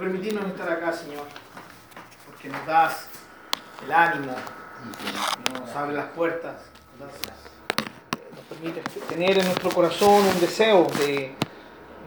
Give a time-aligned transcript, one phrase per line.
[0.00, 1.26] permitirnos estar acá, Señor,
[2.26, 3.10] porque nos das
[3.84, 4.34] el ánimo,
[5.52, 6.54] nos abre las puertas,
[6.98, 7.12] nos,
[8.34, 11.34] nos permite tener en nuestro corazón un deseo de,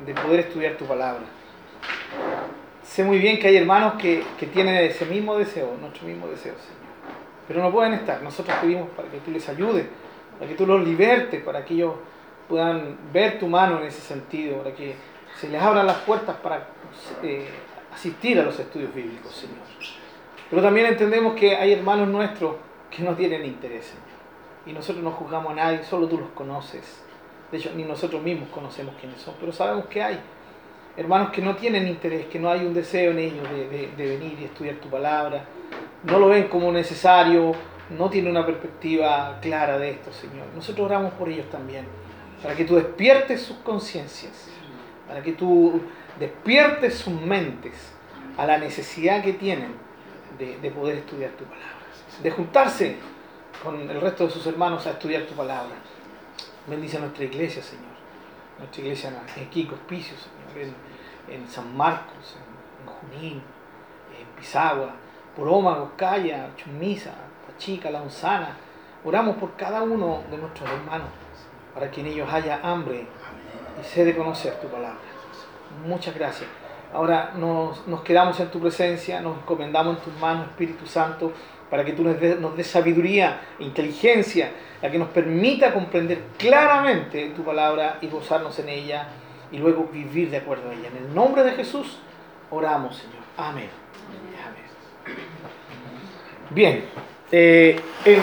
[0.06, 1.22] de poder estudiar tu palabra.
[2.84, 6.54] Sé muy bien que hay hermanos que, que tienen ese mismo deseo, nuestro mismo deseo,
[6.54, 6.84] Señor.
[7.48, 8.22] Pero no pueden estar.
[8.24, 9.86] Nosotros pedimos para que tú les ayudes,
[10.40, 11.94] para que tú los libertes, para que ellos
[12.50, 14.96] puedan ver tu mano en ese sentido, para que
[15.40, 16.68] se les abran las puertas para
[17.22, 17.48] eh,
[17.94, 19.58] asistir a los estudios bíblicos, Señor.
[20.50, 22.56] Pero también entendemos que hay hermanos nuestros
[22.90, 24.04] que no tienen interés, Señor.
[24.66, 27.04] Y nosotros no juzgamos a nadie, solo tú los conoces.
[27.52, 30.20] De hecho, ni nosotros mismos conocemos quiénes son, pero sabemos que hay
[30.96, 34.38] hermanos que no tienen interés, que no hay un deseo en ellos de, de, venir
[34.40, 35.44] y estudiar tu palabra,
[36.04, 37.54] no lo ven como necesario,
[37.90, 40.46] no tienen una perspectiva clara de esto, Señor.
[40.56, 41.86] Nosotros oramos por ellos también,
[42.42, 44.50] para que tú despiertes sus conciencias,
[45.08, 45.82] para que tú
[46.20, 47.74] despiertes sus mentes
[48.38, 49.76] a la necesidad que tienen
[50.38, 51.68] de, de poder estudiar tu palabra,
[52.22, 52.98] de juntarse
[53.64, 55.76] con el resto de sus hermanos a estudiar tu palabra.
[56.68, 57.94] Bendice a nuestra iglesia, Señor.
[58.60, 60.74] Nuestra iglesia en Quico Hospicio, Señor,
[61.30, 63.42] en, San Marcos, en, Junín,
[64.20, 64.92] en Pisagua,
[65.36, 67.14] por Ómago, Calla, Chumisa,
[67.48, 68.56] Pachica, La Onzana.
[69.04, 71.10] Oramos por cada uno de nuestros hermanos,
[71.74, 73.08] para que en ellos haya hambre
[73.82, 75.13] y sed de conocer tu palabra.
[75.86, 76.50] Muchas gracias.
[76.94, 81.34] Ahora nos, quedamos en tu presencia, nos encomendamos en tus manos, Espíritu Santo,
[81.70, 87.32] para que tú nos des, nos des sabiduría, inteligencia, la que nos permita comprender claramente
[87.36, 89.08] tu palabra y gozarnos en ella
[89.52, 90.90] y luego vivir de acuerdo a ella.
[90.90, 91.98] En el nombre de Jesús
[92.52, 93.24] oramos, Señor.
[93.38, 93.70] Amén.
[94.46, 95.18] Amén.
[96.52, 96.86] Bien,
[97.32, 98.22] eh, en,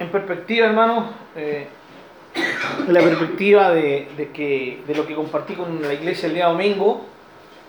[0.00, 1.68] en, perspectiva, hermanos, eh,
[2.88, 7.06] la perspectiva de, de, que, de lo que compartí con la iglesia el día domingo,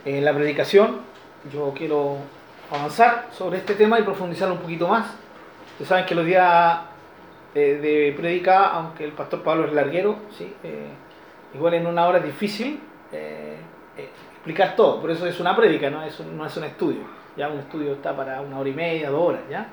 [0.06, 1.02] en la predicación,
[1.52, 2.18] yo quiero
[2.72, 5.14] avanzar sobre este tema y profundizarlo un poquito más.
[5.74, 6.80] Ustedes saben que los días
[7.54, 10.54] eh, de predica, aunque el pastor Pablo es larguero, ¿sí?
[10.64, 10.88] Eh,
[11.54, 12.80] igual en una hora es difícil
[13.12, 13.58] eh,
[13.98, 17.02] explicar todo, por eso es una prédica, no es un, no es un estudio.
[17.38, 19.68] Ya un estudio está para una hora y media, dos horas, ¿ya?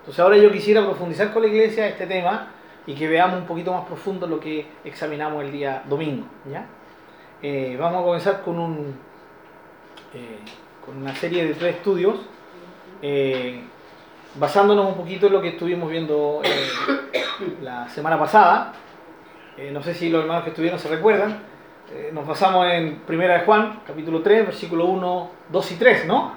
[0.00, 2.48] Entonces ahora yo quisiera profundizar con la iglesia este tema
[2.86, 6.66] y que veamos un poquito más profundo lo que examinamos el día domingo, ¿ya?
[7.78, 8.94] vamos a comenzar con un
[10.84, 12.16] con una serie de tres estudios,
[13.02, 13.60] eh,
[14.34, 16.68] basándonos un poquito en lo que estuvimos viendo eh,
[17.62, 18.72] la semana pasada.
[19.56, 21.42] Eh, no sé si los hermanos que estuvieron se recuerdan.
[22.12, 26.34] nos basamos en Primera de Juan, capítulo 3, versículo 1, 2 y 3, ¿no?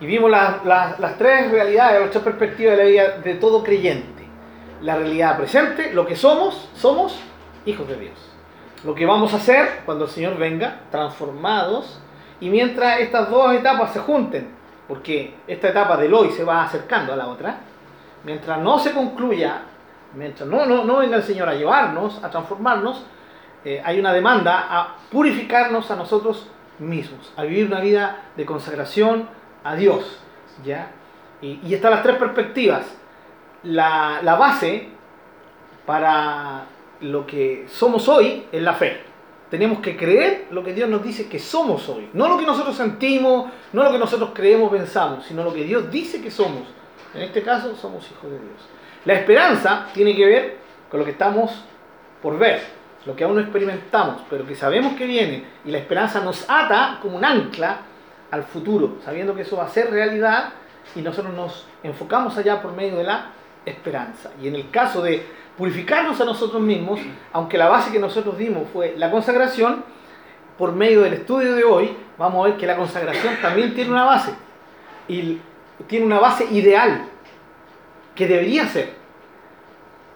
[0.00, 3.62] Y vimos la, la, las tres realidades, las tres perspectivas de la vida de todo
[3.62, 4.11] creyente.
[4.82, 7.16] La realidad presente, lo que somos, somos
[7.66, 8.14] hijos de Dios.
[8.84, 12.00] Lo que vamos a hacer cuando el Señor venga, transformados
[12.40, 14.50] y mientras estas dos etapas se junten,
[14.88, 17.58] porque esta etapa del hoy se va acercando a la otra,
[18.24, 19.62] mientras no se concluya,
[20.14, 23.04] mientras no, no, no venga el Señor a llevarnos, a transformarnos,
[23.64, 26.48] eh, hay una demanda a purificarnos a nosotros
[26.80, 29.28] mismos, a vivir una vida de consagración
[29.62, 30.18] a Dios.
[30.64, 30.90] ¿ya?
[31.40, 32.84] Y, y están las tres perspectivas.
[33.64, 34.88] La, la base
[35.86, 36.66] para
[37.00, 39.00] lo que somos hoy es la fe.
[39.50, 42.08] Tenemos que creer lo que Dios nos dice que somos hoy.
[42.14, 45.90] No lo que nosotros sentimos, no lo que nosotros creemos, pensamos, sino lo que Dios
[45.90, 46.62] dice que somos.
[47.14, 48.68] En este caso, somos hijos de Dios.
[49.04, 50.56] La esperanza tiene que ver
[50.90, 51.64] con lo que estamos
[52.22, 52.62] por ver,
[53.04, 55.44] lo que aún no experimentamos, pero que sabemos que viene.
[55.64, 57.80] Y la esperanza nos ata como un ancla
[58.30, 60.50] al futuro, sabiendo que eso va a ser realidad
[60.94, 63.26] y nosotros nos enfocamos allá por medio de la
[63.64, 64.30] esperanza.
[64.40, 67.00] Y en el caso de purificarnos a nosotros mismos,
[67.32, 69.84] aunque la base que nosotros dimos fue la consagración,
[70.58, 74.04] por medio del estudio de hoy vamos a ver que la consagración también tiene una
[74.04, 74.32] base,
[75.08, 75.38] y
[75.86, 77.06] tiene una base ideal,
[78.14, 78.94] que debería ser.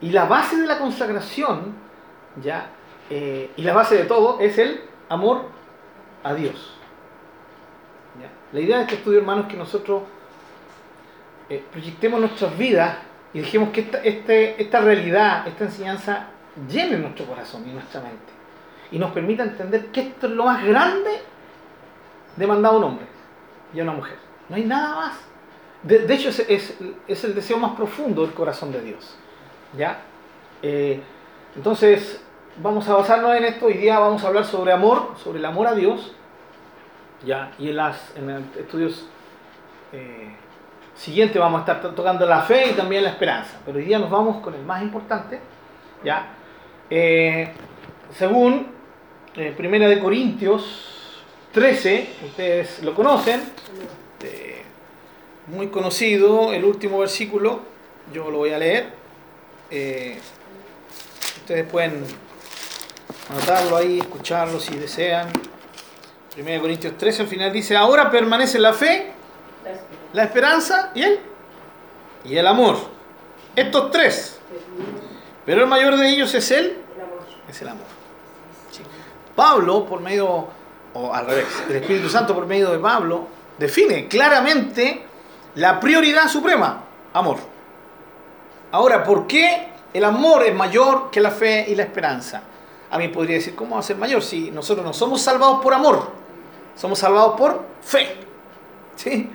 [0.01, 1.75] Y la base de la consagración,
[2.43, 2.71] ya,
[3.09, 5.47] eh, y la base de todo, es el amor
[6.23, 6.75] a Dios.
[8.53, 10.03] La idea de este estudio, hermanos, es que nosotros
[11.49, 12.97] eh, proyectemos nuestras vidas
[13.37, 16.29] y dejemos que esta, este, esta realidad, esta enseñanza
[16.71, 18.33] llene nuestro corazón y nuestra mente.
[18.91, 21.11] Y nos permita entender que esto es lo más grande
[22.35, 23.07] demandado a un hombre
[23.75, 24.17] y a una mujer.
[24.49, 25.21] No hay nada más.
[25.83, 29.15] De, de hecho, es, es, es, el deseo más profundo del corazón de Dios.
[29.77, 29.99] ¿Ya?
[30.63, 31.03] Eh,
[31.57, 32.25] entonces,
[32.63, 33.67] vamos a basarnos en esto.
[33.67, 36.11] Hoy día vamos a hablar sobre amor, sobre el amor a Dios.
[37.23, 37.53] ¿Ya?
[37.59, 39.07] Y en, las, en estudios
[39.93, 40.35] eh,
[40.97, 43.59] siguiente vamos a estar tocando la fe y también la esperanza.
[43.65, 45.41] Pero hoy día nos vamos con el más importante.
[46.05, 46.29] ¿ya?
[46.91, 47.53] Eh,
[48.17, 48.67] según
[49.35, 51.23] eh, Primera de Corintios
[51.53, 53.43] 13, ustedes lo conocen,
[54.23, 54.63] eh,
[55.47, 57.61] muy conocido, el último versículo,
[58.13, 58.93] yo lo voy a leer.
[59.71, 60.19] Eh,
[61.39, 62.05] ustedes pueden
[63.31, 65.29] anotarlo ahí, escucharlo si desean.
[66.39, 69.13] 1 Corintios 13 al final dice, ahora permanece la fe,
[70.17, 71.21] la esperanza y el,
[72.25, 72.79] y el amor.
[73.55, 74.41] Estos tres.
[75.45, 76.79] Pero el mayor de ellos es el,
[77.47, 77.85] es el amor.
[79.35, 80.49] Pablo, por medio,
[80.95, 83.29] o al revés, el Espíritu Santo por medio de Pablo,
[83.59, 85.05] define claramente
[85.57, 87.37] la prioridad suprema, amor.
[88.73, 92.41] Ahora, ¿por qué el amor es mayor que la fe y la esperanza?
[92.91, 95.75] A mí podría decir, ¿cómo va a ser mayor si nosotros no somos salvados por
[95.75, 96.11] amor?
[96.75, 98.17] Somos salvados por fe.
[98.97, 99.31] ¿Sí?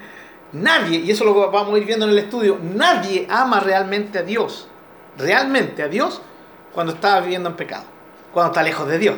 [0.54, 4.24] Nadie, y eso lo vamos a ir viendo en el estudio, nadie ama realmente a
[4.24, 4.68] Dios,
[5.18, 6.22] realmente a Dios,
[6.74, 7.86] cuando está viviendo en pecado,
[8.34, 9.16] cuando está lejos de Dios.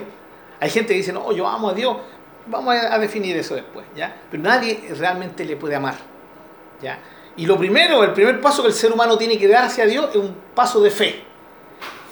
[0.60, 1.98] Hay gente que dice, no, yo amo a Dios.
[2.46, 4.16] Vamos a definir eso después, ¿ya?
[4.30, 5.96] Pero nadie realmente le puede amar,
[6.82, 7.00] ¿ya?
[7.36, 10.10] Y lo primero, el primer paso que el ser humano tiene que dar hacia Dios
[10.12, 11.24] es un paso de fe.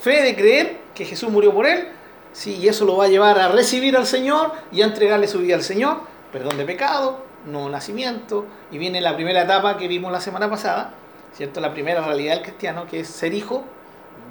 [0.02, 1.90] Fe de creer que Jesús murió por él,
[2.32, 5.40] sí, y eso lo va a llevar a recibir al Señor y a entregarle su
[5.40, 5.98] vida al Señor,
[6.32, 10.94] perdón de pecado, nuevo nacimiento, y viene la primera etapa que vimos la semana pasada,
[11.34, 11.60] ¿cierto?
[11.60, 13.64] La primera realidad del cristiano, que es ser hijo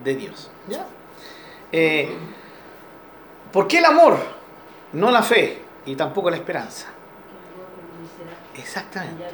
[0.04, 0.86] de Dios, ¿ya?
[1.72, 2.16] Eh,
[3.52, 4.18] ¿Por qué el amor?
[4.92, 6.88] No la fe y tampoco la esperanza.
[8.56, 9.24] Exactamente.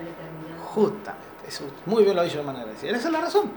[0.74, 1.26] Justamente.
[1.46, 2.90] Eso, muy bien lo ha dicho hermana Grecia.
[2.90, 3.50] Esa es la razón.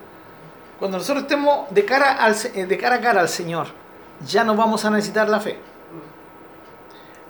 [0.77, 3.67] Cuando nosotros estemos de cara, al, eh, de cara a cara al Señor,
[4.25, 5.57] ya no vamos a necesitar la fe.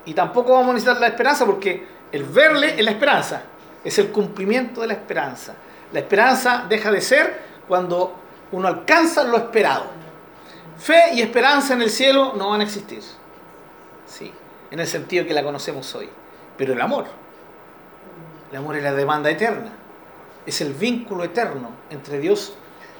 [0.05, 3.43] Y tampoco vamos a necesitar la esperanza porque el verle es la esperanza.
[3.83, 5.55] Es el cumplimiento de la esperanza.
[5.93, 8.13] La esperanza deja de ser cuando
[8.51, 9.85] uno alcanza lo esperado.
[10.77, 13.01] Fe y esperanza en el cielo no van a existir.
[14.05, 14.33] ¿sí?
[14.71, 16.09] en el sentido que la conocemos hoy.
[16.57, 17.05] Pero el amor,
[18.51, 19.71] el amor es la demanda eterna,
[20.45, 22.53] es el vínculo eterno entre Dios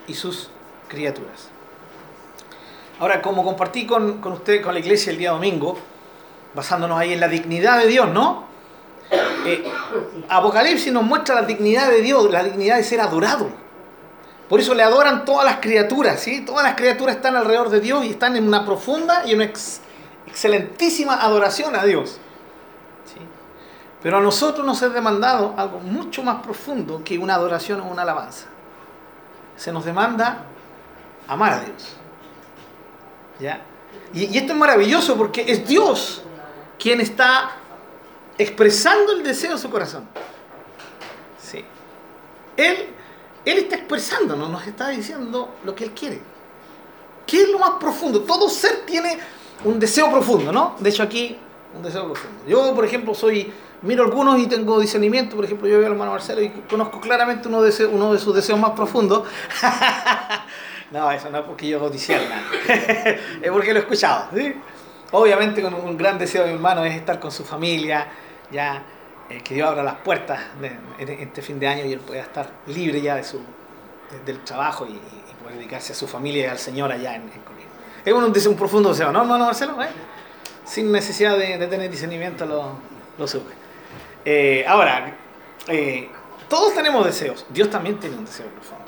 [0.08, 0.50] y sus
[0.88, 1.50] criaturas.
[3.00, 5.78] Ahora, como compartí con, con usted, con la iglesia el día domingo,
[6.54, 8.49] basándonos ahí en la dignidad de Dios, ¿no?
[9.12, 9.72] Eh,
[10.28, 13.50] Apocalipsis nos muestra la dignidad de Dios, la dignidad de ser adorado.
[14.48, 16.42] Por eso le adoran todas las criaturas, ¿sí?
[16.42, 19.52] Todas las criaturas están alrededor de Dios y están en una profunda y una
[20.26, 22.20] excelentísima adoración a Dios.
[24.02, 28.04] Pero a nosotros nos es demandado algo mucho más profundo que una adoración o una
[28.04, 28.46] alabanza.
[29.58, 30.46] Se nos demanda
[31.28, 31.98] amar a Dios.
[33.40, 33.62] ¿Ya?
[34.14, 36.24] Y, y esto es maravilloso porque es Dios
[36.80, 37.52] quien está
[38.40, 40.08] expresando el deseo de su corazón.
[41.38, 41.64] Sí.
[42.56, 42.88] Él,
[43.46, 46.22] él está expresándonos, nos está diciendo lo que Él quiere.
[47.28, 48.22] ¿Qué es lo más profundo?
[48.22, 49.20] Todo ser tiene
[49.66, 50.76] un deseo profundo, ¿no?
[50.80, 51.38] De hecho aquí,
[51.76, 52.44] un deseo profundo.
[52.48, 53.52] Yo, por ejemplo, soy,
[53.82, 57.50] miro algunos y tengo discernimiento, por ejemplo, yo veo al hermano Marcelo y conozco claramente
[57.50, 59.28] uno de, uno de sus deseos más profundos.
[60.92, 62.44] no, eso no es porque yo nada.
[63.42, 64.56] es porque lo he escuchado, ¿sí?
[65.12, 68.08] Obviamente con un gran deseo de mi hermano es estar con su familia,
[68.52, 68.84] ya
[69.30, 70.78] eh, que Dios abra las puertas de,
[71.24, 73.40] este fin de año y él pueda estar libre ya de su,
[74.26, 75.00] del trabajo y,
[75.42, 77.60] poder dedicarse a su familia y al Señor allá en, en
[78.06, 79.82] es un, un profundo deseo, ¿no, hermano Marcelo?
[79.82, 79.88] ¿Eh?
[80.66, 82.74] Sin necesidad de, tener discernimiento lo,
[83.18, 83.54] lo sube.
[84.26, 85.14] Eh, ahora,
[86.48, 87.46] todos tenemos deseos.
[87.50, 88.86] Dios también tiene un deseo profundo.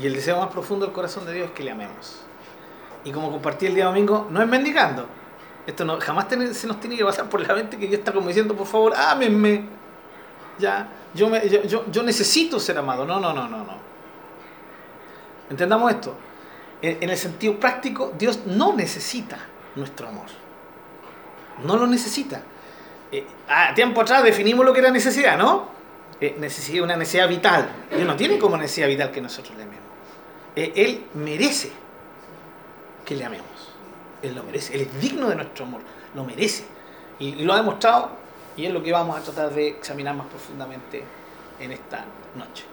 [0.00, 2.23] Y el deseo más profundo del corazón de Dios es que le amemos.
[3.04, 5.06] Y como compartí el día domingo, no es mendigando.
[5.66, 8.28] Esto no, jamás se nos tiene que pasar por la mente que Dios está como
[8.28, 9.66] diciendo, por favor, ámenme.
[10.58, 13.04] Ya, yo, me, yo, yo, yo necesito ser amado.
[13.04, 13.78] No, no, no, no, no.
[15.50, 16.16] Entendamos esto
[16.84, 19.38] en el sentido práctico, Dios no necesita
[19.74, 20.26] nuestro amor.
[21.64, 22.42] No lo necesita.
[23.10, 25.68] Eh, a tiempo atrás definimos lo que era necesidad, ¿no?
[26.20, 27.70] Eh, necesidad, una necesidad vital.
[27.90, 29.84] Dios no tiene como necesidad vital que nosotros le amemos.
[30.56, 31.72] Eh, él merece
[33.04, 33.46] que le amemos.
[34.22, 34.74] Él lo merece.
[34.74, 35.82] Él es digno de nuestro amor.
[36.14, 36.64] Lo merece.
[37.18, 38.10] Y, lo ha demostrado
[38.56, 41.04] y es lo que vamos a tratar de examinar más profundamente
[41.60, 42.64] en esta noche.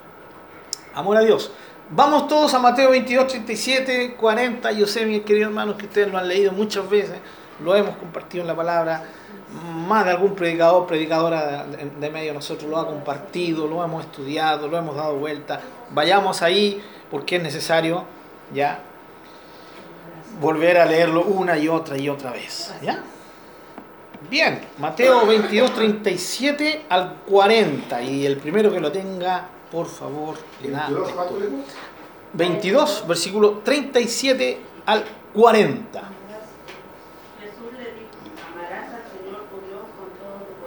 [0.93, 1.51] Amor a Dios.
[1.89, 4.71] Vamos todos a Mateo 22, 37, 40.
[4.71, 7.17] Yo sé, mis queridos hermanos, que ustedes lo han leído muchas veces,
[7.63, 9.03] lo hemos compartido en la palabra.
[9.85, 14.77] Más de algún predicador, predicadora de medio nosotros lo ha compartido, lo hemos estudiado, lo
[14.77, 15.59] hemos dado vuelta.
[15.89, 18.05] Vayamos ahí porque es necesario
[18.53, 18.81] ya
[20.41, 22.73] volver a leerlo una y otra y otra vez.
[22.81, 23.03] ¿Ya?
[24.29, 28.01] Bien, Mateo 22, 37 al 40.
[28.01, 30.89] Y el primero que lo tenga por favor, le da
[32.33, 36.01] 22, versículo 37 al 40.
[37.39, 38.11] Jesús le dijo,
[38.51, 40.59] amarás al Señor tu Dios con todo tu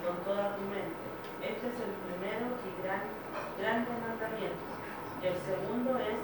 [0.00, 1.04] con toda tu mente.
[1.44, 3.04] Este es el primero y gran,
[3.60, 4.64] grande mandamiento.
[5.20, 6.16] Y el segundo es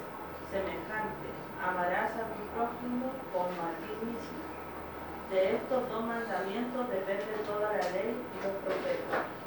[0.51, 1.27] semejante.
[1.61, 4.41] Amarás a tu prójimo como a ti mismo.
[5.29, 9.41] De estos dos mandamientos depende toda la ley y los profetas.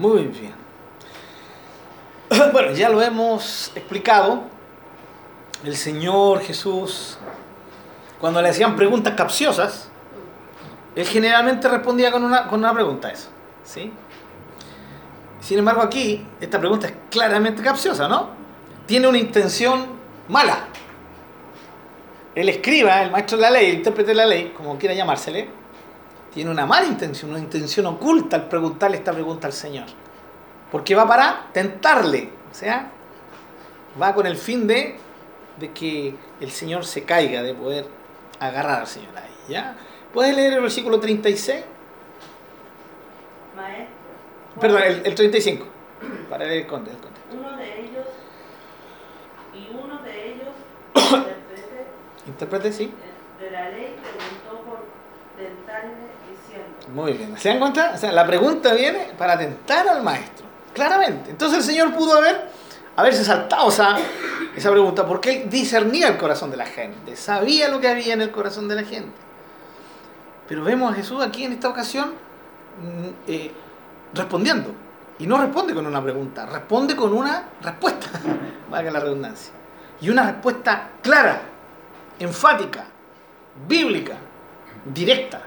[0.00, 0.54] Muy bien.
[2.52, 4.44] Bueno, ya lo hemos explicado.
[5.62, 7.18] El Señor Jesús,
[8.18, 9.90] cuando le hacían preguntas capciosas,
[10.96, 13.28] él generalmente respondía con una, con una pregunta eso.
[13.62, 13.92] ¿sí?
[15.42, 18.30] Sin embargo, aquí esta pregunta es claramente capciosa, ¿no?
[18.86, 19.86] Tiene una intención
[20.28, 20.68] mala.
[22.34, 25.59] El escriba, el maestro de la ley, el intérprete de la ley, como quiera llamársele,
[26.32, 29.86] tiene una mala intención, una intención oculta al preguntarle esta pregunta al Señor.
[30.70, 32.90] Porque va para tentarle, o sea,
[34.00, 34.96] va con el fin de,
[35.58, 37.86] de que el Señor se caiga, de poder
[38.38, 39.30] agarrar al Señor ahí.
[39.48, 39.74] ¿ya?
[40.12, 41.64] ¿Puedes leer el versículo 36?
[43.56, 44.60] Maestro.
[44.60, 45.66] Perdón, el, el 35.
[46.28, 46.90] Para leer el conte.
[46.90, 47.20] El conte.
[47.32, 48.06] Uno de ellos,
[49.54, 50.48] y uno de ellos,
[50.94, 51.86] intérprete
[52.26, 52.92] Intérprete, sí.
[53.40, 54.84] de la ley, preguntó por
[55.36, 56.19] tentarle
[56.92, 57.36] Muy bien.
[57.38, 57.92] ¿Se dan cuenta?
[57.94, 60.46] O sea, la pregunta viene para tentar al maestro.
[60.74, 61.30] Claramente.
[61.30, 62.48] Entonces el Señor pudo haber,
[62.96, 63.96] haberse saltado esa,
[64.56, 67.16] esa pregunta porque él discernía el corazón de la gente.
[67.16, 69.12] Sabía lo que había en el corazón de la gente.
[70.48, 73.52] Pero vemos a Jesús aquí en esta ocasión mm, eh,
[74.14, 74.74] respondiendo.
[75.18, 78.08] Y no responde con una pregunta, responde con una respuesta,
[78.70, 79.52] valga la redundancia.
[80.00, 81.42] Y una respuesta clara,
[82.18, 82.86] enfática,
[83.68, 84.14] bíblica,
[84.92, 85.42] directa.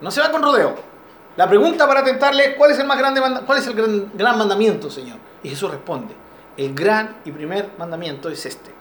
[0.00, 0.74] No se va con rodeo.
[1.36, 4.90] La pregunta para tentarle es, ¿cuál es el más grande cuál es el gran, mandamiento,
[4.90, 5.18] Señor?
[5.42, 6.14] Y Jesús responde,
[6.56, 8.72] el gran y primer mandamiento es este.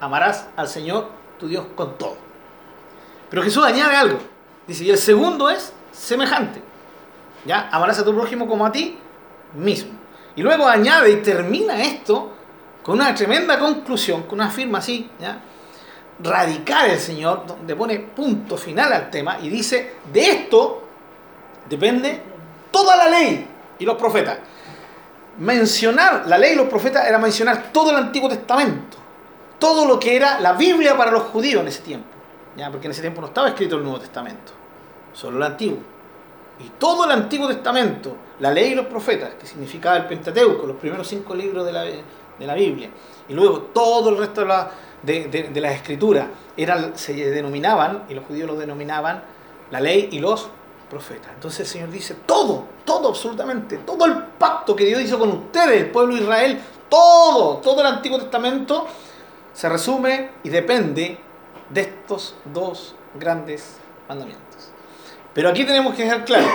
[0.00, 2.16] Amarás al Señor tu Dios con todo.
[3.30, 4.18] Pero Jesús añade algo.
[4.66, 6.62] Dice, y el segundo es semejante.
[7.46, 7.68] ¿Ya?
[7.72, 8.98] Amarás a tu prójimo como a ti
[9.54, 9.92] mismo.
[10.36, 12.32] Y luego añade y termina esto
[12.82, 15.10] con una tremenda conclusión, con una firma así.
[16.22, 20.82] Radical el Señor, donde pone punto final al tema y dice, de esto
[21.68, 22.22] depende
[22.70, 23.46] toda la ley
[23.78, 24.38] y los profetas.
[25.38, 28.96] Mencionar la ley y los profetas era mencionar todo el Antiguo Testamento,
[29.58, 32.08] todo lo que era la Biblia para los judíos en ese tiempo,
[32.56, 32.70] ¿ya?
[32.70, 34.52] porque en ese tiempo no estaba escrito el Nuevo Testamento,
[35.12, 35.78] solo el Antiguo.
[36.60, 40.76] Y todo el Antiguo Testamento, la ley y los profetas, que significaba el Pentateuco, los
[40.76, 42.04] primeros cinco libros de la, de
[42.38, 42.90] la Biblia,
[43.28, 44.70] y luego todo el resto de, la,
[45.04, 46.26] de, de, de las escrituras,
[46.94, 49.22] se denominaban, y los judíos los denominaban,
[49.70, 50.48] la ley y los
[50.90, 51.32] profetas.
[51.34, 55.82] Entonces el Señor dice, todo, todo absolutamente, todo el pacto que Dios hizo con ustedes,
[55.82, 58.86] el pueblo de Israel, todo, todo el Antiguo Testamento,
[59.52, 61.18] se resume y depende
[61.70, 64.44] de estos dos grandes mandamientos.
[65.32, 66.46] Pero aquí tenemos que dejar claro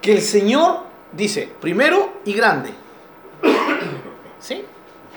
[0.00, 0.80] que el Señor
[1.12, 2.70] dice primero y grande.
[4.38, 4.64] ¿Sí?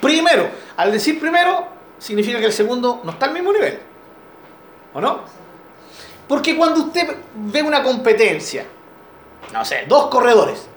[0.01, 0.49] Primero.
[0.75, 1.67] Al decir primero,
[1.99, 3.79] significa que el segundo no está al mismo nivel.
[4.93, 5.21] ¿O no?
[6.27, 8.65] Porque cuando usted ve una competencia,
[9.53, 10.67] no sé, dos corredores,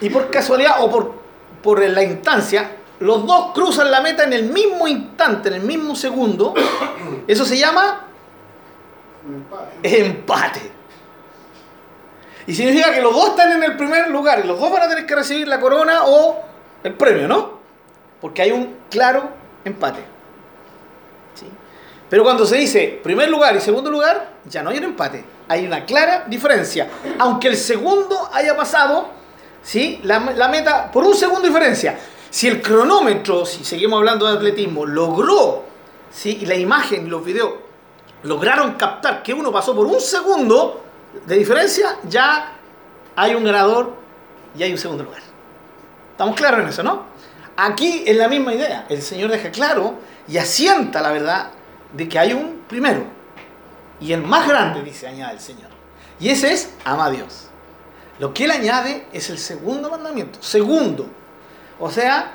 [0.00, 1.14] y por casualidad o por,
[1.62, 5.94] por la instancia, los dos cruzan la meta en el mismo instante, en el mismo
[5.94, 6.54] segundo,
[7.26, 8.06] eso se llama
[9.82, 10.72] empate.
[12.46, 14.88] Y significa que los dos están en el primer lugar y los dos van a
[14.88, 16.42] tener que recibir la corona o
[16.82, 17.61] el premio, ¿no?
[18.22, 19.28] Porque hay un claro
[19.64, 20.00] empate.
[21.34, 21.46] ¿Sí?
[22.08, 25.24] Pero cuando se dice primer lugar y segundo lugar, ya no hay un empate.
[25.48, 26.88] Hay una clara diferencia.
[27.18, 29.08] Aunque el segundo haya pasado,
[29.62, 30.00] ¿sí?
[30.04, 31.98] la, meta por un segundo diferencia.
[32.30, 35.64] Si el cronómetro, si seguimos hablando de atletismo, logró,
[36.10, 36.38] ¿sí?
[36.40, 37.54] y la imagen los videos
[38.22, 40.80] lograron captar que uno pasó por un segundo
[41.26, 42.52] de diferencia, ya
[43.16, 43.94] hay un ganador
[44.56, 45.20] y hay un segundo lugar.
[46.12, 47.11] ¿Estamos claros en eso, no?
[47.56, 48.86] Aquí es la misma idea.
[48.88, 49.94] El Señor deja claro
[50.28, 51.50] y asienta la verdad
[51.92, 53.04] de que hay un primero.
[54.00, 55.70] Y el más grande, dice, añade el Señor.
[56.18, 57.48] Y ese es ama a Dios.
[58.18, 60.42] Lo que Él añade es el segundo mandamiento.
[60.42, 61.06] Segundo.
[61.78, 62.34] O sea,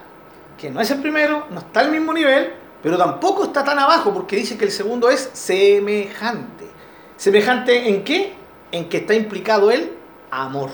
[0.58, 4.14] que no es el primero, no está al mismo nivel, pero tampoco está tan abajo
[4.14, 6.68] porque dice que el segundo es semejante.
[7.16, 8.34] ¿Semejante en qué?
[8.72, 9.94] En que está implicado el
[10.32, 10.70] amor.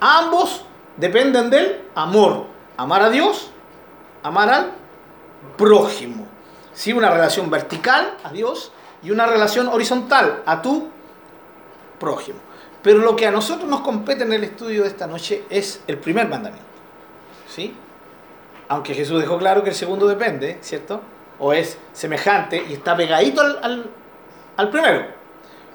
[0.00, 0.64] Ambos
[0.98, 2.46] dependen del amor.
[2.76, 3.50] Amar a Dios,
[4.22, 4.72] amar al
[5.56, 6.26] prójimo.
[6.72, 10.88] Sí, una relación vertical a Dios y una relación horizontal a tu
[11.98, 12.38] prójimo.
[12.82, 15.98] Pero lo que a nosotros nos compete en el estudio de esta noche es el
[15.98, 16.66] primer mandamiento.
[17.48, 17.74] ¿Sí?
[18.68, 21.00] Aunque Jesús dejó claro que el segundo depende, ¿cierto?
[21.40, 23.90] O es semejante y está pegadito al, al,
[24.56, 25.06] al primero.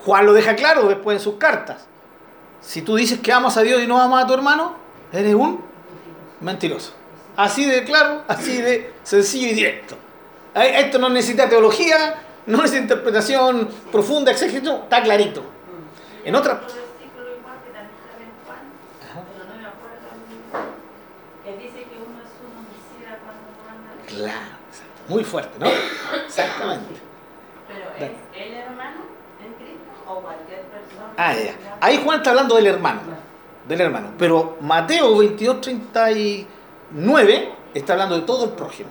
[0.05, 1.87] Juan lo deja claro después en sus cartas.
[2.61, 4.82] Si tú dices que amas a Dios y no amas a tu hermano,
[5.13, 5.63] eres un
[6.41, 6.93] mentiroso.
[7.37, 9.95] Así de claro, así de sencillo y directo.
[10.53, 12.15] Esto no necesita teología,
[12.45, 15.43] no necesita interpretación profunda, exégeto, está clarito.
[16.25, 16.61] En otra...
[24.07, 24.37] Claro,
[25.07, 25.65] muy fuerte, ¿no?
[26.23, 26.93] Exactamente.
[27.67, 29.01] Pero es el hermano
[29.43, 31.13] en Cristo o cualquier persona.
[31.17, 31.55] Ah, ya.
[31.81, 33.01] Ahí Juan está hablando del hermano.
[33.67, 34.11] Del hermano.
[34.17, 38.89] Pero Mateo 22, 39 está hablando de todo el prójimo.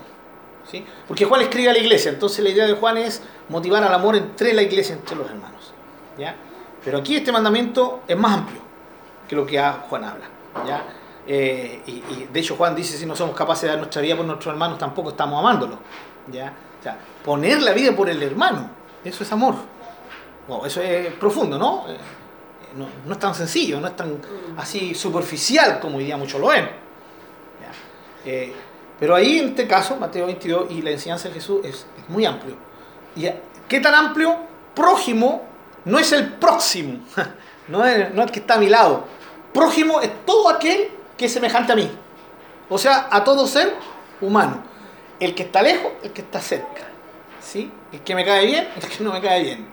[0.71, 0.85] ¿sí?
[1.07, 2.11] Porque Juan escribe a la iglesia.
[2.11, 5.73] Entonces la idea de Juan es motivar al amor entre la iglesia, entre los hermanos.
[6.19, 6.35] ¿ya?
[6.85, 8.61] Pero aquí este mandamiento es más amplio
[9.29, 10.27] que lo que Juan habla.
[10.67, 10.85] ¿ya?
[11.27, 14.25] Eh, y, de hecho Juan dice, si no somos capaces de dar nuestra vida por
[14.25, 15.79] nuestros hermanos, tampoco estamos amándolo.
[16.31, 16.53] ¿ya?
[16.81, 18.71] O sea, poner la vida por el hermano,
[19.05, 19.55] eso es amor.
[20.67, 21.85] eso es profundo, ¿no?
[22.73, 22.89] Eh, ¿no?
[23.07, 23.13] ¿no?
[23.13, 24.19] es tan sencillo, no es tan
[24.57, 26.69] así superficial como hoy día muchos lo ven.
[28.25, 28.53] Eh,
[29.01, 32.55] pero ahí en este caso, Mateo 22 y la enseñanza de Jesús es, muy amplio.
[33.17, 33.29] ¿Y
[33.69, 34.37] qué tan amplio?
[34.75, 35.43] Prójimo
[35.85, 37.01] no es el próximo,
[37.69, 39.05] no es, no el que está a mi lado.
[39.53, 41.91] Prójimo es todo aquel que es semejante a mí.
[42.69, 43.75] O sea, a todo ser
[44.21, 44.63] humano.
[45.21, 46.83] El que está lejos, el que está cerca.
[47.41, 47.71] ¿Sí?
[47.93, 49.67] El que me cae bien, el que no me cae bien.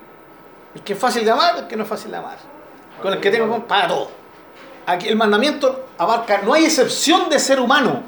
[0.75, 2.37] El que es fácil de amar, el que no es fácil de amar.
[3.01, 4.11] Con el que tengo para todo.
[4.85, 8.03] Aquí el mandamiento abarca, no hay excepción de ser humano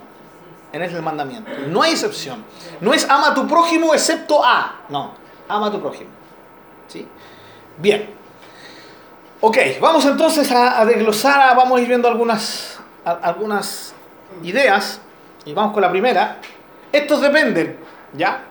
[0.74, 1.52] en el mandamiento.
[1.68, 2.44] No hay excepción.
[2.80, 4.82] No es ama tu prójimo excepto a.
[4.90, 5.14] No,
[5.48, 6.10] ama tu prójimo.
[6.88, 7.08] ¿Sí?
[7.78, 8.10] Bien.
[9.42, 13.94] Ok, vamos entonces a, desglosar, vamos a ir viendo algunas, algunas
[14.44, 15.02] ideas.
[15.46, 16.38] Y vamos con la primera.
[16.92, 17.80] Estos dependen,
[18.14, 18.44] ¿ya?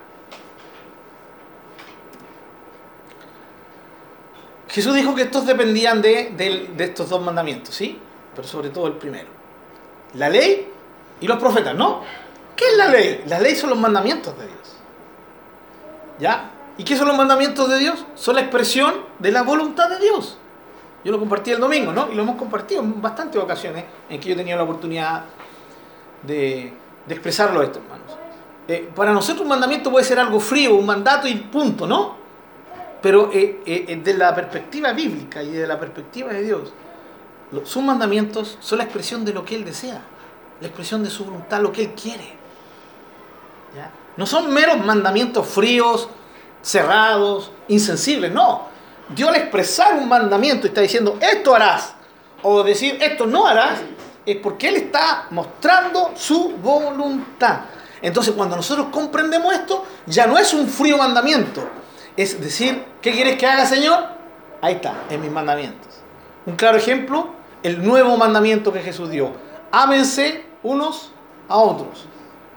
[4.70, 7.98] Jesús dijo que estos dependían de, de, estos dos mandamientos, ¿sí?
[8.34, 9.28] Pero sobre todo el primero.
[10.14, 10.68] La ley
[11.20, 12.02] y los profetas, ¿no?
[12.54, 13.24] ¿Qué es la ley?
[13.26, 14.58] La ley son los mandamientos de Dios.
[16.20, 16.50] ¿Ya?
[16.78, 18.04] ¿Y qué son los mandamientos de Dios?
[18.14, 20.38] Son la expresión de la voluntad de Dios.
[21.04, 22.08] Yo lo compartí el domingo, ¿no?
[22.12, 25.24] Y lo hemos compartido en bastantes ocasiones en que yo he tenido la oportunidad
[26.22, 26.72] de,
[27.06, 28.16] de expresarlo esto, hermanos.
[28.68, 32.19] Eh, para nosotros un mandamiento puede ser algo frío, un mandato y punto, ¿no?
[33.02, 36.72] Pero eh, eh, desde la perspectiva bíblica y de la perspectiva de Dios,
[37.64, 40.02] sus mandamientos son la expresión de lo que Él desea,
[40.60, 42.38] la expresión de su voluntad, lo que Él quiere.
[43.74, 43.90] ¿Ya?
[44.16, 46.08] No son meros mandamientos fríos,
[46.62, 48.68] cerrados, insensibles, no.
[49.08, 51.94] Dios al expresar un mandamiento está diciendo, esto harás,
[52.42, 53.80] o decir, esto no harás,
[54.24, 57.60] es porque Él está mostrando su voluntad.
[58.02, 61.68] Entonces, cuando nosotros comprendemos esto, ya no es un frío mandamiento.
[62.16, 64.04] Es decir, ¿qué quieres que haga, Señor?
[64.60, 65.88] Ahí está, en mis mandamientos.
[66.46, 67.28] Un claro ejemplo,
[67.62, 69.32] el nuevo mandamiento que Jesús dio.
[69.72, 71.12] Ámense unos
[71.48, 72.06] a otros.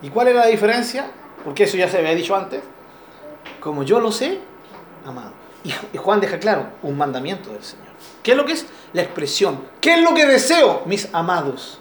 [0.02, 1.12] ¿Y cuál es la diferencia?
[1.44, 2.63] Porque eso ya se había dicho antes.
[3.60, 4.39] Como yo lo sé,
[5.06, 5.32] amado.
[5.63, 7.88] Y Juan deja claro, un mandamiento del Señor.
[8.22, 8.66] ¿Qué es lo que es?
[8.92, 9.62] La expresión.
[9.80, 11.80] ¿Qué es lo que deseo, mis amados?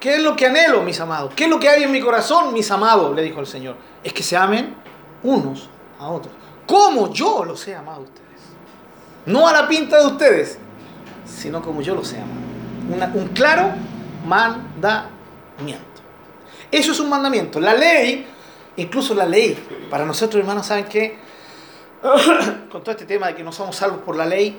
[0.00, 1.32] ¿Qué es lo que anhelo, mis amados?
[1.36, 3.14] ¿Qué es lo que hay en mi corazón, mis amados?
[3.14, 3.76] Le dijo el Señor.
[4.02, 4.74] Es que se amen
[5.22, 6.34] unos a otros.
[6.72, 8.40] Como yo los he amado a ustedes.
[9.26, 10.58] No a la pinta de ustedes,
[11.26, 13.12] sino como yo los he amado.
[13.12, 13.74] un claro
[14.24, 15.84] mandamiento.
[16.70, 17.60] Eso es un mandamiento.
[17.60, 18.26] La ley,
[18.76, 19.54] incluso la ley,
[19.90, 21.18] para nosotros hermanos, ¿saben qué?
[22.72, 24.58] con todo este tema de que no somos salvos por la ley,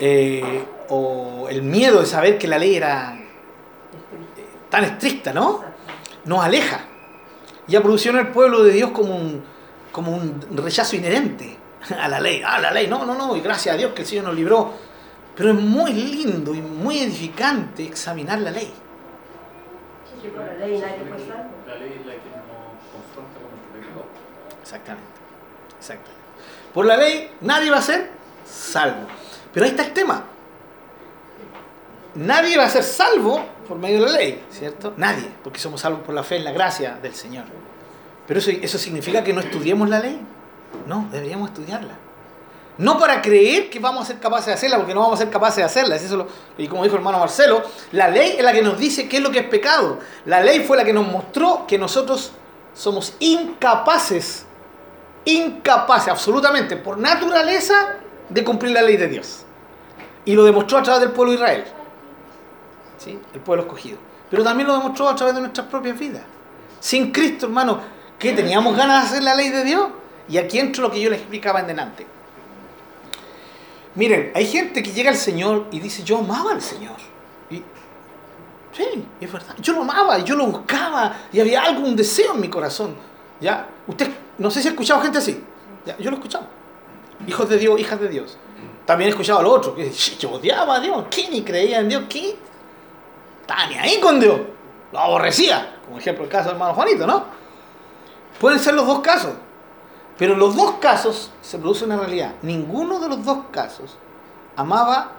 [0.00, 5.62] eh, o el miedo de saber que la ley era eh, tan estricta, ¿no?
[6.24, 6.80] Nos aleja.
[7.68, 9.53] Y ha producido en el pueblo de Dios como un,
[9.94, 11.56] como un rechazo inherente
[11.96, 12.42] a la ley.
[12.44, 14.72] Ah, la ley, no, no, no, y gracias a Dios que el Señor nos libró.
[15.36, 18.72] Pero es muy lindo y muy edificante examinar la ley.
[20.36, 20.86] la ley la
[21.76, 22.44] ley es la que nos
[22.92, 24.04] confronta con nuestro pecado.
[24.62, 25.08] Exactamente.
[25.78, 26.20] Exactamente.
[26.74, 28.10] Por la ley nadie va a ser
[28.44, 29.06] salvo.
[29.52, 30.24] Pero ahí está el tema.
[32.16, 34.94] Nadie va a ser salvo por medio de la ley, ¿cierto?
[34.96, 37.44] Nadie, porque somos salvos por la fe en la gracia del Señor.
[38.26, 40.20] Pero eso, eso significa que no estudiemos la ley.
[40.86, 41.96] No, deberíamos estudiarla.
[42.76, 45.30] No para creer que vamos a ser capaces de hacerla, porque no vamos a ser
[45.30, 45.94] capaces de hacerla.
[45.94, 46.26] eso
[46.58, 49.22] y como dijo el hermano Marcelo, la ley es la que nos dice qué es
[49.22, 50.00] lo que es pecado.
[50.24, 52.32] La ley fue la que nos mostró que nosotros
[52.74, 54.46] somos incapaces
[55.24, 57.96] incapaz absolutamente por naturaleza
[58.28, 59.44] de cumplir la ley de Dios.
[60.24, 61.64] Y lo demostró a través del pueblo de Israel,
[62.98, 63.18] ¿sí?
[63.32, 63.98] el pueblo escogido.
[64.30, 66.22] Pero también lo demostró a través de nuestras propias vidas.
[66.80, 67.80] Sin Cristo, hermano,
[68.18, 69.88] que teníamos ganas de hacer la ley de Dios.
[70.28, 72.06] Y aquí entro lo que yo les explicaba en delante.
[73.94, 76.96] Miren, hay gente que llega al Señor y dice, yo amaba al Señor.
[77.50, 77.56] Y,
[78.72, 79.54] sí, es verdad.
[79.60, 82.96] Yo lo amaba, yo lo buscaba y había algo, un deseo en mi corazón.
[83.40, 83.68] ¿Ya?
[83.86, 85.42] Usted, no sé si ha escuchado gente así.
[85.98, 86.46] Yo lo he escuchado.
[87.26, 88.38] Hijos de Dios, hijas de Dios.
[88.86, 91.04] También he escuchado a lo otro, que yo odiaba a Dios.
[91.10, 92.04] ¿Quién ni creía en Dios?
[92.08, 92.36] ¿Quién?
[93.40, 94.40] Estaba ni ahí con Dios.
[94.92, 95.76] Lo aborrecía.
[95.84, 97.24] Como ejemplo el caso del hermano Juanito, ¿no?
[98.40, 99.34] Pueden ser los dos casos.
[100.18, 102.34] Pero los dos casos se produce una realidad.
[102.42, 103.96] Ninguno de los dos casos
[104.56, 105.12] amaba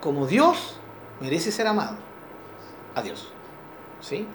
[0.00, 0.74] como Dios
[1.20, 1.96] merece ser amado.
[2.94, 3.28] A Dios.
[4.00, 4.26] ¿Sí?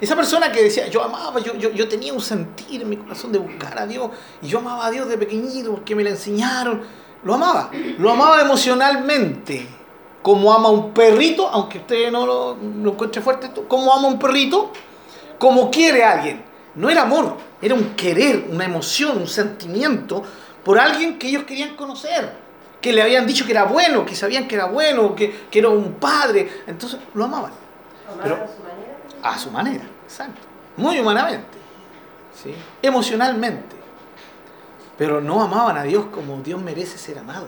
[0.00, 3.32] Esa persona que decía, yo amaba, yo, yo, yo tenía un sentir en mi corazón
[3.32, 4.10] de buscar a Dios,
[4.42, 6.82] y yo amaba a Dios de pequeñito porque me lo enseñaron,
[7.22, 9.66] lo amaba, lo amaba emocionalmente,
[10.22, 14.70] como ama un perrito, aunque usted no lo, lo encuentre fuerte, como ama un perrito,
[15.38, 16.49] como quiere a alguien.
[16.74, 20.22] No era amor, era un querer, una emoción, un sentimiento
[20.64, 22.32] por alguien que ellos querían conocer,
[22.80, 25.68] que le habían dicho que era bueno, que sabían que era bueno, que, que era
[25.68, 27.52] un padre, entonces lo amaban.
[28.22, 28.96] Pero- a su manera.
[29.22, 30.40] A su manera, exacto.
[30.76, 31.58] Muy humanamente.
[32.42, 32.54] ¿sí?
[32.82, 33.76] Emocionalmente.
[34.96, 37.46] Pero no amaban a Dios como Dios merece ser amado.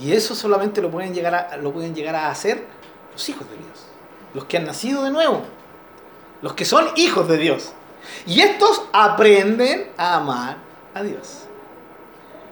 [0.00, 2.66] Y eso solamente lo pueden llegar a, lo pueden llegar a hacer
[3.12, 3.86] los hijos de Dios.
[4.34, 5.42] Los que han nacido de nuevo.
[6.42, 7.72] Los que son hijos de Dios.
[8.26, 10.56] Y estos aprenden a amar
[10.94, 11.44] a Dios.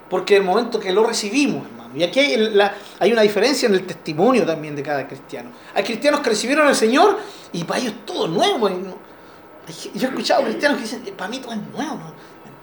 [0.09, 1.90] Porque el momento que lo recibimos, hermano.
[1.94, 5.50] Y aquí hay, la- hay una diferencia en el testimonio también de cada cristiano.
[5.74, 7.18] Hay cristianos que recibieron al Señor
[7.53, 8.68] y para ellos todo nuevo.
[8.68, 12.12] yo he escuchado cristianos que dicen, para mí todo es nuevo, no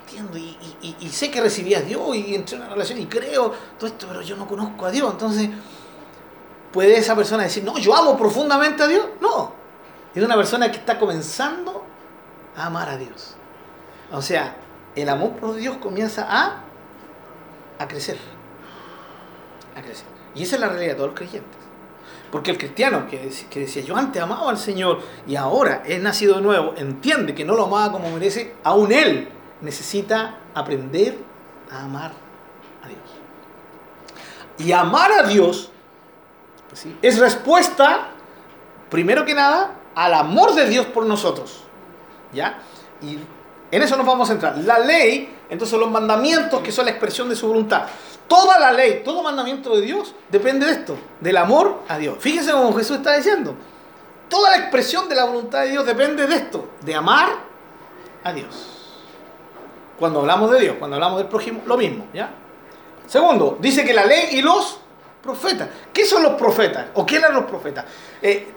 [0.06, 0.38] entiendo.
[0.38, 3.54] Y- y- y sé que recibí a Dios y entré en una relación y creo
[3.78, 5.10] todo esto, pero yo no conozco a Dios.
[5.12, 5.50] Entonces,
[6.72, 9.06] ¿puede esa persona decir, no, yo amo profundamente a Dios?
[9.22, 9.54] No.
[10.18, 11.86] Es una persona que está comenzando
[12.56, 13.36] a amar a Dios.
[14.12, 14.56] O sea,
[14.96, 16.64] el amor por Dios comienza a,
[17.78, 18.18] a crecer.
[19.76, 20.08] A crecer.
[20.34, 21.60] Y esa es la realidad de todos los creyentes.
[22.32, 26.38] Porque el cristiano que, que decía, yo antes amaba al Señor y ahora es nacido
[26.38, 29.30] de nuevo, entiende que no lo amaba como merece, aún él
[29.62, 31.20] necesita aprender
[31.72, 32.12] a amar
[32.84, 33.00] a Dios.
[34.58, 35.70] Y amar a Dios
[36.74, 36.98] ¿sí?
[37.04, 38.08] es respuesta,
[38.90, 41.64] primero que nada, al amor de Dios por nosotros.
[42.32, 42.60] ¿Ya?
[43.02, 43.18] Y
[43.72, 44.56] en eso nos vamos a centrar.
[44.60, 47.88] La ley, entonces los mandamientos que son la expresión de su voluntad.
[48.28, 52.18] Toda la ley, todo mandamiento de Dios depende de esto, del amor a Dios.
[52.20, 53.56] Fíjense como Jesús está diciendo.
[54.30, 57.30] Toda la expresión de la voluntad de Dios depende de esto, de amar
[58.24, 59.00] a Dios.
[59.98, 62.30] Cuando hablamos de Dios, cuando hablamos del prójimo, lo mismo, ¿ya?
[63.08, 64.80] Segundo, dice que la ley y los
[65.24, 65.70] profetas.
[65.92, 66.88] ¿Qué son los profetas?
[66.94, 67.86] ¿O qué eran los profetas?
[68.22, 68.54] Eh,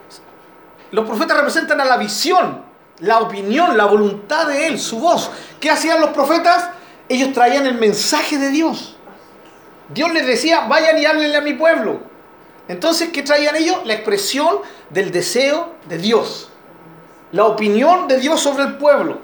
[0.93, 2.63] los profetas representan a la visión,
[3.01, 5.31] la opinión, la voluntad de Él, su voz.
[5.61, 6.71] ¿Qué hacían los profetas?
[7.09, 8.97] Ellos traían el mensaje de Dios.
[9.89, 12.01] Dios les decía, vayan y háblenle a mi pueblo.
[12.69, 13.79] Entonces, ¿qué traían ellos?
[13.85, 14.59] La expresión
[14.91, 16.51] del deseo de Dios.
[17.33, 19.19] La opinión de Dios sobre el pueblo.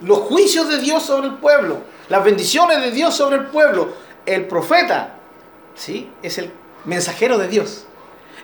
[0.00, 1.78] Los juicios de Dios sobre el pueblo.
[2.08, 3.94] Las bendiciones de Dios sobre el pueblo.
[4.26, 5.14] El profeta,
[5.74, 6.10] ¿sí?
[6.22, 6.52] Es el
[6.84, 7.86] mensajero de Dios.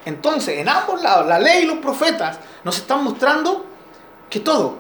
[0.05, 3.67] Entonces, en ambos lados, la ley y los profetas nos están mostrando
[4.31, 4.79] que todo,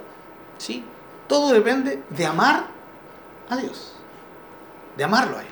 [0.58, 0.84] ¿sí?
[1.26, 2.66] Todo depende de amar
[3.48, 3.94] a Dios.
[4.96, 5.48] De amarlo a Él.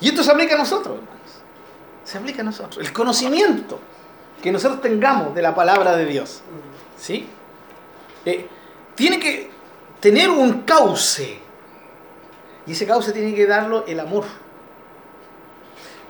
[0.00, 1.30] Y esto se aplica a nosotros, hermanos.
[2.04, 2.84] Se aplica a nosotros.
[2.84, 3.78] El conocimiento
[4.42, 6.40] que nosotros tengamos de la palabra de Dios,
[6.98, 7.28] ¿sí?
[8.24, 8.48] Eh,
[8.94, 9.50] tiene que
[10.00, 11.38] tener un cauce.
[12.66, 14.24] Y ese cauce tiene que darlo el amor.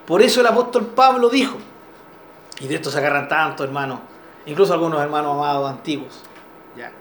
[0.07, 1.59] Por eso el apóstol Pablo dijo,
[2.61, 4.01] y de esto se agarran tantos hermanos,
[4.47, 6.21] incluso algunos hermanos amados antiguos.
[6.77, 6.93] ¿ya?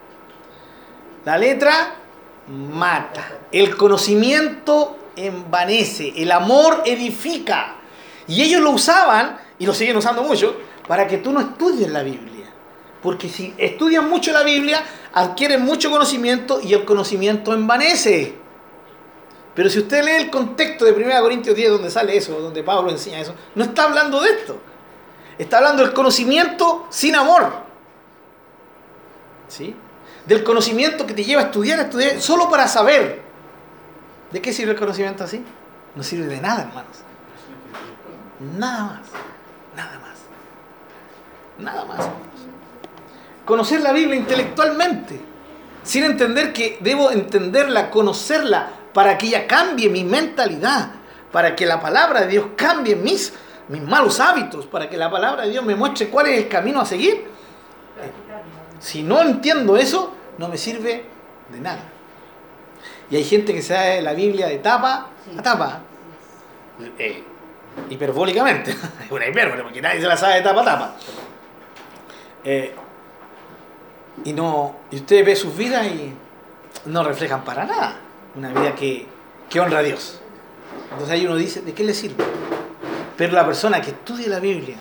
[1.26, 1.96] La letra
[2.48, 7.76] mata, el conocimiento envanece, el amor edifica.
[8.28, 10.56] Y ellos lo usaban, y lo siguen usando mucho,
[10.88, 12.46] para que tú no estudies la Biblia.
[13.02, 18.36] Porque si estudias mucho la Biblia, adquieren mucho conocimiento y el conocimiento envanece.
[19.56, 22.92] Pero si usted lee el contexto de 1 Corintios 10, donde sale eso, donde Pablo
[22.92, 24.62] enseña eso, no está hablando de esto.
[25.40, 27.52] Está hablando del conocimiento sin amor.
[29.48, 29.74] ¿Sí?
[30.26, 33.22] Del conocimiento que te lleva a estudiar, a estudiar, solo para saber.
[34.32, 35.44] ¿De qué sirve el conocimiento así?
[35.96, 36.98] No sirve de nada, hermanos.
[38.58, 39.00] Nada más.
[39.76, 40.18] Nada más.
[41.58, 42.10] Nada más.
[43.46, 45.20] Conocer la Biblia intelectualmente,
[45.84, 50.92] sin entender que debo entenderla, conocerla, para que ella cambie mi mentalidad,
[51.32, 53.34] para que la palabra de Dios cambie mis,
[53.70, 56.82] mis malos hábitos, para que la palabra de Dios me muestre cuál es el camino
[56.82, 57.28] a seguir.
[58.80, 61.06] Si no entiendo eso, no me sirve
[61.50, 61.84] de nada.
[63.12, 65.82] Y hay gente que sabe la Biblia de tapa a tapa.
[66.98, 67.24] eh,
[67.90, 68.72] hiperbólicamente,
[69.06, 70.96] es una hipérbole, porque nadie se la sabe de tapa a tapa.
[72.44, 72.74] Eh,
[74.24, 76.14] y, no, y usted ve sus vidas y
[76.86, 78.00] no reflejan para nada
[78.36, 79.08] una vida que,
[79.50, 80.22] que honra a Dios.
[80.92, 82.24] Entonces ahí uno dice, ¿de qué le sirve?
[83.20, 84.78] Pero la persona que estudia la Biblia,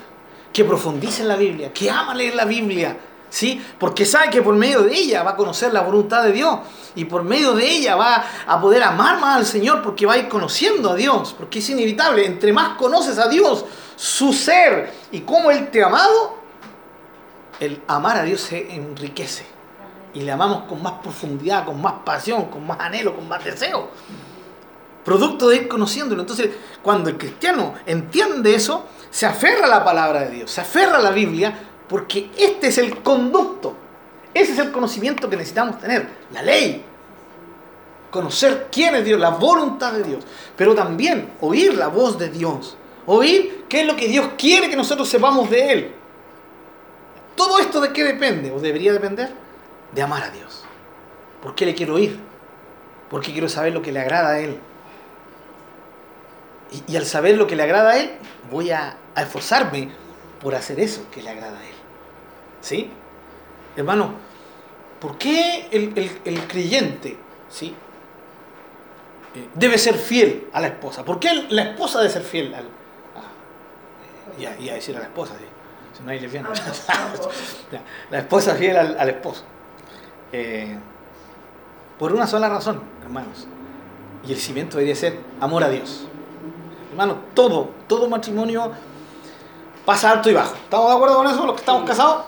[0.53, 2.95] que profundice en la Biblia, que ama leer la Biblia,
[3.29, 3.61] ¿sí?
[3.77, 6.57] Porque sabe que por medio de ella va a conocer la voluntad de Dios
[6.95, 10.17] y por medio de ella va a poder amar más al Señor porque va a
[10.19, 13.65] ir conociendo a Dios, porque es inevitable, entre más conoces a Dios,
[13.97, 16.37] su ser y cómo Él te ha amado,
[17.59, 19.45] el amar a Dios se enriquece
[20.13, 23.89] y le amamos con más profundidad, con más pasión, con más anhelo, con más deseo.
[25.03, 26.21] Producto de ir conociéndolo.
[26.21, 26.49] Entonces,
[26.81, 31.01] cuando el cristiano entiende eso, se aferra a la palabra de Dios, se aferra a
[31.01, 31.57] la Biblia,
[31.87, 33.75] porque este es el conducto,
[34.33, 36.85] ese es el conocimiento que necesitamos tener, la ley.
[38.11, 40.23] Conocer quién es Dios, la voluntad de Dios,
[40.55, 44.75] pero también oír la voz de Dios, oír qué es lo que Dios quiere que
[44.75, 45.91] nosotros sepamos de Él.
[47.35, 48.51] ¿Todo esto de qué depende?
[48.51, 49.31] ¿O debería depender?
[49.93, 50.63] De amar a Dios.
[51.41, 52.19] ¿Por qué le quiero oír?
[53.09, 54.59] Porque quiero saber lo que le agrada a Él.
[56.71, 58.11] Y, y al saber lo que le agrada a Él,
[58.51, 59.89] voy a, a esforzarme
[60.41, 61.73] por hacer eso que le agrada a Él.
[62.61, 62.89] ¿Sí?
[63.75, 64.13] Hermano,
[64.99, 67.17] ¿por qué el, el- el creyente
[67.49, 67.73] ¿sí?
[69.35, 71.03] eh, debe ser fiel a la esposa?
[71.05, 72.65] ¿Por qué la esposa debe ser fiel al...
[72.65, 75.45] a- iba a decir a la esposa, sí.
[75.97, 76.49] si no hay lesbiana.
[78.11, 79.43] La esposa fiel al, al esposo.
[80.31, 80.75] Eh,
[81.97, 83.47] por una sola razón, hermanos.
[84.27, 86.07] Y el cimiento debería ser amor a Dios.
[86.99, 88.73] Hermano, todo, todo matrimonio
[89.85, 90.53] pasa alto y bajo.
[90.53, 92.25] ¿Estamos de acuerdo con eso, los que estamos casados?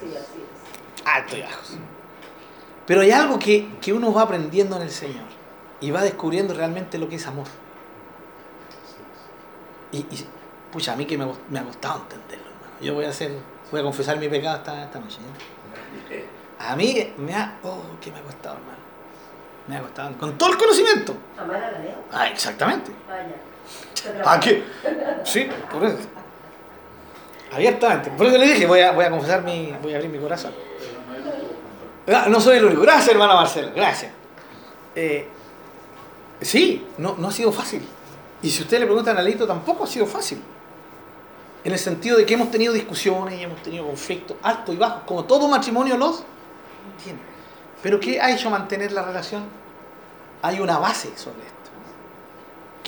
[0.00, 1.06] Sí, así es.
[1.06, 1.76] Alto y bajos.
[2.86, 5.26] Pero hay algo que, que uno va aprendiendo en el Señor
[5.82, 7.44] y va descubriendo realmente lo que es amor.
[9.92, 10.26] Y, y,
[10.72, 12.80] pucha, a mí que me, me ha costado entenderlo, hermano.
[12.80, 13.32] Yo voy a hacer,
[13.70, 15.18] voy a confesar mi pecado esta, esta noche.
[16.08, 16.26] ¿eh?
[16.58, 18.78] A mí me ha, oh, que me ha costado, hermano.
[19.66, 21.14] Me ha costado, con todo el conocimiento.
[21.38, 21.94] Amar a la ley.
[22.10, 22.90] Ah, exactamente.
[23.06, 23.47] Vaya.
[24.22, 24.62] ¿Para qué?
[25.24, 25.98] Sí, por eso.
[27.52, 28.10] Abiertamente.
[28.10, 30.52] Por eso le dije, voy a, voy a confesar mi, voy a abrir mi corazón.
[32.06, 32.82] Ah, No soy el único.
[32.82, 33.70] Gracias, hermana Marcela.
[33.74, 34.12] Gracias.
[34.94, 35.28] Eh,
[36.40, 37.86] sí, no, no ha sido fácil.
[38.42, 40.40] Y si usted le pregunta a Analito, tampoco ha sido fácil.
[41.64, 45.02] En el sentido de que hemos tenido discusiones y hemos tenido conflictos altos y bajos,
[45.06, 46.22] como todo matrimonio los
[47.02, 47.18] tiene.
[47.82, 49.44] Pero ¿qué ha hecho mantener la relación?
[50.42, 51.57] Hay una base sobre esto.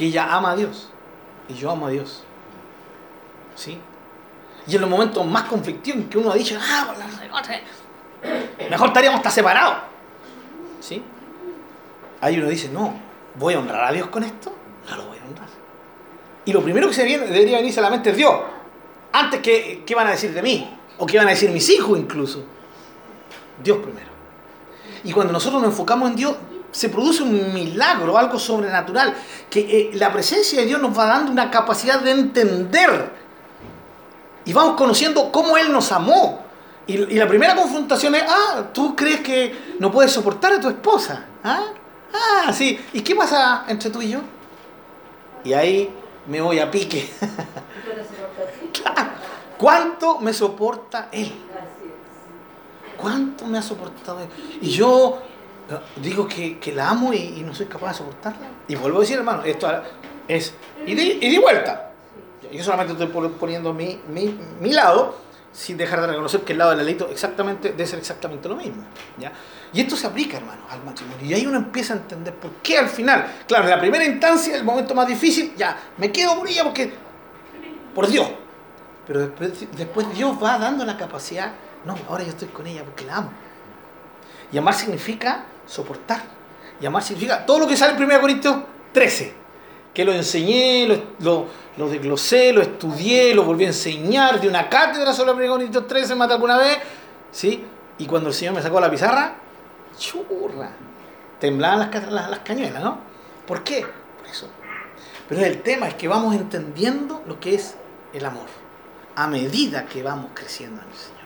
[0.01, 0.89] Que ella ama a Dios
[1.47, 2.23] y yo amo a Dios.
[3.55, 3.79] ¿Sí?
[4.67, 6.95] Y en los momentos más conflictivos en que uno ha dicho, ah,
[8.71, 9.77] mejor estaríamos hasta separados.
[10.81, 11.03] ¿Sí?
[12.23, 12.95] Ahí uno dice, no,
[13.35, 14.51] ¿voy a honrar a Dios con esto?
[14.89, 15.49] No lo voy a honrar.
[16.47, 18.35] Y lo primero que se viene, debería venirse a la mente es Dios.
[19.13, 20.79] Antes que, ¿qué van a decir de mí?
[20.97, 22.43] O qué van a decir mis hijos incluso.
[23.63, 24.09] Dios primero.
[25.05, 26.37] Y cuando nosotros nos enfocamos en Dios,
[26.73, 29.15] se produce un milagro, algo sobrenatural,
[29.49, 33.11] que eh, la presencia de Dios nos va dando una capacidad de entender.
[34.45, 36.41] Y vamos conociendo cómo Él nos amó.
[36.87, 40.69] Y, y la primera confrontación es, ah, tú crees que no puedes soportar a tu
[40.69, 41.27] esposa.
[41.45, 41.67] Ah,
[42.13, 42.81] ah sí.
[42.93, 44.21] ¿Y qué pasa entre tú y yo?
[45.45, 45.91] Y ahí
[46.27, 47.11] me voy a pique.
[49.59, 51.33] ¿Cuánto me soporta Él?
[53.01, 54.29] ¿Cuánto me ha soportado él?
[54.61, 55.23] Y yo
[55.97, 58.49] digo que, que la amo y, no soy capaz de soportarla.
[58.69, 59.69] Y vuelvo a decir, hermano, esto
[60.29, 60.55] es
[60.87, 61.93] y de, y de vuelta.
[62.53, 65.17] Yo solamente estoy pon- poniendo mi, mi, mi lado,
[65.53, 68.83] sin dejar de reconocer que el lado del delito exactamente, debe ser exactamente lo mismo.
[69.19, 69.33] ¿ya?
[69.73, 71.25] Y esto se aplica, hermano, al matrimonio.
[71.25, 74.57] Y ahí uno empieza a entender por qué al final, claro, en la primera instancia,
[74.57, 76.93] el momento más difícil, ya, me quedo por ella porque,
[77.95, 78.29] por Dios.
[79.07, 81.53] Pero después, después Dios va dando la capacidad,
[81.85, 83.33] no, ahora yo estoy con ella porque la amo.
[84.53, 86.23] Y amar significa soportar.
[86.81, 88.57] Y amar significa todo lo que sale en 1 Corintios
[88.93, 89.35] 13.
[89.95, 94.69] Que lo enseñé, lo, lo, lo desglosé, lo estudié, lo volví a enseñar, de una
[94.69, 96.79] cátedra sobre 1 Corintios 13 más de alguna vez.
[97.31, 97.65] ¿sí?
[97.99, 99.37] Y cuando el Señor me sacó la pizarra,
[99.97, 100.71] churra.
[101.39, 102.99] Temblaban las, las, las cañuelas, ¿no?
[103.47, 103.83] ¿Por qué?
[103.83, 104.49] Por eso.
[105.29, 107.77] Pero el tema es que vamos entendiendo lo que es
[108.13, 108.47] el amor
[109.15, 111.21] a medida que vamos creciendo en el Señor.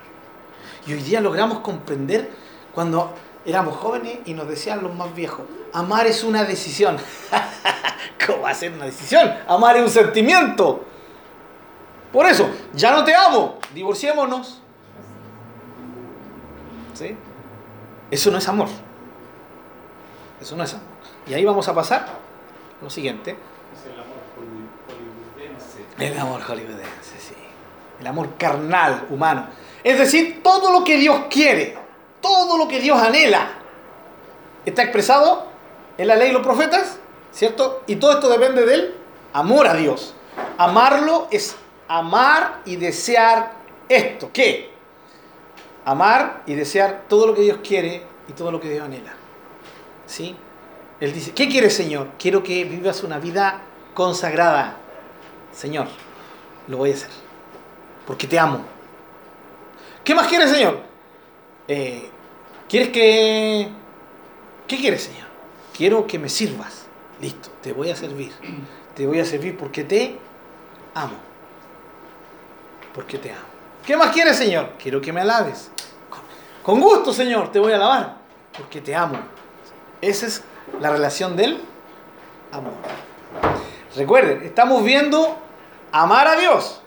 [0.86, 2.30] Y hoy día logramos comprender
[2.74, 6.96] cuando éramos jóvenes y nos decían los más viejos, amar es una decisión.
[8.26, 9.32] ¿Cómo va a ser una decisión?
[9.46, 10.84] Amar es un sentimiento.
[12.12, 14.60] Por eso, ya no te amo, divorciémonos.
[16.94, 17.16] ¿Sí?
[18.10, 18.68] Eso no es amor.
[20.40, 20.86] Eso no es amor.
[21.26, 22.00] Y ahí vamos a pasar
[22.80, 23.32] a lo siguiente.
[23.32, 24.18] Es el amor
[25.96, 27.34] por, El amor hollywoodense, sí.
[28.00, 29.48] El amor carnal, humano.
[29.82, 31.76] Es decir, todo lo que Dios quiere,
[32.24, 33.48] todo lo que Dios anhela,
[34.64, 35.46] está expresado
[35.98, 36.98] en la ley y los profetas,
[37.30, 37.82] ¿cierto?
[37.86, 38.94] Y todo esto depende del
[39.34, 40.14] amor a Dios.
[40.56, 41.54] Amarlo es
[41.86, 43.52] amar y desear
[43.90, 44.30] esto.
[44.32, 44.70] ¿Qué?
[45.84, 49.12] Amar y desear todo lo que Dios quiere y todo lo que Dios anhela.
[50.06, 50.34] ¿Sí?
[51.00, 52.08] Él dice, ¿qué quieres, Señor?
[52.18, 53.60] Quiero que vivas una vida
[53.92, 54.76] consagrada.
[55.52, 55.88] Señor,
[56.68, 57.10] lo voy a hacer.
[58.06, 58.64] Porque te amo.
[60.02, 60.93] ¿Qué más quieres, Señor?
[61.68, 62.10] Eh,
[62.68, 63.68] ¿Quieres que...
[64.66, 65.28] ¿Qué quieres, Señor?
[65.76, 66.86] Quiero que me sirvas.
[67.20, 68.32] Listo, te voy a servir.
[68.94, 70.18] Te voy a servir porque te
[70.94, 71.16] amo.
[72.94, 73.40] Porque te amo.
[73.86, 74.70] ¿Qué más quieres, Señor?
[74.78, 75.70] Quiero que me alabes.
[76.62, 78.16] Con gusto, Señor, te voy a alabar.
[78.56, 79.18] Porque te amo.
[80.00, 80.42] Esa es
[80.80, 81.60] la relación del
[82.52, 82.72] amor.
[83.96, 85.38] Recuerden, estamos viendo
[85.92, 86.80] amar a Dios,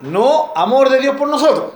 [0.00, 1.72] no amor de Dios por nosotros.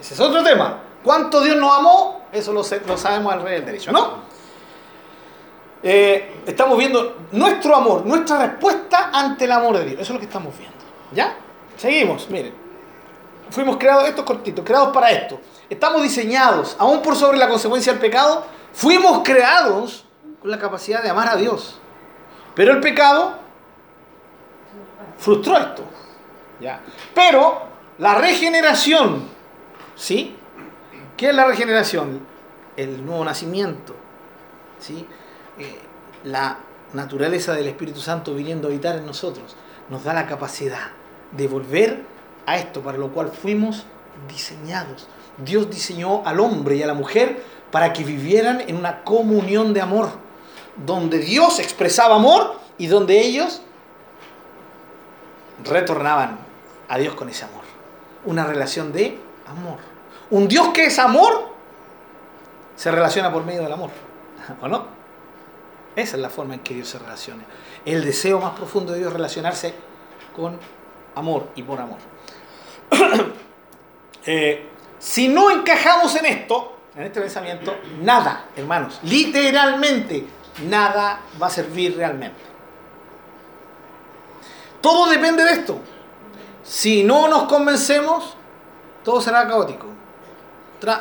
[0.00, 0.78] Ese es otro tema.
[1.02, 2.22] ¿Cuánto Dios nos amó?
[2.32, 4.28] Eso lo, sabemos al rey del derecho, ¿no?
[5.82, 10.00] Eh, estamos viendo nuestro amor, nuestra respuesta ante el amor de Dios.
[10.00, 10.76] Eso es lo que estamos viendo.
[11.12, 11.36] ¿Ya?
[11.76, 12.52] Seguimos, miren.
[13.50, 15.40] Fuimos creados, estos cortitos, creados para esto.
[15.70, 20.04] Estamos diseñados, aún por sobre la consecuencia del pecado, fuimos creados
[20.40, 21.78] con la capacidad de amar a Dios.
[22.54, 23.34] Pero el pecado
[25.18, 25.82] frustró esto.
[26.60, 26.80] ¿ya?
[27.14, 27.62] Pero
[27.98, 29.28] la regeneración,
[29.98, 30.36] ¿sí?
[31.16, 32.20] ¿Qué es la regeneración?
[32.76, 33.94] El nuevo nacimiento,
[34.78, 35.04] ¿sí?
[35.58, 35.78] Eh,
[36.24, 36.58] la
[36.94, 39.56] naturaleza del Espíritu Santo viniendo a habitar en nosotros
[39.90, 40.90] nos da la capacidad
[41.32, 42.02] de volver
[42.46, 43.84] a esto para lo cual fuimos
[44.28, 45.08] diseñados.
[45.36, 49.80] Dios diseñó al hombre y a la mujer para que vivieran en una comunión de
[49.80, 50.10] amor,
[50.76, 53.62] donde Dios expresaba amor y donde ellos
[55.64, 56.38] retornaban
[56.88, 57.64] a Dios con ese amor.
[58.24, 59.78] Una relación de amor.
[60.30, 61.48] Un Dios que es amor
[62.76, 63.90] se relaciona por medio del amor.
[64.60, 64.86] ¿O no?
[65.96, 67.42] Esa es la forma en que Dios se relaciona.
[67.84, 69.74] El deseo más profundo de Dios es relacionarse
[70.34, 70.58] con
[71.14, 71.98] amor y por amor.
[74.30, 80.26] Eh, si no encajamos en esto, en este pensamiento, nada, hermanos, literalmente,
[80.68, 82.38] nada va a servir realmente.
[84.82, 85.78] Todo depende de esto.
[86.62, 88.36] Si no nos convencemos,
[89.02, 89.86] todo será caótico.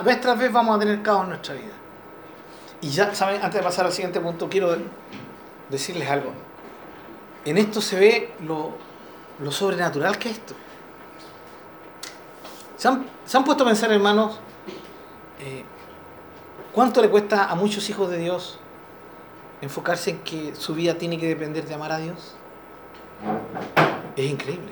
[0.03, 1.73] Vez tras vez vamos a tener caos en nuestra vida.
[2.81, 3.41] Y ya, ¿saben?
[3.41, 4.75] Antes de pasar al siguiente punto, quiero
[5.69, 6.31] decirles algo.
[7.45, 8.73] En esto se ve lo,
[9.39, 10.53] lo sobrenatural que es esto.
[12.77, 14.39] ¿Se han, puesto a pensar, hermanos,
[15.39, 15.63] eh,
[16.73, 18.59] cuánto le cuesta a muchos hijos de Dios
[19.61, 22.35] enfocarse en que su vida tiene que depender de amar a Dios?
[24.15, 24.71] Es increíble.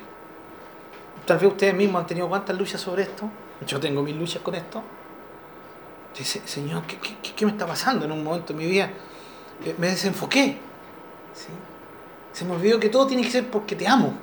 [1.26, 3.28] Tal vez ustedes mismos han tenido cuántas luchas sobre esto.
[3.66, 4.82] Yo tengo mis luchas con esto.
[6.18, 8.90] Dice, Señor, ¿qué, me está pasando en un momento de mi vida?
[9.64, 10.58] Eh, me desenfoqué.
[12.32, 14.14] Se me olvidó que todo tiene que ser porque te amo.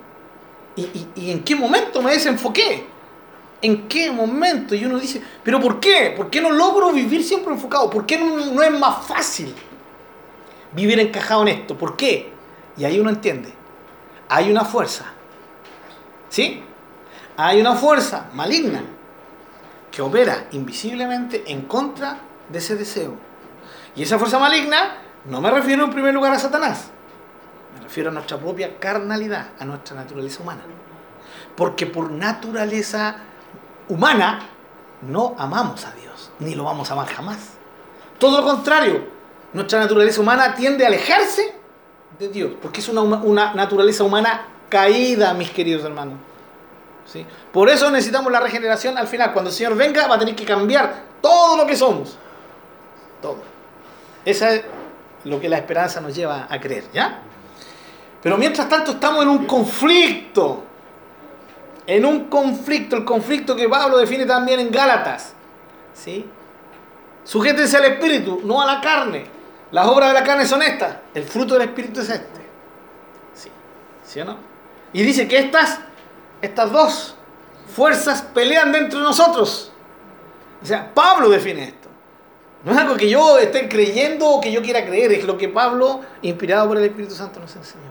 [0.76, 2.86] ¿Y, en qué momento me desenfoqué?
[3.60, 4.74] ¿En qué momento?
[4.74, 6.14] Y uno dice, ¿pero por qué?
[6.16, 7.90] ¿Por qué no logro vivir siempre enfocado?
[7.90, 9.54] ¿Por qué no, no es más fácil
[10.72, 11.76] vivir encajado en esto?
[11.76, 12.32] ¿Por qué?
[12.76, 13.62] Y ahí uno entiende
[14.32, 15.04] hay una fuerza.
[16.30, 16.62] ¿Sí?
[17.36, 18.82] Hay una fuerza maligna
[19.92, 23.14] que opera invisiblemente en contra de ese deseo.
[23.94, 26.90] Y esa fuerza maligna no me refiero en primer lugar a Satanás.
[27.74, 30.62] Me refiero a nuestra propia carnalidad, a nuestra naturaleza humana.
[31.54, 33.16] Porque por naturaleza
[33.88, 34.40] humana
[35.02, 37.50] no amamos a Dios, ni lo vamos a amar jamás.
[38.18, 39.06] Todo lo contrario,
[39.52, 41.54] nuestra naturaleza humana tiende a alejarse
[42.18, 46.18] de Dios, porque es una, naturaleza humana caída, mis queridos hermanos.
[47.52, 49.32] Por eso necesitamos la regeneración al final.
[49.32, 52.16] Cuando el Señor venga va a tener que cambiar todo lo que somos.
[53.20, 53.38] Todo.
[54.24, 54.62] Esa es
[55.24, 57.20] lo que la esperanza nos lleva a creer, ¿ya?
[58.22, 60.64] Pero mientras tanto estamos en un conflicto.
[61.86, 65.34] En un conflicto, el conflicto que Pablo define también en Gálatas.
[65.94, 66.24] ¿Sí?
[67.24, 69.26] Sujétense al espíritu, no a la carne.
[69.72, 70.96] Las obras de la carne son estas.
[71.14, 72.40] El fruto del Espíritu es este.
[73.34, 73.50] Sí.
[74.04, 74.36] ¿Sí o no?
[74.92, 75.80] Y dice que estas,
[76.42, 77.14] estas dos
[77.74, 79.72] fuerzas pelean dentro de nosotros.
[80.62, 81.88] O sea, Pablo define esto.
[82.64, 85.48] No es algo que yo esté creyendo o que yo quiera creer, es lo que
[85.48, 87.90] Pablo, inspirado por el Espíritu Santo, nos enseñó.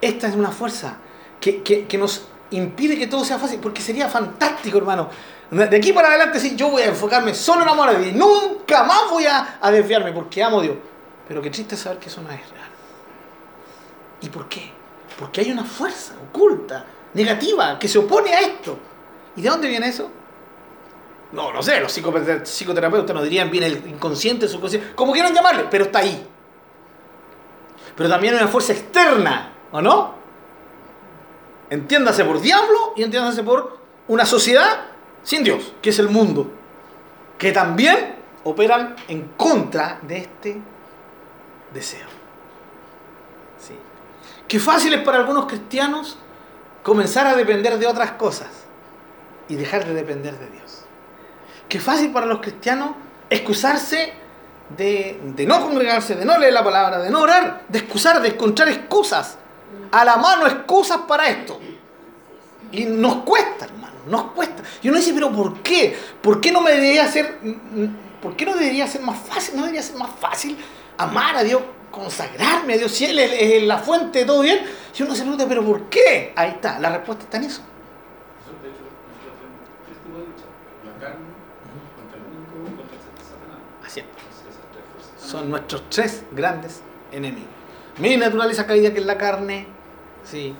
[0.00, 0.98] Esta es una fuerza
[1.40, 5.08] que, que nos impide que todo sea fácil, porque sería fantástico, hermano.
[5.50, 8.14] De aquí para adelante, sí, yo voy a enfocarme solo en amor a Dios.
[8.14, 10.76] Nunca más voy a, a desviarme porque amo a Dios.
[11.28, 12.70] Pero qué triste saber que eso no es real.
[14.22, 14.72] ¿Y por qué?
[15.18, 16.84] Porque hay una fuerza oculta,
[17.14, 18.78] negativa, que se opone a esto.
[19.36, 20.10] ¿Y de dónde viene eso?
[21.32, 25.66] No, no sé, los psicoterapeutas nos dirían viene el inconsciente, el subconsciente, como quieran llamarle,
[25.70, 26.26] pero está ahí.
[27.96, 30.14] Pero también hay una fuerza externa, ¿o no?
[31.68, 33.78] Entiéndase por diablo y entiéndase por
[34.08, 34.86] una sociedad
[35.22, 36.48] sin Dios, que es el mundo,
[37.36, 40.60] que también operan en contra de este
[41.74, 42.06] deseo.
[43.58, 43.74] Sí.
[44.46, 46.18] Qué fácil es para algunos cristianos
[46.86, 48.46] comenzar a depender de otras cosas
[49.48, 50.82] y dejar de depender de Dios.
[51.68, 52.90] Qué fácil para los cristianos
[53.28, 54.12] excusarse
[54.76, 55.18] de,
[55.48, 59.36] no congregarse, de no leer la palabra, de no orar, de excusar, de encontrar excusas.
[59.90, 61.58] A la mano excusas para esto.
[62.70, 64.62] Y nos cuesta, hermano, nos cuesta.
[64.80, 65.98] Y uno dice, pero ¿por qué?
[66.22, 67.40] ¿Por qué no me debería ser,
[68.22, 69.56] por qué no debería ser más fácil?
[69.56, 70.56] ¿No debería ser más fácil
[70.98, 71.62] amar a Dios,
[71.96, 74.60] consagrarme a Dios, si Él es la fuente de todo bien?
[74.96, 76.32] Y uno se pregunta, pero ¿por qué?
[76.36, 77.62] Ahí está, la respuesta está en eso.
[83.84, 84.06] Así es.
[85.18, 86.80] Son nuestros tres grandes
[87.12, 87.50] enemigos.
[87.98, 89.66] Mi naturaleza caída que es la carne,
[90.24, 90.54] sí.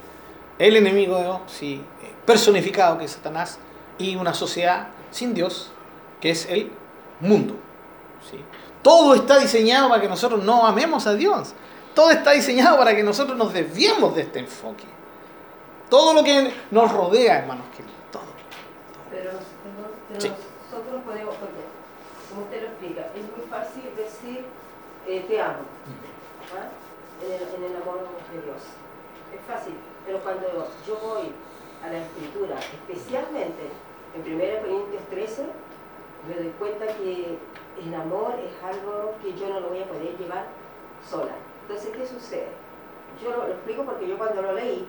[0.59, 1.83] el enemigo sí.
[2.25, 3.59] personificado que es Satanás
[3.99, 5.71] y una sociedad sin Dios
[6.21, 6.71] que es el
[7.21, 7.57] mundo.
[8.31, 8.39] ¿sí?
[8.87, 11.55] Todo está diseñado para que nosotros no amemos a Dios.
[11.93, 14.85] Todo está diseñado para que nosotros nos desviemos de este enfoque.
[15.91, 17.67] Todo lo que nos rodea, hermanos
[18.13, 18.23] todo.
[19.11, 19.33] Pero,
[20.13, 21.67] nosotros podemos, porque,
[22.31, 24.45] como usted lo explica, es muy fácil decir
[25.09, 25.67] eh, te amo
[26.55, 26.71] ¿ah?
[27.27, 28.63] en, el, en el amor de Dios.
[29.35, 29.75] Es fácil,
[30.07, 30.47] pero cuando
[30.87, 31.33] yo voy
[31.83, 33.67] a la escritura, especialmente
[34.15, 35.43] en 1 Corintios 13,
[36.29, 37.37] me doy cuenta que
[37.85, 40.47] el amor es algo que yo no lo voy a poder llevar
[41.09, 41.33] sola.
[41.63, 42.49] Entonces, ¿qué sucede?
[43.23, 44.87] Yo lo, explico porque yo cuando lo leí,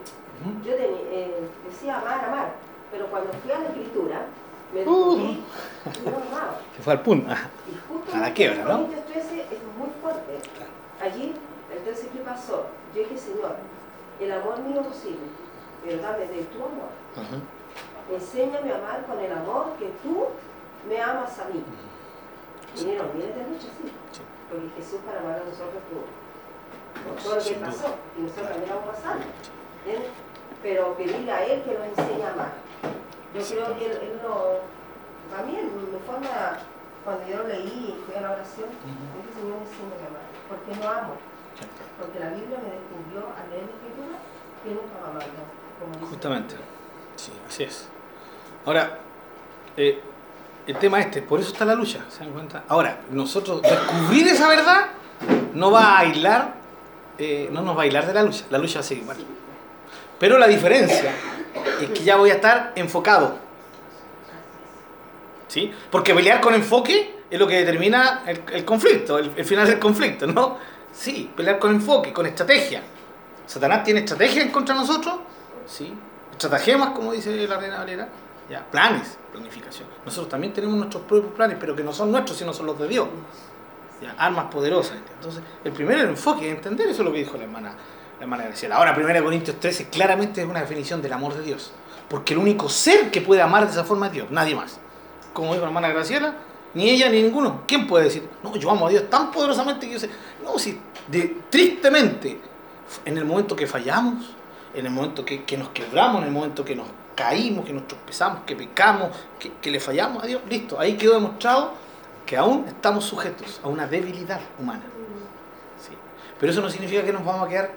[0.64, 2.52] yo eh, decía amar, amar,
[2.90, 4.26] pero cuando fui a la escritura,
[4.72, 5.42] me descubrí
[5.86, 6.10] uh.
[6.10, 6.60] no amaba.
[6.76, 7.32] Se fue al punto.
[7.32, 8.84] Y justo a la quiebra, ¿no?
[8.84, 10.38] 13 es muy fuerte.
[11.00, 11.34] Allí,
[11.74, 12.66] entonces, ¿qué pasó?
[12.94, 13.56] Yo dije, Señor,
[14.20, 15.26] el amor mío es posible,
[15.84, 16.90] pero dame de tu amor.
[18.12, 20.26] Enséñame a amar con el amor que tú
[20.88, 21.62] me amas a mí.
[22.86, 23.90] No olvides de mucho, sí.
[24.48, 27.94] Porque Jesús para amar a nosotros por todo lo que pasó.
[28.16, 29.24] Y nosotros también vamos pasando.
[30.62, 32.52] Pero pedirle a Él que nos enseñe a amar.
[33.34, 34.78] Yo creo que Él, él no...
[35.34, 36.58] También, de forma,
[37.04, 40.26] cuando yo lo leí y fui a la oración, uh dije, Señor, enseña a amar.
[40.48, 41.14] Porque no amo.
[42.00, 44.16] Porque la Biblia me descubrió al leer la Escritura
[44.64, 46.08] que nunca va a amar.
[46.08, 46.54] Justamente.
[47.16, 47.88] Sí, así es.
[48.64, 48.98] Ahora,
[49.76, 50.00] eh,
[50.68, 52.62] el tema este, por eso está la lucha, ¿se dan cuenta?
[52.68, 54.88] Ahora, nosotros descubrir esa verdad
[55.54, 56.54] no va a aislar,
[57.16, 59.16] eh, no nos va a aislar de la lucha, la lucha va a igual.
[60.20, 61.10] Pero la diferencia
[61.80, 63.38] es que ya voy a estar enfocado.
[65.48, 65.72] ¿Sí?
[65.90, 70.58] Porque pelear con enfoque es lo que determina el, conflicto, el, final del conflicto, ¿no?
[70.92, 72.82] Sí, pelear con enfoque, con estrategia.
[73.46, 75.14] Satanás tiene estrategia en contra de nosotros,
[75.66, 75.94] ¿sí?
[76.32, 78.08] Estratagemas, como dice la reina Valera
[78.48, 78.64] ¿ya?
[78.70, 79.88] planes, planificación.
[80.04, 82.88] Nosotros también tenemos nuestros propios planes, pero que no son nuestros, sino son los de
[82.88, 83.08] Dios.
[84.02, 84.14] ¿ya?
[84.18, 84.96] Armas poderosas.
[85.16, 87.74] Entonces, el primer enfoque es entender eso es lo que dijo la hermana,
[88.18, 88.76] la hermana Graciela.
[88.76, 91.72] Ahora, 1 Corintios 13 claramente es una definición del amor de Dios.
[92.08, 94.80] Porque el único ser que puede amar de esa forma es Dios, nadie más.
[95.32, 96.34] Como dijo la hermana Graciela,
[96.74, 97.62] ni ella ni ninguno.
[97.66, 100.10] ¿Quién puede decir, no, yo amo a Dios tan poderosamente que yo sé?
[100.42, 102.40] No, si de, tristemente,
[103.04, 104.34] en el momento que fallamos,
[104.74, 106.86] en el momento que, que nos quebramos, en el momento que nos
[107.18, 109.10] caímos, que nos tropezamos, que pecamos,
[109.60, 111.72] que, le fallamos a Dios, listo, ahí quedó demostrado
[112.24, 114.84] que aún estamos sujetos a una debilidad humana.
[116.38, 117.72] Pero eso no significa que nos vamos a quedar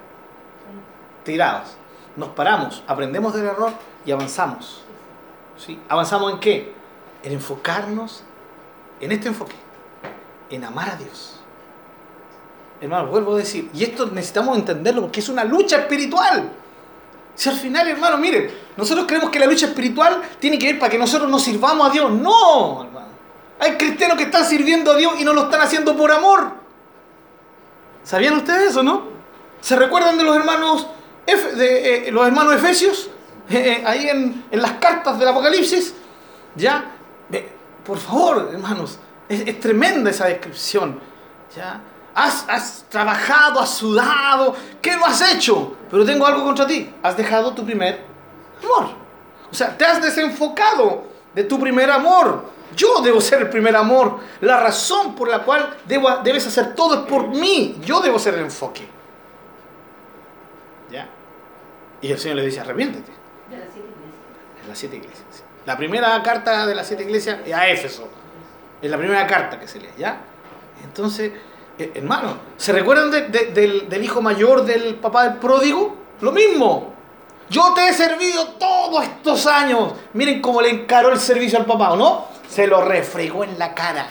[1.23, 1.69] tirados.
[2.15, 3.73] Nos paramos, aprendemos del error
[4.05, 4.83] y avanzamos.
[5.57, 5.79] ¿Sí?
[5.89, 6.73] ¿Avanzamos en qué?
[7.23, 8.23] En enfocarnos
[8.99, 9.55] en este enfoque,
[10.51, 11.39] en amar a Dios.
[12.79, 16.51] Hermano, vuelvo a decir, y esto necesitamos entenderlo porque es una lucha espiritual.
[17.35, 20.91] Si al final, hermano, miren, nosotros creemos que la lucha espiritual tiene que ver para
[20.91, 22.11] que nosotros nos sirvamos a Dios.
[22.11, 23.07] No, hermano.
[23.59, 26.53] Hay cristianos que están sirviendo a Dios y no lo están haciendo por amor.
[28.03, 29.03] ¿Sabían ustedes eso, no?
[29.61, 30.87] ¿Se recuerdan de los hermanos,
[31.27, 33.09] de, eh, los hermanos Efesios?
[33.49, 35.93] Eh, eh, ahí en, las cartas del Apocalipsis.
[36.55, 36.85] ¿Ya?
[37.83, 41.01] por favor, hermanos, es, es tremenda esa descripción.
[41.53, 41.81] ¿Ya?
[42.13, 45.75] Has, trabajado, has sudado, ¿qué no has hecho?
[45.89, 46.93] Pero tengo algo contra ti.
[47.01, 48.01] Has dejado tu primer
[48.61, 48.89] amor.
[49.49, 51.03] O sea, te has desenfocado
[51.33, 52.45] de tu primer amor.
[52.75, 54.19] Yo debo ser el primer amor.
[54.41, 57.77] La razón por la cual debo, debes hacer todo es por mí.
[57.83, 58.87] Yo debo ser el enfoque.
[60.89, 61.07] ¿Ya?
[62.01, 63.11] Y el Señor le dice, arrepiéntete.
[63.49, 64.61] De las siete iglesias.
[64.61, 65.43] En las siete iglesias.
[65.65, 68.07] La primera carta de las siete iglesias es a Éfeso.
[68.81, 70.17] Es la primera carta que se lee, ¿ya?
[70.83, 71.31] Entonces,
[71.77, 75.95] eh, hermano, ¿se recuerdan de- de- del, del hijo mayor del papá del pródigo?
[76.21, 76.93] Lo mismo.
[77.49, 79.93] Yo te he servido todos estos años.
[80.13, 82.25] Miren cómo le encaró el servicio al papá, ¿o no?
[82.47, 84.07] Se lo refregó en la cara.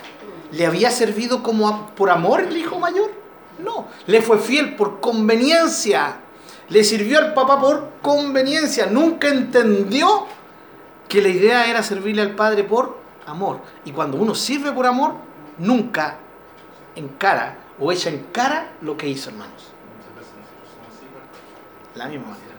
[0.52, 3.10] ¿Le había servido como por amor el hijo mayor?
[3.58, 3.86] No.
[4.06, 6.16] Le fue fiel por conveniencia.
[6.68, 8.86] Le sirvió al papá por conveniencia.
[8.86, 10.26] Nunca entendió
[11.08, 13.60] que la idea era servirle al Padre por amor.
[13.84, 15.14] Y cuando uno sirve por amor,
[15.58, 16.16] nunca
[17.00, 19.72] encara o echa en cara lo que hizo, hermanos.
[21.96, 22.50] La misma manera.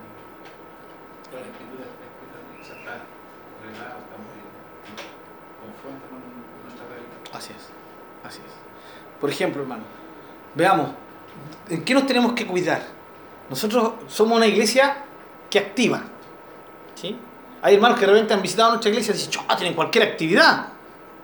[7.33, 8.27] Así es.
[8.27, 8.53] Así es.
[9.19, 9.83] Por ejemplo, hermano,
[10.55, 10.91] veamos,
[11.69, 12.83] ¿en qué nos tenemos que cuidar?
[13.49, 14.97] Nosotros somos una iglesia
[15.49, 16.01] que activa.
[16.95, 17.17] ¿sí?
[17.61, 20.67] Hay hermanos que de repente han visitado nuestra iglesia y dicen, "Ah, tienen cualquier actividad.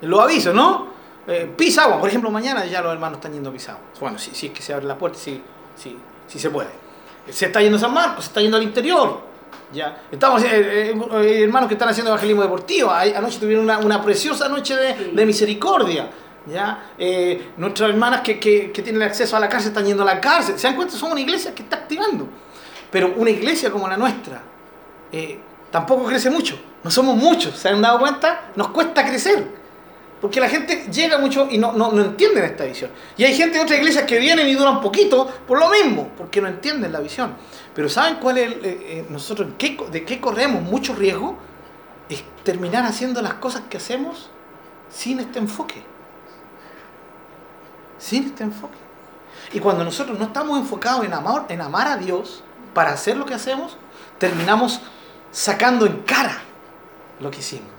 [0.02, 0.97] Los aviso, ¿no?
[1.28, 3.82] Eh, Pisagua, por ejemplo, mañana ya los hermanos están yendo a Pisagua.
[4.00, 5.42] Bueno, si, si es que se abre la puerta, si,
[5.76, 5.98] si,
[6.28, 6.70] si se puede.
[7.30, 9.20] Se está yendo a San Marcos, se está yendo al interior.
[9.74, 10.04] Ya.
[10.10, 10.48] Estamos, eh,
[10.92, 12.90] eh, eh, hermanos que están haciendo evangelismo deportivo.
[12.92, 15.12] Ay- Anoche tuvieron una, una preciosa noche de, Sí.
[15.14, 16.10] de misericordia.
[16.46, 16.92] ¿ya?
[16.98, 20.22] Eh, nuestras hermanas que, que, que tienen acceso a la cárcel están yendo a la
[20.22, 20.58] cárcel.
[20.58, 20.94] ¿Se dan cuenta?
[20.96, 22.26] Somos una iglesia que está activando.
[22.90, 24.42] Pero una iglesia como la nuestra
[25.12, 25.38] eh,
[25.70, 26.58] tampoco crece mucho.
[26.86, 27.58] No somos muchos.
[27.58, 28.52] ¿Se han dado cuenta?
[28.56, 29.57] Nos cuesta crecer.
[30.22, 32.90] Porque la gente llega mucho y no, no, no entienden esta visión.
[33.18, 36.42] Y hay gente de otras iglesias que vienen y duran poquito por lo mismo, porque
[36.42, 37.36] no entienden la visión.
[37.76, 39.50] Pero ¿saben cuál es el- eh, eh, nosotros
[39.92, 41.38] de qué corremos mucho riesgo?
[42.10, 44.32] Es terminar haciendo las cosas que hacemos
[44.90, 45.84] sin este enfoque.
[48.00, 48.78] Sin este enfoque.
[49.54, 52.44] Y cuando nosotros no estamos enfocados en amar, en amar a Dios
[52.74, 53.78] para hacer lo que hacemos,
[54.18, 54.82] terminamos
[55.32, 56.42] sacando en cara
[57.20, 57.72] lo que hicimos.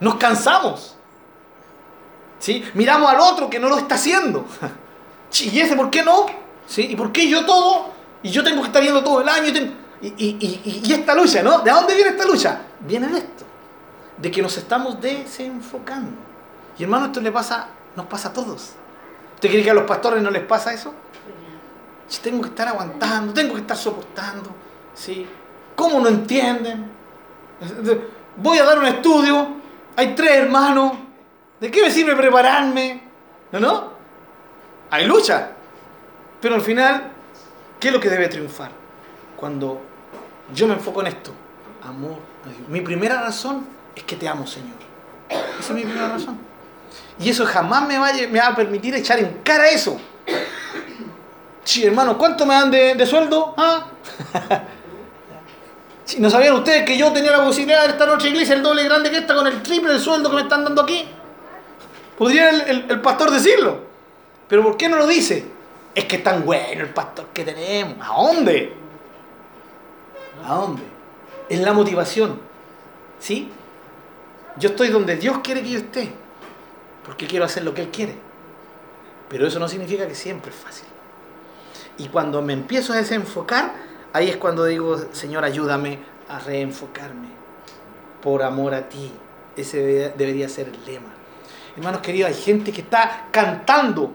[0.00, 0.95] Nos cansamos.
[2.38, 2.64] ¿Sí?
[2.74, 4.44] Miramos al otro que no lo está haciendo.
[5.40, 6.26] ¿Y ese por qué no?
[6.66, 6.86] ¿Sí?
[6.90, 7.90] ¿Y por qué yo todo?
[8.22, 9.48] Y yo tengo que estar yendo todo el año.
[10.02, 11.60] Y, y- y- y esta lucha, ¿no?
[11.60, 12.60] ¿De dónde viene esta lucha?
[12.80, 13.44] Viene de esto.
[14.18, 16.12] De que nos estamos desenfocando.
[16.78, 18.72] Y hermano, esto le pasa, nos pasa a todos.
[19.34, 20.92] ¿Usted cree que a los pastores no les pasa eso?
[22.08, 24.50] Si tengo que estar aguantando, tengo que estar soportando.
[24.94, 25.26] ¿sí?
[25.74, 26.90] ¿Cómo no entienden?
[28.36, 29.48] Voy a dar un estudio,
[29.96, 30.92] hay tres hermanos.
[31.60, 33.02] ¿De qué me sirve prepararme?
[33.52, 33.60] ¿No?
[33.60, 33.92] ¿No?
[34.90, 35.52] Hay lucha.
[36.40, 37.10] Pero al final,
[37.80, 38.70] ¿qué es lo que debe triunfar?
[39.36, 39.80] Cuando
[40.54, 41.32] yo me enfoco en esto.
[41.82, 42.18] Amor.
[42.68, 44.76] Mi primera razón es que te amo, Señor.
[45.28, 46.38] Esa es mi primera razón.
[47.18, 49.98] Y eso jamás me va, a, permitir echar en cara eso.
[51.64, 53.54] Sí, hermano, ¿cuánto me dan de, sueldo?
[53.56, 53.86] ¿Ah?
[56.18, 58.84] ¿No sabían ustedes que yo tenía la posibilidad de estar en otra iglesia el doble
[58.84, 61.08] grande que esta con el triple del sueldo que me están dando aquí?
[62.18, 63.80] Podría el, el- el pastor decirlo.
[64.48, 65.44] Pero ¿por qué no lo dice?
[65.94, 67.96] Es que es tan bueno el pastor que tenemos.
[68.00, 68.72] ¿A dónde?
[70.44, 70.82] ¿A dónde?
[71.48, 72.38] Es la motivación.
[73.18, 73.50] ¿Sí?
[74.58, 76.12] Yo estoy donde Dios quiere que yo esté.
[77.04, 78.14] Porque quiero hacer lo que Él quiere.
[79.28, 80.86] Pero eso no significa que siempre es fácil.
[81.98, 83.72] Y cuando me empiezo a desenfocar,
[84.12, 85.98] ahí es cuando digo, Señor, ayúdame
[86.28, 87.28] a reenfocarme.
[88.22, 89.12] Por amor a ti.
[89.56, 91.12] Ese debe- debería ser el lema.
[91.76, 94.12] Hermanos queridos, hay gente que está cantando,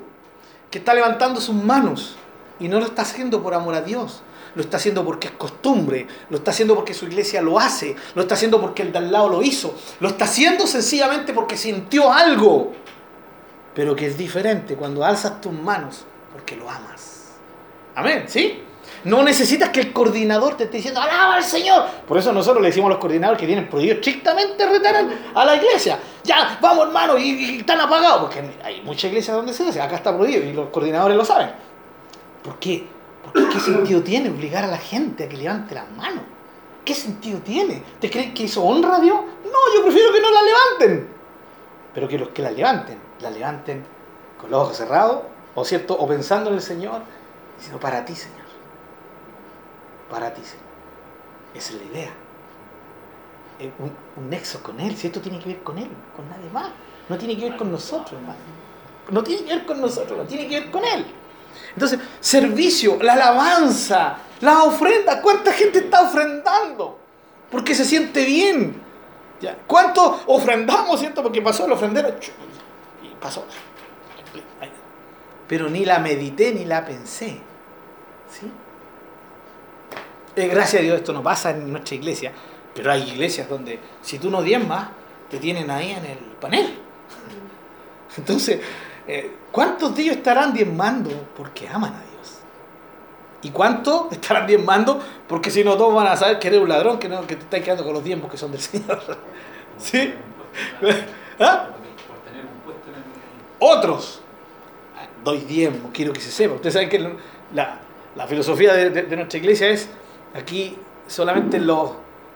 [0.69, 2.15] que está levantando sus manos
[2.59, 4.23] y no lo está haciendo por amor a Dios.
[4.53, 8.23] Lo está haciendo porque es costumbre, lo está haciendo porque su iglesia lo hace, lo
[8.23, 12.11] está haciendo porque el de al lado lo hizo, lo está haciendo sencillamente porque sintió
[12.11, 12.73] algo.
[13.73, 16.03] Pero que es diferente cuando alzas tus manos
[16.33, 17.29] porque lo amas.
[17.95, 18.61] Amén, ¿sí?
[19.03, 21.85] No necesitas que el coordinador te esté diciendo, alaba al Señor.
[22.07, 25.55] Por eso nosotros le decimos a los coordinadores que tienen prohibido estrictamente retar a la
[25.55, 25.99] iglesia.
[26.23, 28.21] Ya, vamos hermano, y, y están apagados.
[28.21, 31.51] Porque hay muchas iglesias donde se hace, acá está prohibido y los coordinadores lo saben.
[32.43, 32.87] ¿Por qué?
[33.23, 36.23] Porque ¿qué sentido tiene obligar a la gente a que levante las manos?
[36.83, 37.83] ¿Qué sentido tiene?
[37.99, 39.19] ¿Te creen que eso honra a Dios?
[39.45, 41.07] No, yo prefiero que no la levanten.
[41.93, 43.83] Pero que los que la levanten, la levanten
[44.39, 45.21] con los ojos cerrados,
[45.53, 47.01] o cierto, o pensando en el Señor,
[47.57, 48.40] diciendo para ti, Señor.
[50.11, 50.41] Para ti.
[51.55, 52.11] Esa es la idea.
[53.59, 56.49] Eh, Un, un nexo con Él, si esto tiene que ver con Él, con nadie
[56.51, 56.69] más.
[57.09, 58.37] No tiene que ver con nosotros, hermano.
[59.09, 61.05] No tiene que ver con nosotros, no tiene que ver con Él.
[61.73, 65.21] Entonces, servicio, la alabanza, la ofrenda.
[65.21, 66.99] ¿Cuánta gente está ofrendando?
[67.49, 68.81] Porque se siente bien.
[69.67, 71.23] ¿Cuánto ofrendamos, cierto?
[71.23, 72.15] Porque pasó el ofrendero
[73.01, 73.45] y pasó.
[75.47, 77.41] Pero ni la medité ni la pensé.
[78.29, 78.49] ¿Sí?
[80.35, 82.31] Eh, gracias a Dios esto no pasa en nuestra iglesia,
[82.73, 84.89] pero hay iglesias donde si tú no diezmas,
[85.29, 86.79] te tienen ahí en el panel.
[88.17, 88.61] Entonces,
[89.07, 92.37] eh, ¿cuántos de ellos estarán diezmando porque aman a Dios?
[93.41, 96.97] ¿Y cuántos estarán diezmando porque si no todos van a saber que eres un ladrón,
[96.97, 99.01] que, no, te estás quedando con los diezmos que son del Señor?
[99.77, 100.13] ¿Sí?
[101.39, 101.67] ¿Ah?
[103.59, 104.21] Otros,
[105.23, 106.55] doy diezmos, quiero que se sepa.
[106.55, 107.15] Ustedes saben que
[107.53, 109.89] la, filosofía de nuestra iglesia es,
[110.35, 110.77] aquí
[111.07, 111.57] solamente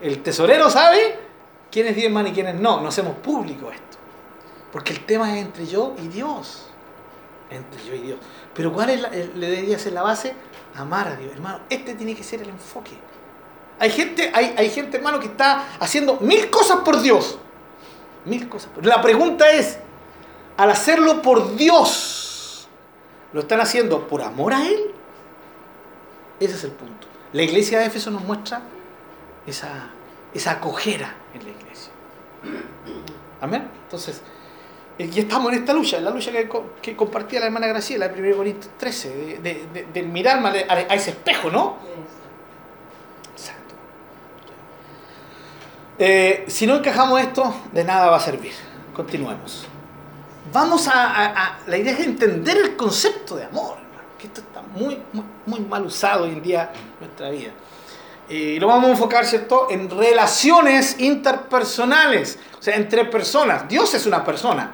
[0.02, 1.20] el tesorero sabe
[1.72, 2.82] quiénes diezman y quiénes no.
[2.82, 3.98] No hacemos público esto.
[4.72, 6.68] Porque el tema es entre yo y Dios.
[7.50, 8.20] Entre yo y Dios.
[8.54, 10.34] Pero ¿cuál es la- le debería ser la base?
[10.76, 11.32] Amar a Dios.
[11.34, 12.92] Hermano, este tiene que ser el enfoque.
[13.80, 17.38] Hay gente, hay, hay gente, hermano, que está haciendo mil cosas por Dios.
[18.26, 18.72] Mil cosas.
[18.74, 19.78] por- La pregunta es,
[20.58, 22.68] al hacerlo por Dios,
[23.34, 24.92] ¿lo están haciendo por amor a Él?
[26.40, 27.05] Ese es el punto.
[27.36, 28.62] La iglesia de Éfeso nos muestra
[29.46, 29.90] esa,
[30.34, 31.92] esa acogera en la iglesia.
[33.42, 33.68] Amén.
[33.84, 34.22] Entonces,
[34.98, 37.68] eh, y estamos en esta lucha, en la lucha que, co- que compartía la hermana
[37.68, 39.40] Graciela en 1 Corintios 13,
[39.94, 41.76] de, mirarme a, ese espejo, ¿no?
[43.34, 43.76] Exacto.
[46.00, 48.54] Eh, si no encajamos esto, de nada va a servir.
[48.96, 49.68] Continuemos.
[50.54, 53.78] Vamos a, a- La idea es entender el concepto de amor,
[54.26, 55.00] esto está muy,
[55.46, 57.52] muy, mal usado hoy en día en nuestra vida.
[58.28, 63.68] Eh, Y lo vamos a enfocar, ¿cierto?, en relaciones interpersonales, o sea, entre personas.
[63.68, 64.74] Dios es una persona,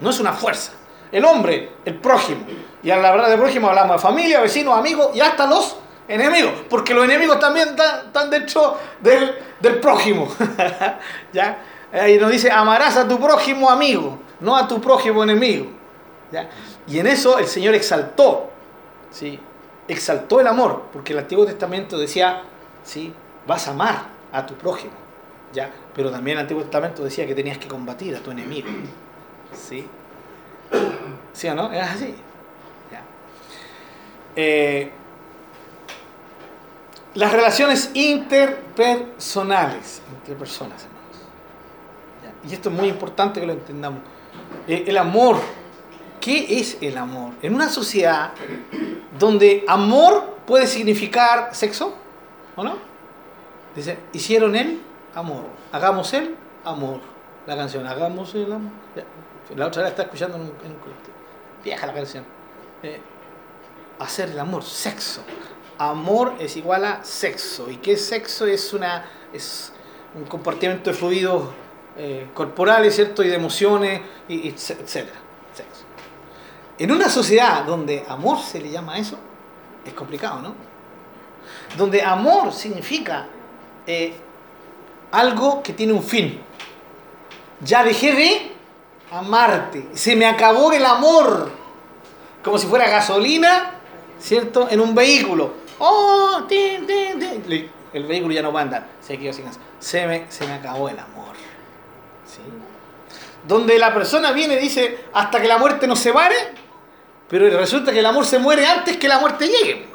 [0.00, 0.72] no es una fuerza.
[1.10, 2.44] El hombre, el prójimo.
[2.82, 5.76] Y a la verdad de prójimo hablamos de familia, vecinos, amigos y hasta los
[6.08, 10.28] enemigos, porque los enemigos también están, dentro del, del prójimo.
[11.32, 11.58] ¿Ya?
[11.92, 15.66] Ahí nos dice, amarás a tu prójimo amigo, no a tu prójimo enemigo.
[16.30, 16.48] ¿Ya?
[16.86, 18.50] Y en eso el Señor exaltó,
[19.16, 19.40] ¿sí?
[19.88, 22.42] exaltó el amor, porque el Antiguo Testamento decía,
[22.84, 23.12] ¿sí?
[23.46, 24.92] vas a amar a tu prójimo.
[25.52, 25.70] ¿ya?
[25.94, 28.68] Pero también el Antiguo Testamento decía que tenías que combatir a tu enemigo.
[29.52, 29.86] ¿Sí?
[31.32, 31.72] ¿Sí o no?
[31.72, 32.14] Es así.
[32.90, 33.02] Ya.
[34.34, 34.90] Eh,
[37.14, 41.06] las relaciones interpersonales entre personas, hermanos.
[42.48, 44.00] Y esto es muy importante que lo entendamos.
[44.68, 45.38] Eh, el amor,
[46.20, 47.32] ¿qué es el amor?
[47.42, 48.32] En una sociedad
[49.18, 51.94] donde amor puede significar sexo,
[52.54, 52.76] ¿o no?
[53.74, 54.80] Dice, hicieron el
[55.14, 57.00] amor, hagamos el amor.
[57.46, 58.72] La canción, hagamos el amor.
[59.54, 61.14] La otra la estaba escuchando en un, colectivo.
[61.62, 62.24] Vieja la canción.
[62.82, 63.00] Eh,
[64.00, 65.22] hacer el amor, sexo.
[65.78, 67.70] Amor es igual a sexo.
[67.70, 68.46] ¿Y qué sexo?
[68.46, 69.72] Es, una, es
[70.14, 71.50] un compartimiento de fluidos
[71.96, 73.22] eh, corporales, ¿cierto?
[73.22, 75.25] Y de emociones, y, y etc-.
[76.78, 79.18] En una sociedad donde amor se le llama eso,
[79.84, 80.54] es complicado, ¿no?
[81.76, 83.26] Donde amor significa
[83.86, 84.14] eh,
[85.12, 86.40] algo que tiene un fin.
[87.60, 88.52] Ya dejé de
[89.10, 89.88] amarte.
[89.94, 91.50] Se me acabó el amor.
[92.42, 93.74] Como si fuera gasolina,
[94.20, 94.68] ¿cierto?
[94.70, 95.54] En un vehículo.
[95.78, 96.42] ¡Oh!
[96.48, 97.70] tin, tin, tin!
[97.92, 98.86] El vehículo ya no va a andar.
[99.00, 101.34] Se me, se me acabó el amor.
[102.26, 102.40] ¿Sí?
[103.46, 106.34] Donde la persona viene y dice, hasta que la muerte nos separe,
[107.28, 109.86] pero resulta que el amor se muere antes que la muerte llegue.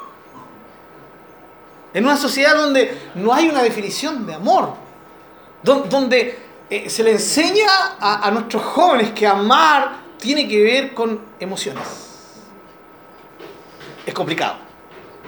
[1.94, 4.74] En una sociedad donde no hay una definición de amor.
[5.62, 6.38] Don- Donde
[6.70, 7.68] eh, se le enseña
[8.00, 11.84] a, a nuestros jóvenes que amar tiene que ver con emociones.
[14.06, 14.56] Es complicado.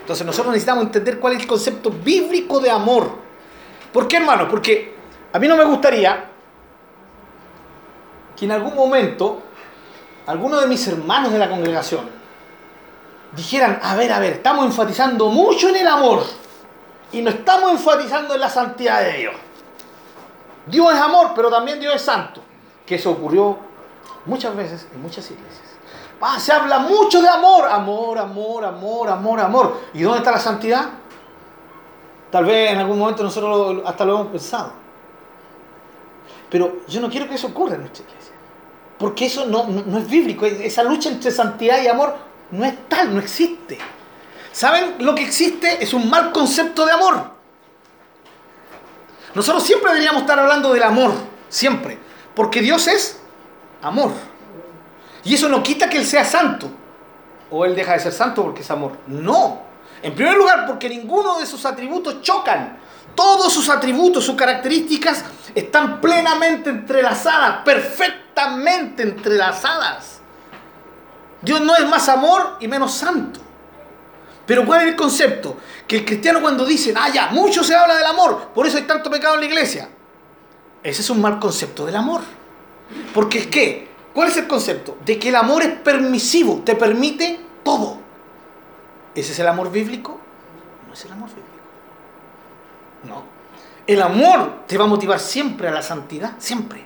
[0.00, 3.11] Entonces nosotros necesitamos entender cuál es el concepto bíblico de amor.
[3.92, 4.48] ¿Por qué, hermano?
[4.48, 4.94] Porque
[5.32, 6.30] a mí no me gustaría
[8.36, 9.42] que en algún momento
[10.27, 12.09] algunos de mis hermanos de la congregación
[13.33, 16.22] dijeran, a ver, a ver, estamos enfatizando mucho en el amor
[17.12, 19.35] y no estamos enfatizando en la santidad de Dios.
[20.66, 22.41] Dios es amor, pero también Dios es santo.
[22.87, 23.59] Que eso ocurrió
[24.27, 25.75] muchas veces en muchas iglesias.
[26.20, 29.81] Ah, se habla mucho de amor, amor, amor, amor, amor, amor.
[29.93, 30.87] ¿Y dónde está la santidad?
[32.31, 34.72] Tal vez en algún momento nosotros hasta lo hemos pensado.
[36.49, 38.24] Pero yo no quiero que eso ocurra en nuestra iglesia.
[38.99, 40.47] Porque eso no, no- es bíblico.
[40.47, 42.16] Esa lucha entre santidad y amor
[42.51, 43.78] no es tal, no existe.
[44.53, 44.97] ¿Saben?
[45.01, 47.32] Lo que existe es un mal concepto de amor.
[49.34, 51.12] Nosotros siempre deberíamos estar hablando del amor,
[51.49, 51.99] siempre.
[52.34, 53.20] Porque Dios es
[53.82, 54.12] amor.
[55.24, 56.70] Y eso no quita que Él sea santo.
[57.51, 58.92] O Él deja de ser santo porque es amor.
[59.09, 59.62] No.
[60.03, 62.78] En primer lugar, porque ninguno de sus atributos chocan.
[63.15, 70.21] Todos sus atributos, sus características están plenamente entrelazadas, perfectamente entrelazadas.
[71.41, 73.41] Dios no es más amor y menos santo.
[74.47, 75.57] Pero ¿cuál es el concepto?
[75.87, 78.85] Que el cristiano cuando dice, ah, ya, mucho se habla del amor, por eso hay
[78.85, 79.89] tanto pecado en la iglesia.
[80.83, 82.21] Ese es un mal concepto del amor.
[83.15, 84.99] Porque es que, ¿cuál es el concepto?
[85.05, 87.99] De que el amor es permisivo, te permite todo.
[89.15, 90.21] ¿Ese es el amor bíblico?
[90.87, 91.53] No es el amor bíblico.
[93.05, 93.34] No.
[93.86, 96.84] El amor te va a motivar siempre a la santidad, siempre.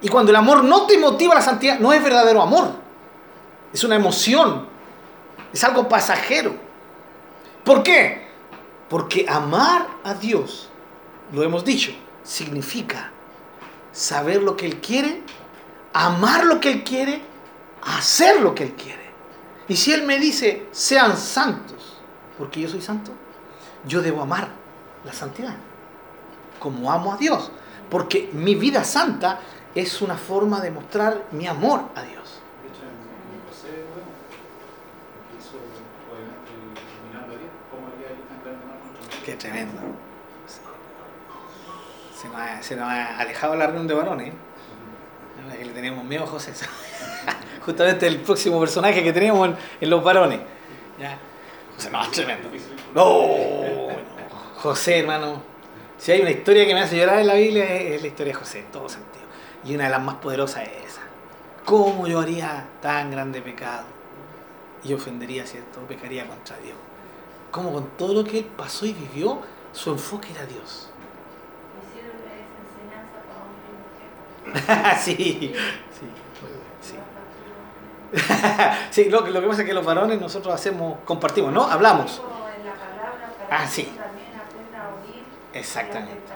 [0.00, 2.70] Y cuando el amor no te motiva a la santidad, no es verdadero amor.
[3.72, 4.66] Es una emoción.
[5.52, 6.54] Es algo pasajero.
[7.64, 8.26] ¿Por qué?
[8.88, 10.70] Porque amar a Dios,
[11.32, 11.92] lo hemos dicho,
[12.22, 13.10] significa
[13.92, 15.22] saber lo que Él quiere,
[15.92, 17.20] amar lo que Él quiere,
[17.82, 19.06] hacer lo que Él quiere.
[19.68, 21.98] Y si Él me dice, sean santos,
[22.38, 23.10] porque yo soy santo,
[23.86, 24.65] yo debo amar
[25.06, 25.54] la santidad,
[26.58, 27.50] como amo a Dios.
[27.88, 29.38] Porque mi vida santa
[29.74, 32.40] es una forma de mostrar mi amor a Dios.
[32.62, 34.08] De hecho, en José, bueno,
[35.30, 35.56] que hizo
[36.10, 36.50] obviamente
[37.06, 39.80] mirando a Dios, ¿cómo haría ahí tan grande mal contra Qué tremendo.
[42.20, 44.28] Se nos ha, se nos ha alejado la reunión de varones.
[44.28, 45.56] ¿eh?
[45.58, 46.52] Que le teníamos miedo a José.
[47.64, 50.40] Justamente el próximo personaje que teníamos en, en los varones.
[50.98, 51.18] ¿Ya?
[51.76, 52.48] José, no, es tremendo.
[52.94, 54.15] No, no,
[54.56, 55.42] José, hermano.
[55.98, 58.38] Si hay una historia que me hace llorar en la Biblia es la historia de
[58.38, 59.24] José, en todo sentido.
[59.64, 61.00] Y una de las más poderosas es esa.
[61.64, 63.84] ¿Cómo yo haría tan grande pecado?
[64.84, 65.80] Y ofendería, ¿cierto?
[65.80, 66.76] Pecaría contra Dios.
[67.50, 69.40] Cómo con todo lo que él pasó y vivió,
[69.72, 70.90] su enfoque era Dios.
[75.00, 75.54] Sí, sí,
[76.80, 76.94] sí.
[78.90, 81.64] sí lo, que- lo que pasa es que los varones nosotros hacemos, compartimos, ¿no?
[81.64, 82.22] Hablamos.
[83.50, 83.88] Ah, sí.
[83.92, 85.22] uno también aprenda a oír
[85.58, 86.32] Exactamente.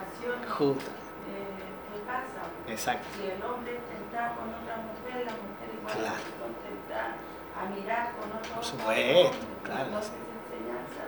[0.48, 0.90] Justo.
[0.90, 2.72] eh.
[2.72, 3.06] Exacto.
[3.16, 6.16] Si el hombre es tentado con otra mujer, la mujer igual Claro.
[6.16, 7.16] es tentada
[7.60, 9.38] a mirar con otro Por supuesto, hombre.
[9.64, 11.02] claro, Entonces, enseñanza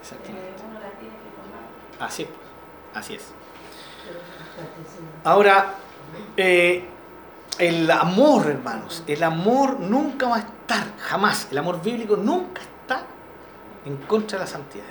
[0.00, 0.48] Exactamente.
[0.48, 2.08] eh, uno la tiene que tomar.
[2.08, 2.28] Así es.
[2.28, 2.38] pues.
[2.94, 3.32] Así es.
[5.24, 5.74] Ahora,
[6.36, 6.84] eh,
[7.58, 13.02] el amor, hermanos, el amor nunca va a estar, jamás, el amor bíblico nunca está
[13.84, 14.84] en contra de la santidad.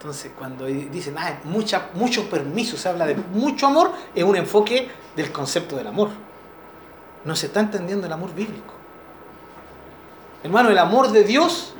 [0.00, 4.90] Entonces, cuando dicen, ah, mucha, mucho permiso, se habla de mucho amor, es un enfoque
[5.14, 6.08] del concepto del amor.
[7.26, 8.72] No se está entendiendo el amor bíblico.
[10.42, 11.74] Hermano, el amor de Dios,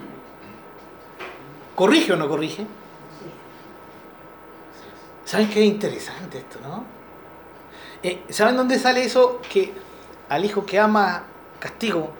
[1.75, 2.67] ¿corrige o no corrige?
[5.25, 6.85] ¿Saben qué interesante esto, no?
[8.03, 9.41] Eh, ¿Saben dónde sale eso?
[9.51, 9.73] Que
[10.29, 11.23] al hijo que ama
[11.59, 12.11] castigo,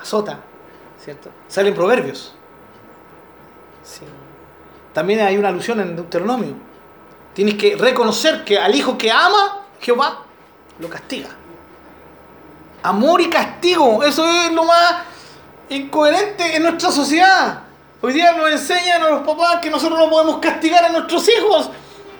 [0.00, 0.40] azota,
[1.00, 1.30] ¿cierto?
[1.46, 2.34] Sale en Proverbios.
[3.84, 4.04] Sí.
[4.98, 6.54] También hay una alusión en Deuteronomio.
[7.32, 10.24] Tienes que reconocer que al hijo que ama, Jehová
[10.80, 11.28] lo castiga.
[12.82, 14.94] Amor y castigo, eso es lo más
[15.68, 17.60] incoherente en nuestra sociedad.
[18.00, 21.70] Hoy día nos enseñan a los papás que nosotros no podemos castigar a nuestros hijos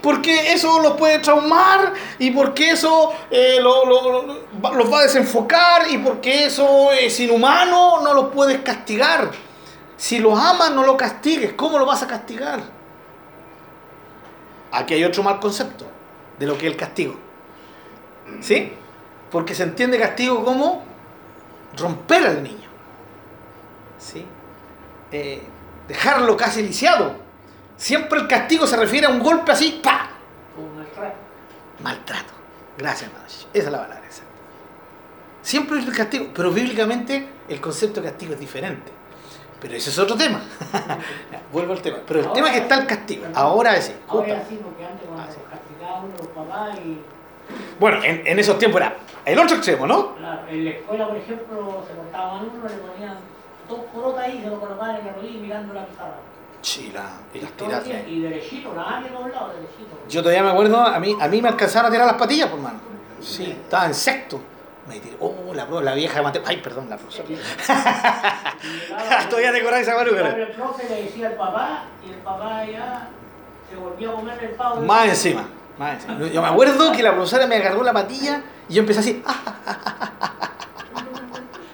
[0.01, 6.45] porque eso los puede traumar y porque eso eh, los va a desenfocar y porque
[6.45, 9.48] eso es inhumano, no los puedes castigar.
[9.99, 11.53] Si los amas, no lo castigues.
[11.55, 12.61] ¿Cómo lo vas a castigar?
[14.71, 15.87] Aquí hay otro mal concepto
[16.39, 17.17] de lo que es el castigo.
[18.41, 18.73] ¿Sí?
[19.31, 20.85] Porque se entiende castigo como
[21.77, 22.69] romper al niño.
[23.99, 24.25] ¿Sí?
[25.11, 25.43] Eh,
[25.89, 27.17] dejarlo casi lisiado.
[27.77, 30.11] Siempre el castigo se refiere a un golpe así, ¡pa!
[30.55, 31.17] Como maltrato.
[31.83, 32.33] Maltrato.
[32.77, 33.27] Gracias, hermano.
[33.27, 34.33] Esa es la palabra exacta.
[35.43, 38.98] Siempre es el castigo, pero bíblicamente el concepto de castigo es diferente.
[39.61, 40.41] Pero ese es otro tema.
[41.53, 41.99] Vuelvo al tema.
[42.07, 43.25] Pero el tema es que está el castigo.
[43.35, 43.93] Ahora sí.
[44.09, 45.39] Ahora así porque antes cuando Ah, sí.
[45.51, 46.99] castigaban uno los papás y
[47.81, 50.15] Bueno, en, en esos tiempos era el otro extremo, ¿no?
[50.17, 53.17] claro, en la escuela, por ejemplo, se cortaban uno, le ponían
[53.69, 56.17] dos corotas ahí se lo colocaban en la rodilla mirando la pizarra.
[56.63, 57.85] Sí, la, y las tiras.
[58.09, 59.99] Y derechito, nada que todos lados, derechito.
[60.09, 62.59] Yo todavía me acuerdo, a mí, a mí me alcanzaron a tirar las patillas, por
[62.61, 62.81] mano.
[63.21, 64.41] Sí, estaba en sexto.
[64.89, 66.43] Me tiró, oh, la, la vieja de.
[66.47, 67.29] Ay, perdón, la profesora.
[69.29, 70.29] Todavía te acordás de esa maruca.
[70.31, 73.09] El profe le decía al papá y el papá ya
[73.69, 74.81] se volvía a comer el pavo.
[74.81, 75.47] Más encima,
[75.79, 76.27] más encima.
[76.29, 79.23] Yo me acuerdo que la profesora me agarró la patilla y yo empecé así.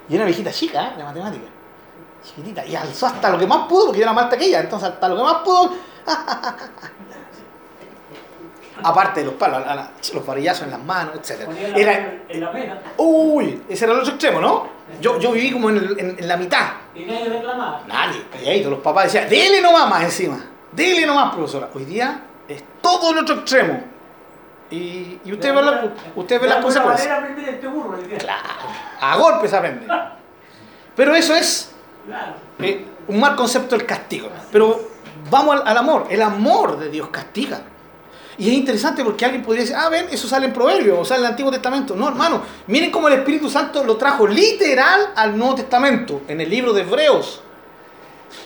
[0.09, 0.97] Y era una viejita chica, ¿eh?
[0.99, 1.47] de matemática.
[2.23, 2.67] Chiquitita.
[2.67, 4.61] Y alzó hasta lo que más pudo, porque yo era más ella.
[4.61, 5.73] Entonces, hasta lo que más pudo.
[8.83, 11.49] Aparte de los palos, a la- los varillazos en las manos, etc.
[11.49, 14.67] La Era, mano en la mesa Uy, ese era el otro extremo, ¿no?
[15.01, 16.67] Yo, yo viví como en, el- en- en la mitad.
[16.95, 17.83] y nadie reclamaba.
[17.87, 18.71] Nadie, calladito.
[18.71, 20.45] Los papás decían, dele nomás más encima.
[20.73, 21.69] Dele nomás, profesora.
[21.75, 23.81] Hoy día es todo el otro extremo.
[24.71, 27.17] Y, y usted ve, la- usted ve las consecuencias.
[27.19, 27.97] Aprender este burro.
[28.19, 28.43] Claro,
[29.01, 29.87] a golpes aprende.
[30.97, 31.71] Pero eso es
[32.07, 32.33] Claro.
[32.59, 34.29] eh, un mal concepto del castigo.
[34.51, 34.81] Pero
[35.31, 36.07] vamos al, al amor.
[36.11, 37.61] El amor de Dios castiga.
[38.37, 41.21] Y es interesante porque alguien podría decir, ah, ven, eso sale en Proverbios o sale
[41.21, 41.95] en el Antiguo Testamento.
[41.95, 46.51] No, hermano, miren cómo el Espíritu Santo lo trajo literal al Nuevo Testamento, en el
[46.51, 47.41] libro de Hebreos.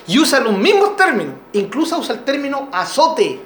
[0.07, 3.41] Y usa los mismos términos, incluso usa el término azote.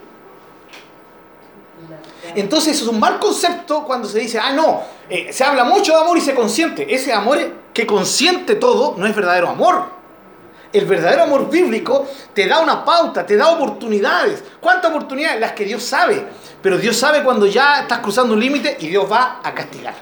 [2.35, 6.01] Entonces es un mal concepto cuando se dice, ah, no, eh, se habla mucho de
[6.01, 6.93] amor y se consiente.
[6.93, 7.39] Ese amor
[7.73, 10.02] que consiente todo no es verdadero amor.
[10.73, 14.43] El verdadero amor bíblico te da una pauta, te da oportunidades.
[14.61, 15.39] ¿Cuántas oportunidades?
[15.41, 16.27] Las que Dios sabe.
[16.63, 19.95] Pero Dios sabe cuando ya estás cruzando un límite y Dios va a castigar.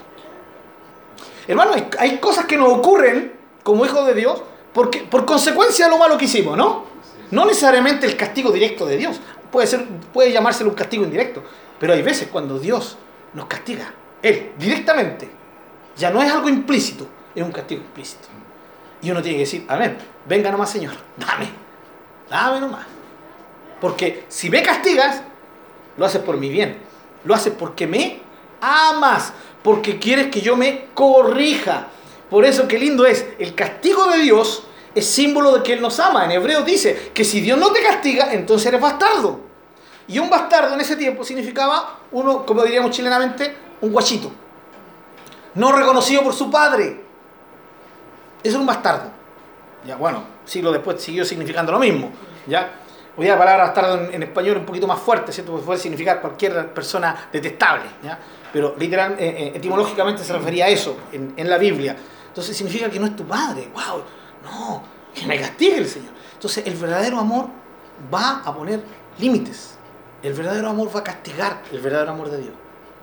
[1.49, 3.33] Hermano, hay, cosas que nos ocurren
[3.65, 4.41] como hijos de Dios
[4.73, 6.85] porque, por consecuencia de lo malo que hicimos, ¿no?
[7.33, 9.21] No necesariamente el castigo directo de Dios.
[9.51, 11.43] Puede, ser, puede llamárselo un castigo indirecto.
[11.81, 12.97] Pero hay veces cuando Dios
[13.35, 13.93] nos castiga,
[14.23, 15.29] Él, directamente,
[15.97, 18.29] ya no es algo implícito, es un castigo implícito.
[19.03, 19.97] Y uno tiene que decir, amén,
[20.27, 21.49] venga nomás Señor, dame,
[22.29, 22.87] dame nomás.
[23.81, 25.23] Porque si me castigas,
[25.97, 26.79] lo haces por mi bien,
[27.25, 28.21] lo haces porque me
[28.61, 29.33] amas,
[29.63, 31.89] porque quieres que yo me corrija.
[32.29, 35.99] Por eso qué lindo es, el castigo de Dios es símbolo de que Él nos
[35.99, 36.25] ama.
[36.25, 39.41] En hebreo dice que si Dios no te castiga, entonces eres bastardo.
[40.07, 44.31] Y un bastardo en ese tiempo significaba uno, como diríamos chilenamente, un guachito.
[45.55, 47.00] No reconocido por su padre.
[48.43, 49.11] Es un bastardo.
[49.87, 52.11] Ya, bueno, siglo después siguió significando lo mismo.
[52.47, 52.71] ¿ya?
[53.17, 55.53] Hoy la palabra bastardo en, en español es un poquito más fuerte, ¿cierto?
[55.53, 57.85] Porque puede significar cualquier persona detestable.
[58.03, 58.19] ¿ya?
[58.53, 61.97] Pero literal, eh, eh, etimológicamente se refería a eso en, en la Biblia.
[62.29, 63.69] Entonces significa que no es tu padre.
[63.75, 64.03] ¡Wow!
[64.45, 64.83] No,
[65.15, 66.13] que me castigue el Señor.
[66.35, 67.49] Entonces el verdadero amor
[68.13, 68.81] va a poner
[69.19, 69.77] límites.
[70.23, 72.55] El verdadero amor va a castigar el verdadero amor de Dios.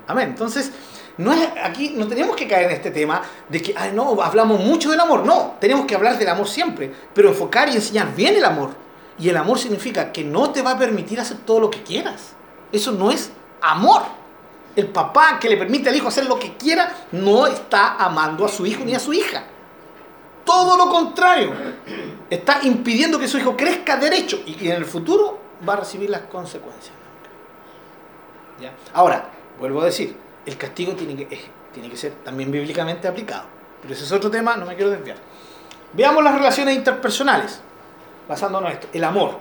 [0.07, 0.29] Amén.
[0.29, 0.71] Entonces,
[1.17, 4.91] no es, aquí no tenemos que caer en este tema de que, no, hablamos mucho
[4.91, 5.25] del amor.
[5.25, 8.69] No, tenemos que hablar del amor siempre, pero enfocar y enseñar bien el amor.
[9.17, 12.33] Y el amor significa que no te va a permitir hacer todo lo que quieras.
[12.71, 14.03] Eso no es amor.
[14.75, 18.49] El papá que le permite al hijo hacer lo que quiera no está amando a
[18.49, 19.43] su hijo ni a su hija.
[20.45, 21.51] Todo lo contrario.
[22.29, 26.11] Está impidiendo que su hijo crezca derecho y que en el futuro va a recibir
[26.11, 26.93] las consecuencias.
[28.61, 28.73] ¿Ya?
[28.93, 30.15] Ahora, vuelvo a decir,
[30.47, 31.39] el castigo tiene que,
[31.73, 33.43] tiene que ser también bíblicamente aplicado.
[33.81, 35.17] Pero ese es otro tema, no me quiero desviar.
[35.93, 37.59] Veamos las relaciones interpersonales,
[38.27, 38.87] basándonos en esto.
[38.93, 39.37] El amor.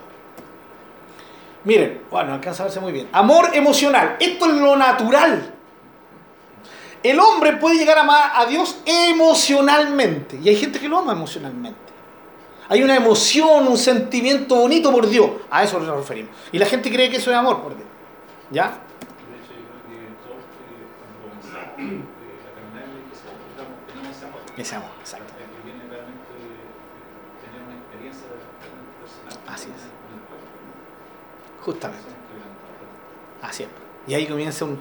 [1.64, 3.08] Miren, bueno, alcanza a verse muy bien.
[3.12, 4.16] Amor emocional.
[4.20, 5.54] Esto es lo natural.
[7.02, 10.38] El hombre puede llegar a amar a Dios emocionalmente.
[10.42, 11.86] Y hay gente que lo ama emocionalmente.
[12.68, 15.30] Hay una emoción, un sentimiento bonito por Dios.
[15.50, 16.30] A eso nos referimos.
[16.50, 17.88] Y la gente cree que eso es amor por Dios.
[18.50, 18.64] ¿Ya?
[18.64, 21.84] De hecho, yo creo que todos eh, cuando comenzamos eh, a caminar en la
[24.28, 24.40] amor.
[24.56, 25.32] Ese amor, exacto.
[25.36, 26.32] Que viene realmente
[27.44, 29.54] tener una experiencia realmente personal.
[29.54, 29.82] Así es.
[31.64, 32.04] Justamente.
[33.42, 33.68] Así es.
[34.06, 34.78] Y ahí comienza un,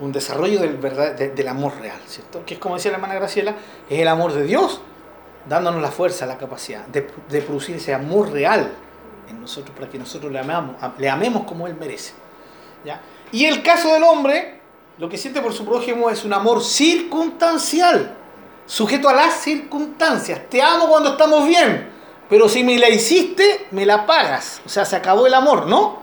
[0.00, 2.44] un desarrollo del, verdad, de- del amor real, ¿cierto?
[2.44, 3.54] Que es como decía la hermana Graciela,
[3.88, 4.80] es el amor de Dios
[5.48, 8.70] dándonos la fuerza, la capacidad de, de producir ese amor real
[9.28, 12.12] en nosotros para que nosotros le, amamos, le amemos como Él merece.
[12.84, 13.00] ¿ya?
[13.32, 14.59] Y el caso del hombre,
[15.00, 18.14] lo que siente por su prójimo es un amor circunstancial,
[18.66, 20.42] sujeto a las circunstancias.
[20.50, 21.90] Te amo cuando estamos bien,
[22.28, 24.60] pero si me la hiciste, me la pagas.
[24.66, 26.02] O sea, se acabó el amor, ¿no?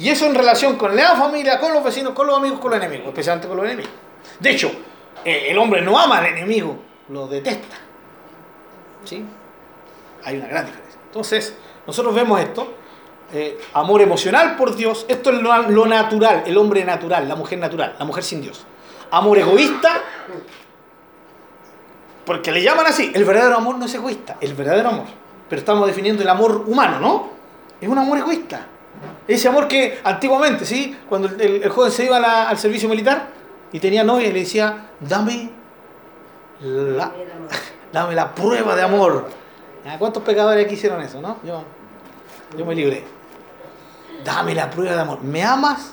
[0.00, 2.80] Y eso en relación con la familia, con los vecinos, con los amigos, con los
[2.80, 3.92] enemigos, especialmente con los enemigos.
[4.40, 4.72] De hecho,
[5.24, 6.76] eh, el hombre no ama al enemigo,
[7.10, 7.76] lo detesta.
[9.04, 9.24] ¿Sí?
[10.24, 11.00] Hay una gran diferencia.
[11.06, 11.54] Entonces,
[11.86, 12.74] nosotros vemos esto,
[13.34, 17.96] eh, amor emocional por Dios, esto es lo, natural, el hombre natural, la mujer natural,
[17.98, 18.64] la mujer sin Dios.
[19.10, 20.02] Amor egoísta,
[22.24, 25.06] porque le llaman así, el verdadero amor no es egoísta, el verdadero amor.
[25.48, 27.30] Pero estamos definiendo el amor humano, ¿no?
[27.80, 28.66] Es un amor egoísta.
[29.26, 30.96] Ese amor que antiguamente, ¿sí?
[31.08, 32.18] Cuando el, joven se iba
[32.48, 33.30] al servicio militar
[33.72, 35.50] y tenía novia y le decía, dame
[36.60, 37.12] la,
[37.92, 39.28] dame la prueba de amor.
[39.98, 41.38] ¿Cuántos pecadores aquí hicieron eso, no?
[41.42, 41.64] Yo,
[42.56, 43.13] yo me libré.
[44.24, 45.22] Dame la prueba de amor.
[45.22, 45.92] ¿Me amas?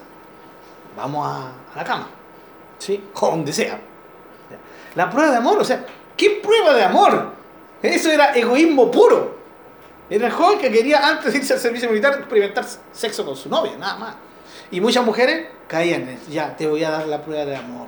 [0.95, 2.07] Vamos a, a la cama.
[2.79, 3.03] ¿Sí?
[3.13, 3.79] O donde sea.
[4.95, 5.85] La prueba de amor, o sea,
[6.17, 7.31] ¿qué prueba de amor?
[7.81, 9.39] Eso era egoísmo puro.
[10.09, 13.47] Era el joven que quería, antes de irse al servicio militar, experimentar sexo con su
[13.47, 14.15] novia, nada más.
[14.69, 16.29] Y muchas mujeres caían en eso.
[16.29, 17.87] Ya, te voy a dar la prueba de amor.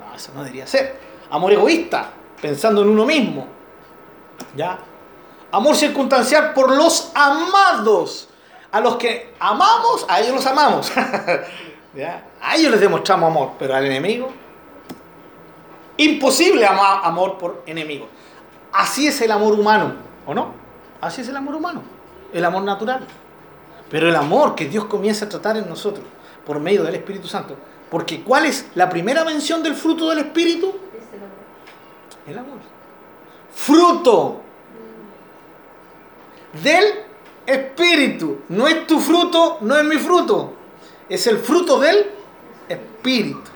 [0.00, 0.98] No, eso no debería ser.
[1.28, 2.10] Amor egoísta,
[2.40, 3.46] pensando en uno mismo.
[4.56, 4.78] ¿Ya?
[5.52, 8.29] Amor circunstancial por los amados.
[8.72, 10.92] A los que amamos, a ellos los amamos.
[11.94, 12.24] ¿Ya?
[12.40, 14.30] A ellos les demostramos amor, pero al enemigo,
[15.96, 18.08] imposible amar amor por enemigo.
[18.72, 19.94] Así es el amor humano,
[20.26, 20.54] ¿o no?
[21.00, 21.82] Así es el amor humano.
[22.32, 23.06] el amor natural.
[23.90, 26.06] Pero el amor que Dios comienza a tratar en nosotros
[26.46, 27.56] por medio del Espíritu Santo.
[27.90, 30.68] Porque ¿cuál es la primera mención del fruto del Espíritu?
[30.68, 31.38] Es el amor.
[32.28, 32.58] El amor.
[33.52, 34.40] Fruto
[36.62, 37.09] del
[37.50, 38.42] Espíritu.
[38.48, 40.54] No es tu fruto, no es mi fruto.
[41.08, 42.10] Es el fruto del
[42.68, 43.50] Espíritu.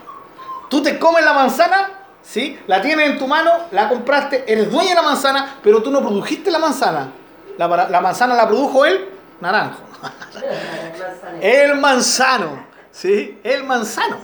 [0.69, 1.91] Tú te comes la manzana,
[2.23, 2.59] ¿sí?
[2.67, 6.01] La tienes en tu mano, la compraste, eres dueño de la manzana, pero tú no
[6.01, 7.13] produjiste la manzana.
[7.57, 9.09] La, la manzana la produjo el
[9.41, 9.81] naranjo.
[11.41, 13.39] El manzano, ¿sí?
[13.43, 14.19] El manzano.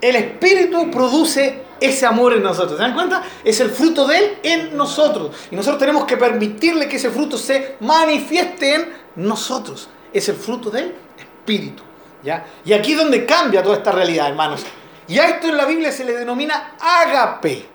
[0.00, 2.76] El Espíritu produce ese amor en nosotros.
[2.76, 3.22] ¿Se dan cuenta?
[3.42, 5.34] Es el fruto de Él en nosotros.
[5.50, 9.88] Y nosotros tenemos que permitirle que ese fruto se manifieste en nosotros.
[10.12, 11.82] Es el fruto del Espíritu.
[12.22, 12.44] ¿ya?
[12.64, 14.64] Y aquí es donde cambia toda esta realidad, hermanos.
[15.08, 17.66] Y a esto en la Biblia se le denomina ágape.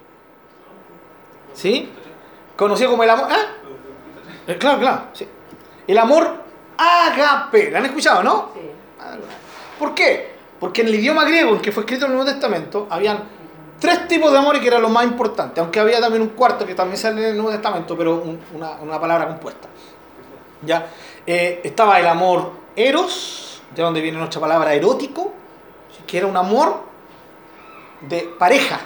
[1.53, 1.89] ¿Sí?
[2.55, 3.27] Conocido como el amor.
[3.29, 3.45] ¿Ah?
[4.47, 5.01] Eh, Claro, claro.
[5.13, 5.27] sí.
[5.87, 6.43] El amor
[6.77, 7.71] ágape.
[7.71, 8.51] ¿Lo han escuchado, no?
[8.53, 8.61] Sí.
[9.79, 10.35] ¿Por qué?
[10.59, 13.23] Porque en el idioma griego en que fue escrito el Nuevo Testamento, habían
[13.79, 16.75] tres tipos de amores que eran los más importantes, aunque había también un cuarto que
[16.75, 19.67] también sale en el Nuevo Testamento, pero un- una, una palabra compuesta.
[20.61, 20.87] ¿Ya?
[21.27, 25.33] Eh, estaba el amor eros, de donde viene nuestra palabra erótico,
[26.07, 26.83] que era un amor
[28.01, 28.79] de pareja.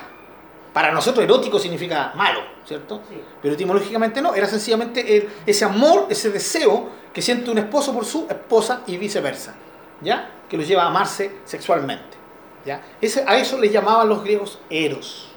[0.73, 3.01] Para nosotros erótico significa malo, ¿cierto?
[3.09, 3.19] Sí.
[3.41, 8.05] Pero etimológicamente no, era sencillamente el- ese amor, ese deseo que siente un esposo por
[8.05, 9.55] su esposa y viceversa,
[10.01, 10.29] ¿ya?
[10.47, 12.17] Que los lleva a amarse sexualmente,
[12.65, 12.81] ¿ya?
[13.01, 15.29] Ese, a eso le llamaban los griegos eros,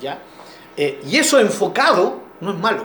[0.00, 0.20] ¿ya?
[0.76, 2.84] Eh, y eso enfocado no es malo,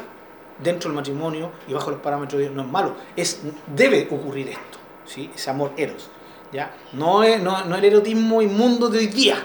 [0.59, 4.49] dentro del matrimonio y bajo los parámetros de Dios no es malo, es, debe ocurrir
[4.49, 5.29] esto, ¿sí?
[5.35, 6.09] Ese amor eros,
[6.51, 6.71] ¿ya?
[6.93, 9.37] No, es, no, no el erotismo inmundo de hoy día,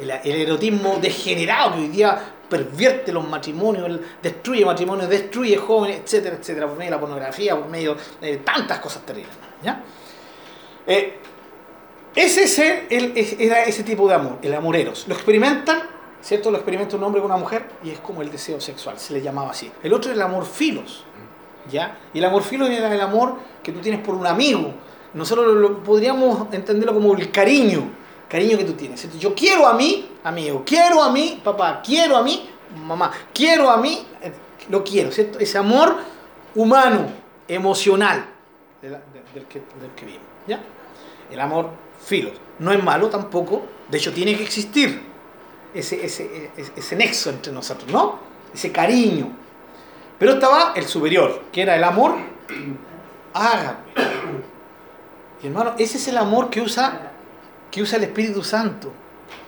[0.00, 6.36] el, el erotismo degenerado que hoy día pervierte los matrimonios, destruye matrimonios, destruye jóvenes, etcétera,
[6.36, 9.32] etcétera, por medio de la pornografía, por medio de tantas cosas terribles.
[9.62, 9.82] ¿ya?
[10.86, 11.19] Eh,
[12.14, 15.06] ese, ese- el- es- era ese tipo de amor, el amor eros.
[15.08, 15.82] Lo experimentan,
[16.20, 16.50] ¿cierto?
[16.50, 19.22] Lo experimenta un hombre con una mujer y es como el deseo sexual, se le
[19.22, 19.70] llamaba así.
[19.82, 21.04] El otro es el amor filos,
[21.70, 21.98] ¿ya?
[22.12, 24.72] Y el amor filos era el amor que tú tienes por un amigo.
[25.14, 27.90] Nosotros lo, lo- podríamos entenderlo como el cariño,
[28.28, 29.18] cariño que tú tienes.
[29.18, 33.76] Yo quiero a mí, amigo, quiero a mí, papá, quiero a mí, mamá, quiero a
[33.76, 34.32] mí, eh,
[34.68, 35.38] lo quiero, ¿cierto?
[35.40, 35.96] Ese amor
[36.54, 37.06] humano,
[37.48, 38.24] emocional
[38.82, 38.92] del,
[39.46, 40.60] que, del que vivimos, ¿ya?
[41.30, 41.70] El amor
[42.02, 42.32] filos.
[42.58, 45.02] No es malo tampoco, de hecho tiene que existir
[45.74, 48.18] ese, ese, ese, nexo entre nosotros, ¿no?
[48.52, 49.30] Ese cariño.
[50.18, 52.16] Pero estaba el superior, que era el amor
[53.32, 53.90] ágape.
[55.42, 57.12] Y hermano, ese es el amor que usa,
[57.70, 58.92] que usa el Espíritu Santo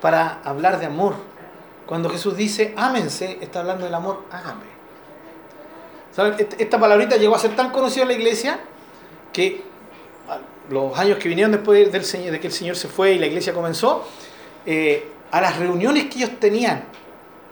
[0.01, 1.15] para hablar de amor.
[1.87, 4.67] Cuando Jesús dice, ámense, está hablando del amor ágape.
[6.13, 6.35] ¿Saben?
[6.39, 8.61] Est- Esta palabrita llegó a ser tan conocida en la iglesia
[9.33, 9.65] que
[10.73, 14.07] los años que vinieron después de que el Señor se fue y la iglesia comenzó,
[14.65, 16.85] eh, a las reuniones que ellos tenían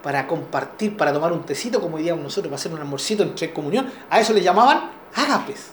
[0.02, 3.90] para compartir, para tomar un tecito, como diríamos nosotros, para hacer un almorcito entre comunión,
[4.08, 5.72] a eso le llamaban ágapes.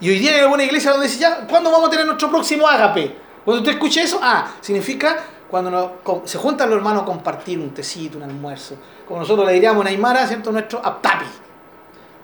[0.00, 2.66] Y hoy día hay alguna iglesia donde dice, ya, ¿cuándo vamos a tener nuestro próximo
[2.68, 3.16] ágape?
[3.44, 8.18] Cuando usted escuche eso, ah, significa cuando se juntan los hermanos a compartir un tecito,
[8.18, 8.76] un almuerzo.
[9.06, 10.50] Como nosotros le diríamos en Aymara, ¿cierto?
[10.50, 11.26] Nuestro aptapi.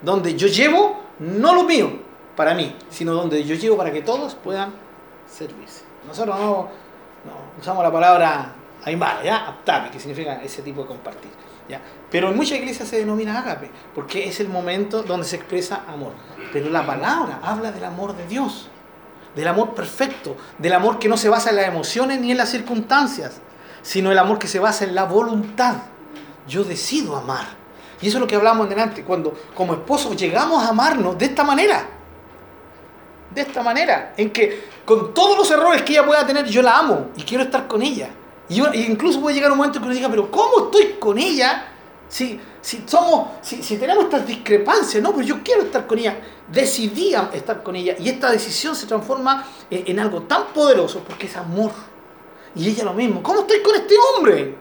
[0.03, 1.93] Donde yo llevo, no lo mío,
[2.37, 4.73] para mí, sino donde yo llevo para que todos puedan
[5.27, 5.85] servirse.
[6.07, 6.53] Nosotros no,
[7.25, 8.55] no usamos la palabra
[8.85, 9.49] Aymara, ¿ya?
[9.49, 11.31] Aptapi, que significa ese tipo de compartir.
[11.69, 11.81] ¿ya?
[12.11, 16.13] Pero en muchas iglesias se denomina ágape, porque es el momento donde se expresa amor.
[16.53, 18.69] Pero la palabra habla del amor de Dios,
[19.37, 22.51] del amor perfecto, del amor que no se basa en las emociones ni en las
[22.51, 23.41] circunstancias,
[23.83, 25.77] sino el amor que se basa en la voluntad.
[26.49, 27.47] Yo decido amar.
[28.01, 31.45] Y eso es lo que hablamos delante, cuando como esposos llegamos a amarnos de esta
[31.45, 31.87] manera.
[33.35, 36.79] De esta manera, en que con todos los errores que ella pueda tener, yo la
[36.79, 38.11] amo y quiero estar con ella.
[38.49, 41.19] Y yo- e incluso puede llegar un momento que uno diga, pero ¿cómo estoy con
[41.19, 41.69] ella?
[42.09, 46.19] Si, si somos, si, si tenemos estas discrepancias, no, pero yo quiero estar con ella.
[46.49, 51.27] Decidí estar con ella y esta decisión se transforma en, en algo tan poderoso porque
[51.27, 51.71] es amor.
[52.55, 53.23] Y ella lo mismo.
[53.23, 54.55] ¿Cómo estoy con este hombre?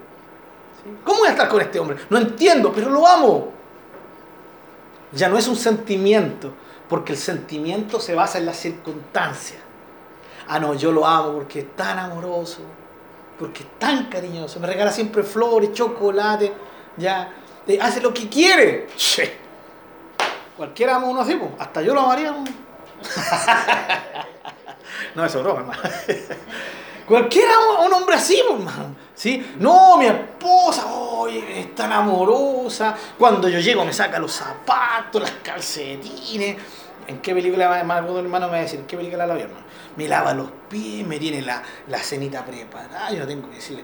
[1.03, 1.97] ¿Cómo voy a estar con este hombre?
[2.09, 3.51] No entiendo, pero lo amo.
[5.11, 6.53] Ya no es un sentimiento,
[6.91, 9.61] porque el sentimiento se basa en las circunstancias.
[10.49, 12.59] Ah, no, yo lo amo porque es tan amoroso,
[13.39, 16.51] porque es tan cariñoso, me regala siempre flores, chocolate,
[16.97, 17.31] ya,
[17.65, 18.89] eh, hace lo que quiere.
[18.97, 19.37] Che.
[20.57, 21.53] Cualquiera ama uno así, po.
[21.57, 22.33] hasta yo lo amaría.
[25.15, 25.81] no, eso es broma, hermano.
[27.07, 28.95] Cualquiera ama a un hombre así, hermano.
[29.15, 29.53] ¿Sí?
[29.59, 30.85] No, mi esposa,
[31.29, 32.95] es tan amorosa.
[33.17, 36.57] Cuando yo llego me saca los zapatos, las calcetines.
[37.07, 38.79] ¿En qué película algún hermano me va a decir?
[38.79, 39.65] ¿En qué película la vio, hermano?
[39.95, 43.83] Me lava los pies, me tiene la, la cenita preparada, yo no tengo que decirle.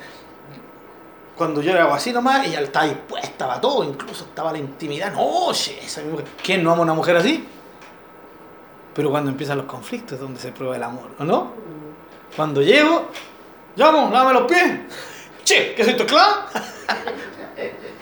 [1.35, 5.13] Cuando yo le hago así nomás, ella está dispuesta a todo, incluso estaba la intimidad.
[5.13, 6.25] No, oye, esa mujer.
[6.43, 7.47] ¿Quién no ama a una mujer así?
[8.95, 11.53] Pero cuando empiezan los conflictos es donde se prueba el amor, ¿o no?
[12.35, 13.09] Cuando llego,
[13.75, 14.79] llamo, lávame los pies.
[15.43, 16.49] Che, ¿qué soy tu esclava?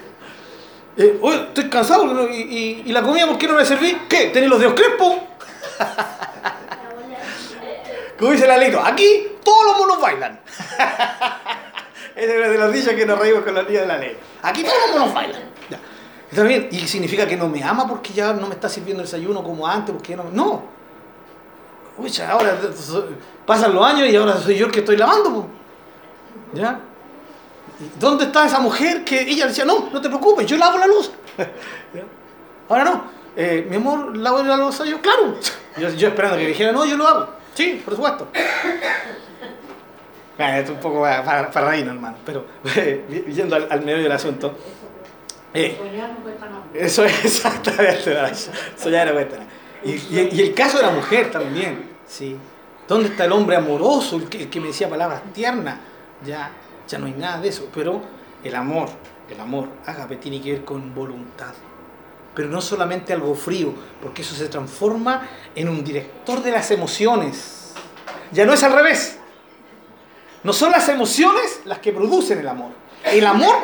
[0.97, 3.97] Eh, estoy cansado y, y- la comida, ¿por qué no me serví?
[4.07, 4.27] ¿Qué?
[4.27, 5.15] ¿Tenéis los dedos crespos?
[8.17, 8.55] Como dice la
[8.87, 10.39] aquí todos los monos bailan.
[12.15, 14.17] es de los dichos que nos reímos con los niños de la ley.
[14.41, 15.41] Aquí todos los monos bailan.
[15.69, 15.79] Ya.
[16.29, 19.07] Está bien, y significa que no me ama porque ya no me está sirviendo el
[19.07, 20.29] desayuno como antes, porque ya no.
[20.31, 20.63] No.
[21.97, 22.57] Uy, ahora
[23.45, 25.47] pasan los años y ahora soy yo el que estoy lavando.
[26.53, 26.79] ¿Ya?
[27.79, 30.87] ¿Y ¿Dónde está esa mujer que ella decía, no, no te preocupes, yo lavo la
[30.87, 31.11] luz?
[32.69, 33.03] Ahora no,
[33.35, 35.35] eh, mi amor, lavo la luz yo, claro.
[35.77, 37.27] Yo, esperando que dijera, no, yo lo hago.
[37.53, 38.29] Sí, por supuesto.
[40.37, 42.45] Bueno, esto es un poco para, para, para reírnos, hermano, pero
[43.27, 44.55] yendo al, medio del asunto.
[45.53, 46.63] eh, Soñar no cuesta nada.
[46.73, 49.35] eso es exactamente era cuenta.
[49.83, 51.89] Y, y- y el caso de la mujer también.
[52.07, 52.37] ¿sí?
[52.87, 55.75] ¿Dónde está el hombre amoroso, el que, el que me decía palabras tiernas?
[56.25, 56.51] Ya,
[56.87, 57.67] ya no hay nada de eso.
[57.73, 58.01] Pero
[58.43, 58.89] el amor,
[59.29, 61.53] el amor, ágape, tiene que ver con voluntad.
[62.33, 67.73] Pero no solamente algo frío, porque eso se transforma en un director de las emociones.
[68.31, 69.17] Ya no es al revés.
[70.43, 72.71] No son las emociones las que producen el amor.
[73.03, 73.55] El amor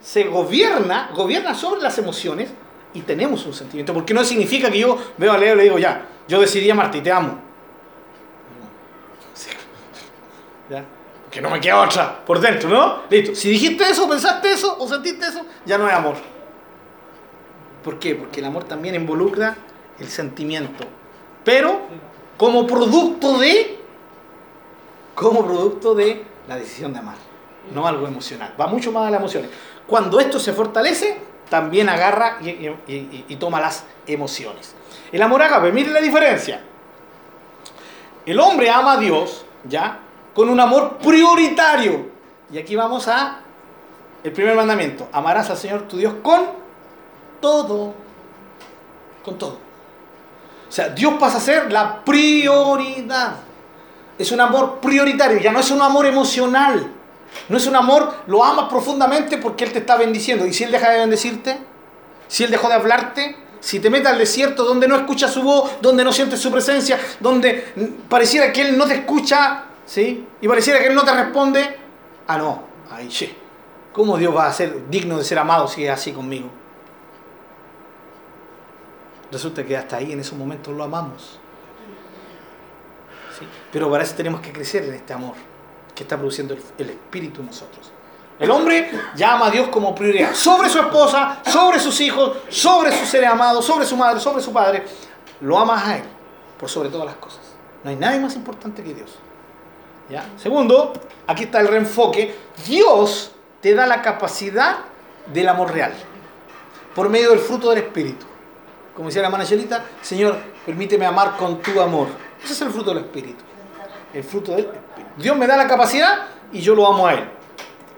[0.00, 2.50] se gobierna, gobierna sobre las emociones
[2.94, 3.92] y tenemos un sentimiento.
[3.92, 6.98] Porque no significa que yo veo a Leo y le digo, ya, yo decidí amarte
[6.98, 7.38] y te amo.
[10.70, 10.84] ¿Ya?
[11.32, 13.04] Porque no me queda otra por dentro, ¿no?
[13.08, 13.34] Listo.
[13.34, 16.16] Si dijiste eso, pensaste eso o sentiste eso, ya no es amor.
[17.82, 18.14] ¿Por qué?
[18.14, 19.56] Porque el amor también involucra
[19.98, 20.84] el sentimiento.
[21.42, 21.80] Pero
[22.36, 23.78] como producto de
[25.14, 27.16] como producto de la decisión de amar,
[27.72, 28.54] no algo emocional.
[28.60, 29.48] Va mucho más a las emociones.
[29.86, 31.16] Cuando esto se fortalece,
[31.48, 34.74] también agarra y, toma las emociones.
[35.10, 36.60] El amor ágape, miren la diferencia.
[38.26, 40.01] El hombre ama a Dios, ¿ya?
[40.34, 42.10] Con un amor prioritario.
[42.52, 43.40] Y aquí vamos a
[44.22, 45.08] el primer mandamiento.
[45.12, 46.42] Amarás al Señor tu Dios con
[47.40, 47.94] todo.
[49.24, 49.58] Con todo.
[50.68, 53.36] O sea, Dios pasa a ser la prioridad.
[54.18, 56.92] Es un amor prioritario, ya no es un amor emocional.
[57.48, 60.46] No es un amor, lo amas profundamente porque Él te está bendiciendo.
[60.46, 61.58] ¿Y si Él deja de bendecirte?
[62.28, 65.72] Si Él dejó de hablarte, si te metes al desierto donde no escuchas su voz,
[65.80, 70.26] donde no sientes su presencia, donde pareciera que Él no te escucha, ¿sí?
[70.40, 71.76] Y pareciera que Él no te responde,
[72.26, 73.10] ah, no, ay,
[73.92, 76.48] ¿cómo Dios va a ser digno de ser amado si es así conmigo?
[79.30, 81.38] Resulta que hasta ahí en esos momentos lo amamos.
[83.38, 83.46] ¿sí?
[83.70, 85.34] Pero para eso tenemos que crecer en este amor
[85.94, 87.92] que está produciendo el, el Espíritu en nosotros.
[88.38, 93.08] El hombre llama a Dios como prioridad sobre su esposa, sobre sus hijos, sobre sus
[93.08, 94.84] seres amados, sobre su madre, sobre su padre.
[95.40, 96.04] Lo amas a Él
[96.58, 97.40] por sobre todas las cosas.
[97.84, 99.18] No hay nadie más importante que Dios.
[100.12, 100.26] ¿Ya?
[100.36, 100.92] Segundo,
[101.26, 102.34] aquí está el reenfoque.
[102.66, 103.32] Dios
[103.62, 104.80] te da la capacidad
[105.32, 105.94] del amor real
[106.94, 108.26] por medio del fruto del Espíritu.
[108.94, 110.36] Como decía la hermana Chelita, Señor,
[110.66, 112.08] permíteme amar con tu amor.
[112.44, 113.42] Ese es el fruto del Espíritu.
[114.12, 115.10] El fruto del Espíritu.
[115.16, 117.24] Dios me da la capacidad y yo lo amo a Él.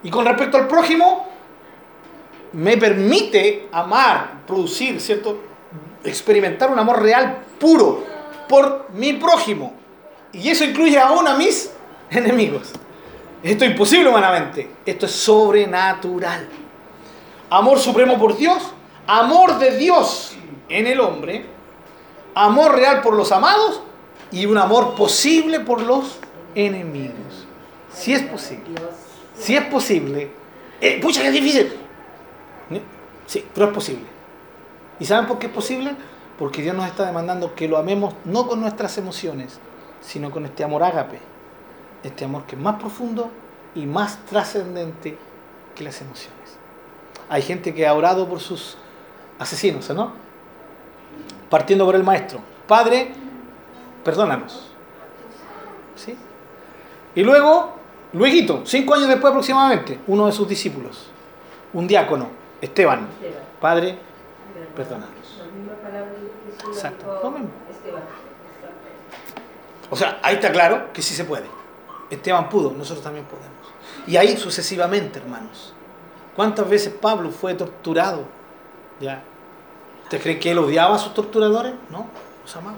[0.03, 1.27] Y con respecto al prójimo,
[2.53, 5.37] me permite amar, producir, ¿cierto?
[6.01, 8.05] Experimentar un amor real, puro,
[8.47, 9.73] por mi prójimo.
[10.31, 11.74] Y eso incluye aún a mis
[12.09, 12.71] enemigos.
[13.43, 14.69] Esto es imposible humanamente.
[14.85, 16.47] Esto es sobrenatural.
[17.49, 18.73] Amor supremo por Dios,
[19.05, 20.35] amor de Dios
[20.67, 21.45] en el hombre,
[22.33, 23.81] amor real por los amados
[24.31, 26.19] y un amor posible por los
[26.55, 27.45] enemigos.
[27.93, 28.81] Si es posible.
[29.37, 30.31] Si es posible.
[30.81, 31.71] Eh, pucha, que es difícil.
[33.27, 34.05] Sí, pero es posible.
[34.99, 35.95] ¿Y saben por qué es posible?
[36.37, 39.59] Porque Dios nos está demandando que lo amemos no con nuestras emociones,
[40.01, 41.19] sino con este amor ágape.
[42.05, 43.31] Este amor que es más profundo
[43.73, 45.17] y más trascendente
[45.73, 46.55] que las emociones.
[47.27, 48.77] Hay gente que ha orado por sus
[49.39, 50.13] asesinos, ¿no?
[51.49, 52.41] Partiendo por el maestro.
[52.67, 53.11] Padre,
[54.03, 54.69] perdónanos.
[55.95, 56.15] ¿Sí?
[57.15, 57.73] Y luego,
[58.13, 61.09] luego, cinco años después aproximadamente, uno de sus discípulos,
[61.73, 62.29] un diácono,
[62.61, 63.07] Esteban.
[63.59, 63.97] Padre,
[64.75, 65.41] perdónanos.
[66.67, 67.49] Exacto, lo mismo.
[69.89, 71.64] O sea, ahí está claro que sí se puede.
[72.09, 73.51] Esteban pudo, nosotros también podemos.
[74.07, 75.73] Y ahí sucesivamente, hermanos.
[76.35, 78.25] ¿Cuántas veces Pablo fue torturado?
[78.99, 79.23] ¿Ya?
[80.03, 81.73] ¿Usted cree que él odiaba a sus torturadores?
[81.89, 82.07] No,
[82.41, 82.77] los amaba.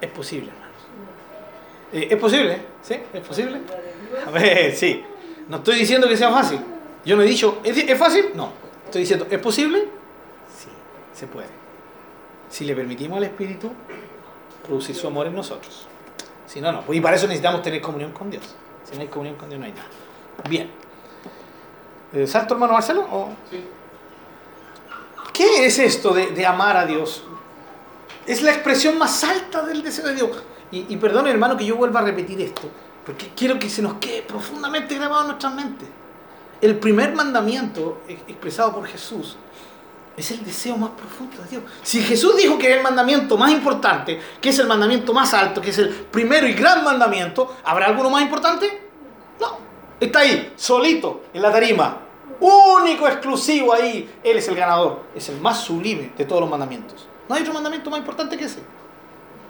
[0.00, 0.74] Es posible, hermanos.
[1.92, 2.60] Eh, ¿Es posible?
[2.82, 2.96] ¿Sí?
[3.12, 3.60] ¿Es posible?
[4.26, 5.02] A ver, sí.
[5.48, 6.60] No estoy diciendo que sea fácil.
[7.04, 8.30] Yo no he dicho, ¿es, es fácil?
[8.34, 8.50] No.
[8.84, 9.88] Estoy diciendo, ¿es posible?
[10.56, 10.68] Sí,
[11.14, 11.48] se puede.
[12.50, 13.72] Si le permitimos al Espíritu
[14.66, 15.86] producir su amor en nosotros.
[16.46, 16.84] Si no, no.
[16.92, 18.54] Y para eso necesitamos tener comunión con Dios.
[18.88, 19.86] Si no hay comunión con Dios, no hay nada.
[20.48, 20.70] Bien.
[22.12, 23.02] Eh, ¿Salto, hermano Marcelo?
[23.10, 23.30] o?
[23.50, 23.64] Sí.
[25.32, 27.24] ¿Qué es esto de, de amar a Dios?
[28.26, 30.42] Es la expresión más alta del deseo de Dios.
[30.70, 32.62] Y, y perdone, hermano, que yo vuelva a repetir esto,
[33.04, 35.88] porque quiero que se nos quede profundamente grabado en nuestras mentes.
[36.60, 39.36] El primer mandamiento ex- expresado por Jesús
[40.16, 41.62] es el deseo más profundo de Dios.
[41.82, 45.60] Si Jesús dijo que era el mandamiento más importante, que es el mandamiento más alto,
[45.60, 48.82] que es el primero y gran mandamiento, ¿habrá alguno más importante?
[49.40, 49.58] No.
[49.98, 51.98] Está ahí, solito, en la tarima.
[52.40, 54.10] Único, exclusivo ahí.
[54.22, 55.04] Él es el ganador.
[55.14, 57.06] Es el más sublime de todos los mandamientos.
[57.28, 58.60] No hay otro mandamiento más importante que ese.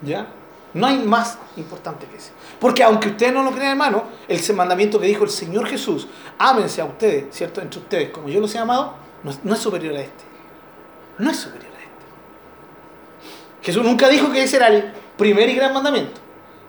[0.03, 0.27] ¿Ya?
[0.73, 2.33] No hay más importante que ese.
[2.59, 6.09] Porque aunque ustedes no lo crean, hermano, el mandamiento que dijo el Señor Jesús,
[6.39, 7.61] ámense a ustedes, ¿cierto?
[7.61, 10.34] Entre ustedes, como yo los he amado, no es, no es superior a este.
[11.19, 11.93] No es superior a este.
[13.63, 16.21] Jesús nunca dijo que ese era el primer y gran mandamiento.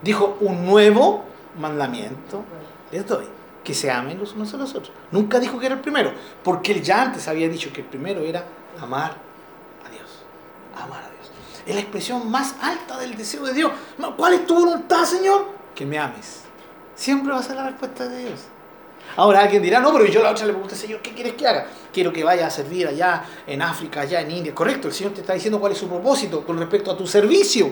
[0.02, 1.26] Dijo un nuevo
[1.60, 2.44] mandamiento
[2.92, 3.26] les doy.
[3.64, 4.92] Que se amen los unos a los otros.
[5.12, 6.14] Nunca dijo que era el primero.
[6.44, 8.46] Porque él ya antes había dicho que el primero era
[8.80, 9.18] amar
[9.86, 10.24] a Dios.
[10.76, 11.32] Amar a Dios.
[11.66, 13.72] Es la expresión más alta del deseo de Dios.
[14.16, 15.48] ¿Cuál es tu voluntad, Señor?
[15.74, 16.42] Que me ames.
[16.94, 18.42] Siempre va a ser la respuesta de Dios.
[19.18, 21.68] Ahora alguien dirá, no, pero yo la otra le pregunté, Señor, ¿qué quieres que haga?
[21.94, 24.54] Quiero que vaya a servir allá en África, allá en India.
[24.54, 27.72] Correcto, el Señor te está diciendo cuál es su propósito con respecto a tu servicio.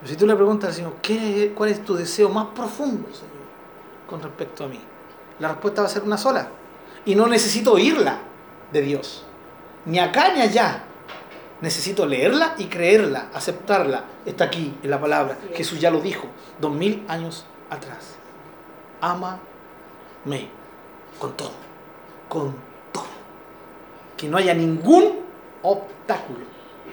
[0.00, 3.32] Pero si tú le preguntas al Señor, ¿qué, ¿cuál es tu deseo más profundo, Señor,
[4.06, 4.80] con respecto a mí?
[5.38, 6.48] La respuesta va a ser una sola.
[7.06, 8.18] Y no necesito oírla
[8.70, 9.24] de Dios.
[9.86, 10.84] Ni acá ni allá.
[11.60, 14.04] Necesito leerla y creerla, aceptarla.
[14.26, 15.38] Está aquí en la palabra.
[15.54, 16.26] Jesús ya lo dijo
[16.60, 18.14] dos mil años atrás.
[19.00, 19.40] Ama
[21.18, 21.52] con todo,
[22.28, 22.54] con
[22.92, 23.04] todo.
[24.16, 25.20] Que no haya ningún
[25.62, 26.44] obstáculo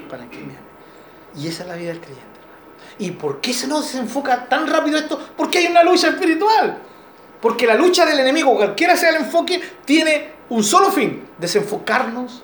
[0.10, 0.56] para que me.
[1.36, 2.26] Y esa es la vida del creyente.
[2.98, 5.20] ¿Y por qué se nos desenfoca tan rápido esto?
[5.36, 6.82] Porque hay una lucha espiritual.
[7.41, 12.41] Porque la lucha del enemigo, cualquiera sea el enfoque, tiene un solo fin, desenfocarnos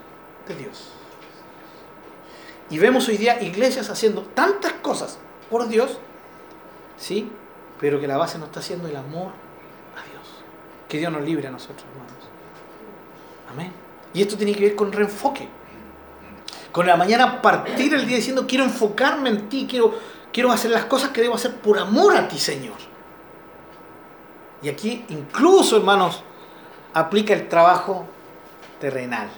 [0.47, 0.89] de Dios.
[2.69, 5.17] Y vemos hoy día iglesias haciendo tantas cosas
[5.49, 5.97] por Dios,
[6.97, 7.31] ¿sí?
[7.79, 9.31] Pero que la base no está haciendo el amor.
[10.91, 12.13] Que Dios nos libre a nosotros, hermanos.
[13.49, 13.71] Amén.
[14.13, 15.47] Y esto tiene que ver con reenfoque.
[16.69, 19.97] Con la mañana partir el día diciendo, quiero enfocarme en ti, quiero,
[20.33, 22.75] quiero hacer las cosas que debo hacer por amor a ti, Señor.
[24.61, 26.25] Y aquí incluso, hermanos,
[26.93, 28.05] aplica el trabajo
[28.81, 29.29] terrenal.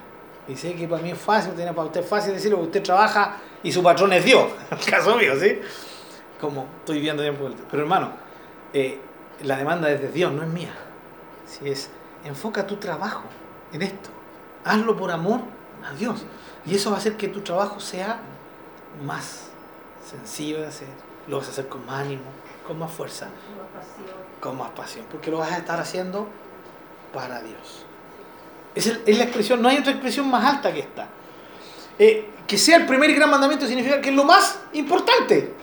[0.48, 2.84] Y sé que para mí es fácil, tiene para usted es fácil decirlo, porque usted
[2.84, 4.50] trabaja y su patrón es Dios.
[4.72, 5.60] El caso mío, ¿sí?
[6.42, 7.48] Como estoy viendo tiempo.
[7.70, 8.10] Pero hermano,
[8.74, 9.00] eh,
[9.44, 10.74] la demanda es de Dios, no es mía.
[11.60, 11.90] Si es,
[12.26, 13.24] enfoca tu trabajo
[13.72, 14.10] en esto.
[14.66, 15.42] Hazlo por amor
[15.86, 16.24] a Dios.
[16.66, 18.20] Y eso va a hacer que tu trabajo sea
[19.06, 19.48] más
[20.10, 20.88] sencillo de hacer.
[21.28, 22.24] Lo vas a hacer con más ánimo,
[22.66, 23.28] con más fuerza,
[24.40, 25.06] con más pasión.
[25.12, 26.28] Porque lo vas a estar haciendo
[27.14, 27.86] para Dios.
[28.76, 31.08] Es, el- es la expresión, no hay otra expresión más alta que esta.
[32.00, 35.54] Eh, que sea el primer y gran mandamiento significa que es lo más importante.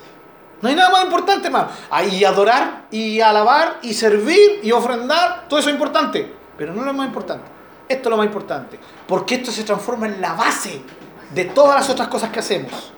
[0.62, 1.68] No hay nada más importante, hermano.
[1.90, 6.34] Ahí adorar y alabar y servir y ofrendar, todo eso es importante.
[6.58, 7.44] Pero no es lo más importante.
[7.88, 8.78] Esto es lo más importante.
[9.06, 10.82] Porque esto se transforma en la base
[11.30, 12.92] de todas las otras cosas que hacemos.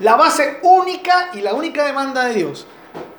[0.00, 2.66] La base única y la única demanda de Dios.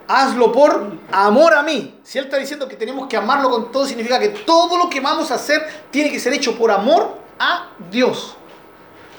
[0.08, 2.00] Hazlo por amor a mí.
[2.04, 5.02] Si Él está diciendo que tenemos que amarlo con todo, significa que todo lo que
[5.02, 8.38] vamos a hacer tiene que ser hecho por amor a Dios.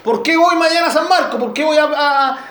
[0.03, 1.37] ¿Por qué voy mañana a San Marco?
[1.37, 1.83] ¿Por qué voy a,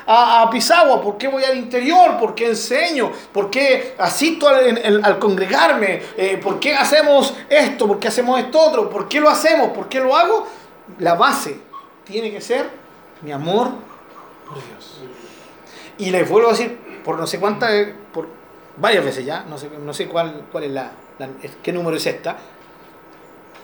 [0.06, 1.00] a, a- Pisagua?
[1.00, 2.18] ¿Por qué voy al interior?
[2.18, 3.10] ¿Por qué enseño?
[3.32, 6.02] ¿Por qué asisto al, al congregarme?
[6.16, 7.86] Eh, ¿Por qué hacemos esto?
[7.86, 8.90] ¿Por qué hacemos esto otro?
[8.90, 9.70] ¿Por qué lo hacemos?
[9.70, 10.46] ¿Por qué lo hago?
[10.98, 11.58] La base
[12.04, 12.68] tiene que ser
[13.22, 13.70] mi amor
[14.46, 14.98] por Dios.
[15.96, 17.72] Y les vuelvo a decir, por no sé cuántas,
[18.12, 18.28] por
[18.76, 21.28] varias veces ya, no sé, no sé cuál, cuál es la, la-
[21.62, 22.36] qué número es esta,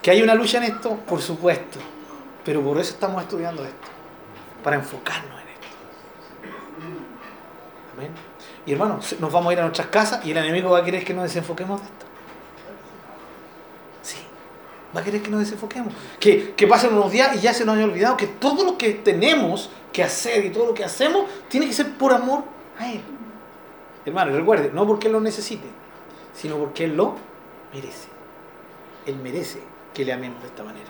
[0.02, 1.78] que hay una lucha en esto, por supuesto,
[2.44, 3.88] pero por eso estamos estudiando esto,
[4.62, 5.66] para enfocarnos en esto.
[7.96, 8.10] Amén.
[8.66, 10.84] Y hermano, se- nos vamos a ir a nuestras casas y el enemigo va a
[10.84, 12.06] querer que nos desenfoquemos de esto.
[14.02, 14.18] Sí,
[14.96, 15.92] va a querer que nos desenfoquemos.
[16.18, 18.92] Que, que pasen unos días y ya se nos haya olvidado que todo lo que
[18.94, 22.44] tenemos que hacer y todo lo que hacemos tiene que ser por amor
[22.78, 23.00] a Él.
[24.06, 25.66] Hermano, recuerde, no porque Él lo necesite,
[26.34, 27.14] sino porque Él lo
[27.72, 28.08] merece.
[29.06, 29.60] Él merece
[29.92, 30.88] que le amemos de esta manera.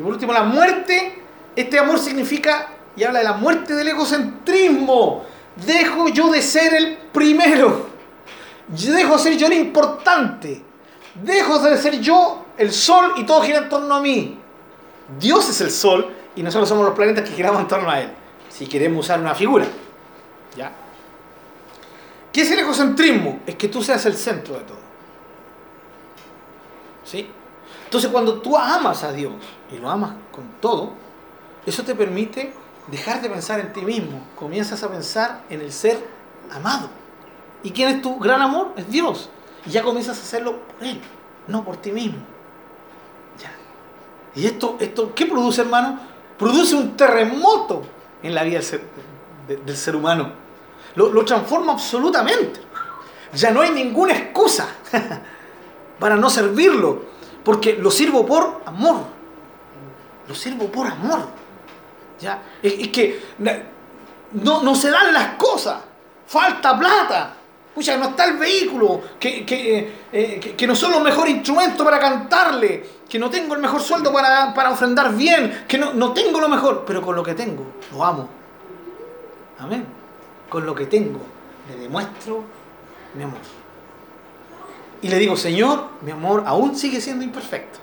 [0.00, 1.14] Y por último, la muerte.
[1.54, 5.26] Este amor significa y habla de la muerte del egocentrismo.
[5.66, 7.90] dejo yo de ser el primero.
[8.68, 10.62] Dejo de ser yo el importante.
[11.22, 14.38] Dejo de ser yo el sol y todo gira en torno a mí.
[15.18, 18.10] Dios es el sol y nosotros somos los planetas que giramos en torno a él.
[18.48, 19.66] Si queremos usar una figura.
[20.56, 20.72] ¿Ya?
[22.32, 23.40] ¿Qué es el egocentrismo?
[23.46, 24.80] Es que tú seas el centro de todo.
[27.04, 27.28] ¿Sí?
[27.90, 29.32] Entonces cuando tú amas a Dios
[29.72, 30.92] y lo amas con todo,
[31.66, 32.52] eso te permite
[32.86, 34.22] dejar de pensar en ti mismo.
[34.36, 35.98] Comienzas a pensar en el ser
[36.52, 36.88] amado.
[37.64, 38.74] ¿Y quién es tu gran amor?
[38.76, 39.28] Es Dios.
[39.66, 41.00] Y ya comienzas a hacerlo por Él,
[41.48, 42.20] no por ti mismo.
[43.42, 43.50] Ya.
[44.40, 45.98] ¿Y esto, esto qué produce, hermano?
[46.38, 47.82] Produce un terremoto
[48.22, 48.60] en la vida
[49.48, 50.30] del ser, humano.
[50.94, 52.60] Lo transforma absolutamente.
[53.34, 54.68] Ya no hay ninguna excusa
[55.98, 57.10] para no servirlo,
[57.44, 59.04] porque lo sirvo por amor.
[60.28, 61.20] Lo sirvo por amor.
[62.20, 62.42] ¿Ya?
[62.62, 63.20] Es, que
[64.32, 65.80] no, no se dan las cosas.
[66.26, 67.34] Falta plata.
[67.74, 69.44] Pucha, no está el vehículo, que,
[70.12, 74.12] eh, que, no son los mejores instrumentos para cantarle, que no tengo el mejor sueldo
[74.12, 77.64] para, para ofrendar bien, que no, no tengo lo mejor, pero con lo que tengo,
[77.92, 78.28] lo amo.
[79.60, 79.86] Amén.
[80.48, 81.20] Con lo que tengo,
[81.68, 82.42] le demuestro
[83.14, 83.59] mi amor.
[85.02, 87.78] Y le digo, Señor, mi amor aún sigue siendo imperfecto,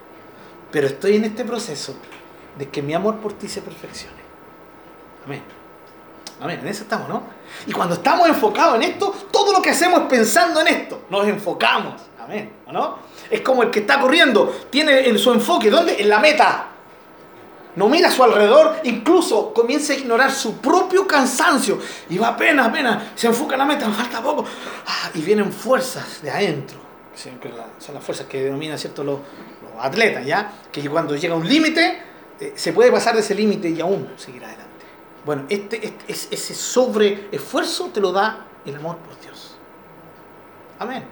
[0.71, 1.95] pero estoy en este proceso
[2.57, 4.17] de que mi amor por ti se perfeccione.
[5.25, 5.41] Amén.
[6.39, 7.23] Amén, en eso estamos, ¿no?
[7.65, 11.01] Y cuando estamos enfocados en esto, todo lo que hacemos pensando en esto.
[11.09, 11.95] Nos enfocamos.
[12.19, 12.99] Amén, ¿o no?
[13.29, 15.99] Es como el que está corriendo, tiene en su enfoque, ¿dónde?
[15.99, 16.67] En la meta.
[17.75, 21.79] No mira a su alrededor, incluso comienza a ignorar su propio cansancio
[22.09, 24.45] y va apenas, apenas, se enfoca en la meta, falta poco.
[24.85, 26.86] Ah, y vienen fuerzas de adentro.
[27.17, 29.03] Son las fuerzas que denominan ¿cierto?
[29.03, 29.19] Los,
[29.79, 30.51] atletas, ¿ya?
[30.71, 31.99] Que cuando llega un límite,
[32.39, 34.67] eh, se puede pasar de ese límite y aún seguir adelante.
[35.25, 39.55] Bueno, este, este, ese sobre esfuerzo te lo da el amor por Dios.
[40.79, 41.03] Amén.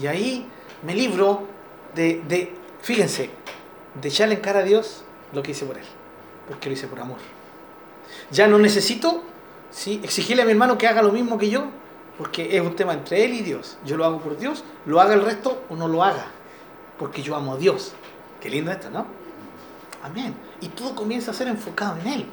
[0.00, 0.46] Y ahí
[0.82, 1.46] me libro
[1.94, 3.30] de, de, fíjense,
[4.00, 5.84] de echarle en cara a Dios lo que hice por Él,
[6.48, 7.18] porque lo hice por amor.
[8.30, 9.22] Ya no necesito
[9.70, 10.00] ¿sí?
[10.02, 11.66] exigirle a mi hermano que haga lo mismo que yo,
[12.18, 13.76] porque es un tema entre Él y Dios.
[13.84, 16.26] Yo lo hago por Dios, lo haga el resto o no lo haga,
[16.98, 17.92] porque yo amo a Dios.
[18.40, 19.06] Qué lindo esto, ¿no?
[20.02, 20.34] Amén.
[20.60, 22.26] Y todo comienza a ser enfocado en Él.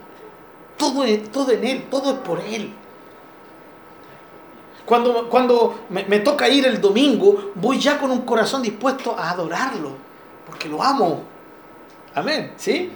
[0.77, 2.73] Todo, todo en Él, todo es por Él.
[4.85, 9.91] Cuando, cuando me, toca ir el domingo, voy ya con un corazón dispuesto a adorarlo,
[10.45, 11.23] porque lo amo.
[12.13, 12.91] Amén, ¿sí?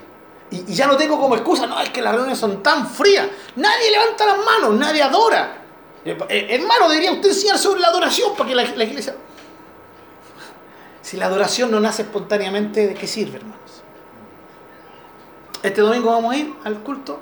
[0.50, 3.28] Y, ya no tengo como excusa, no, es que las reuniones son tan frías.
[3.56, 5.65] Nadie levanta las manos, nadie adora.
[6.06, 9.16] Eh, eh, hermano, debería usted enseñar sobre la adoración para que la, la iglesia...
[11.02, 13.82] Si la adoración no nace espontáneamente, ¿de qué sirve, hermanos?
[15.62, 17.20] Este domingo vamos a ir al culto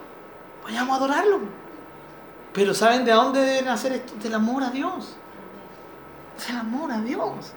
[0.65, 1.41] Vayamos a adorarlo.
[2.53, 4.15] Pero ¿saben de dónde deben hacer esto?
[4.23, 5.17] Del amor a Dios.
[6.47, 7.53] Del amor a Dios.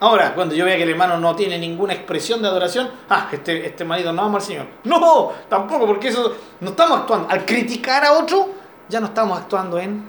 [0.00, 3.66] Ahora, cuando yo vea que el hermano no tiene ninguna expresión de adoración, ah, este,
[3.66, 4.66] este marido no ama al Señor.
[4.84, 7.30] No, tampoco, porque eso no estamos actuando.
[7.30, 8.50] Al criticar a otro,
[8.88, 10.04] ya no estamos actuando en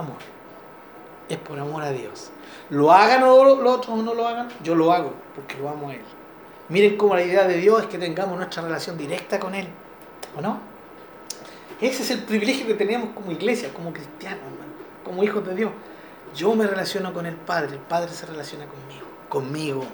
[0.00, 0.18] amor.
[1.28, 2.30] Es por amor a Dios.
[2.70, 5.94] Lo hagan o los otros no lo hagan, yo lo hago, porque lo amo a
[5.94, 6.02] Él.
[6.68, 9.68] Miren cómo la idea de Dios es que tengamos nuestra relación directa con Él.
[10.36, 10.60] ¿O no?
[11.80, 14.44] Ese es el privilegio que tenemos como iglesia, como cristianos,
[15.04, 15.72] como hijos de Dios.
[16.34, 19.84] Yo me relaciono con el Padre, el Padre se relaciona conmigo, conmigo.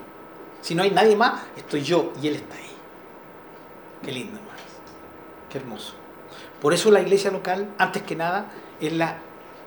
[0.61, 2.73] Si no hay nadie más, estoy yo y Él está ahí.
[4.03, 4.63] Qué lindo, hermanos.
[5.51, 5.95] Qué hermoso.
[6.61, 8.47] Por eso la iglesia local, antes que nada,
[8.81, 9.19] es la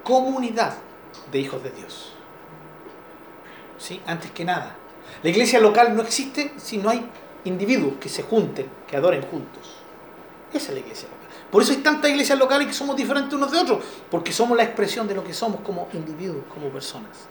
[0.10, 0.74] comunidad
[1.32, 2.12] de hijos de Dios.
[3.78, 4.02] ¿Sí?
[4.08, 4.76] Antes que nada.
[5.22, 7.06] La iglesia local no existe si no hay
[7.46, 9.76] individuos que se junten, que adoren juntos.
[10.52, 11.20] Esa es la iglesia local.
[11.52, 14.64] Por eso hay tantas iglesias locales que somos diferentes unos de otros, porque somos la
[14.64, 17.28] expresión de lo que somos como individuos, como personas.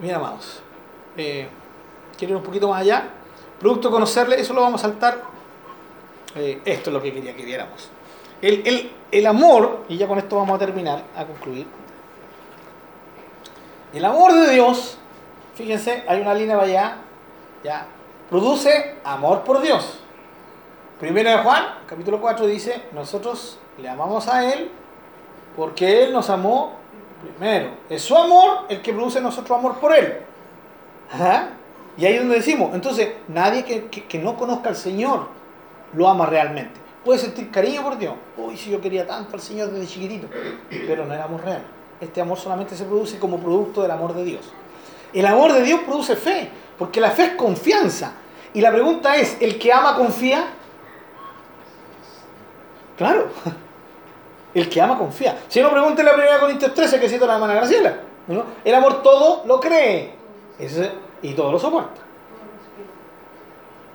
[0.00, 0.60] Mira, amados,
[1.16, 1.48] eh,
[2.16, 3.10] quiero ir un poquito más allá.
[3.58, 5.22] Producto conocerle, eso lo vamos a saltar.
[6.34, 7.88] Eh, esto es lo que quería que viéramos.
[8.40, 8.90] El,
[9.26, 11.66] amor, y ya con esto vamos a terminar, a concluir.
[13.92, 14.98] El amor de Dios,
[15.54, 16.96] fíjense, hay una línea para allá,
[17.64, 17.86] ya,
[18.28, 20.00] produce amor por Dios.
[21.00, 24.70] Primero de Juan, capítulo 4, dice, nosotros le amamos a Él
[25.56, 26.72] porque Él nos amó
[27.22, 27.70] primero.
[27.88, 30.18] Es su amor el que produce nosotros amor por Él.
[31.96, 35.28] Y ahí es donde decimos, entonces, nadie que, no conozca al Señor
[35.94, 36.78] lo ama realmente.
[37.04, 38.14] Puede sentir cariño por Dios.
[38.36, 40.28] Uy, si yo quería tanto al Señor desde chiquitito.
[40.68, 41.62] Pero no era amor real.
[42.00, 44.52] Este amor solamente se produce como producto del amor de Dios.
[45.12, 48.12] El amor de Dios produce fe, porque la fe es confianza.
[48.52, 50.46] Y la pregunta es, ¿el que ama confía?
[52.96, 53.28] Claro.
[54.54, 55.38] El que ama confía.
[55.46, 57.98] Si no, pregunte la primera Corintios 13 que cita la hermana Graciela.
[58.64, 60.14] El amor todo lo cree
[61.22, 62.00] y todo lo soporta.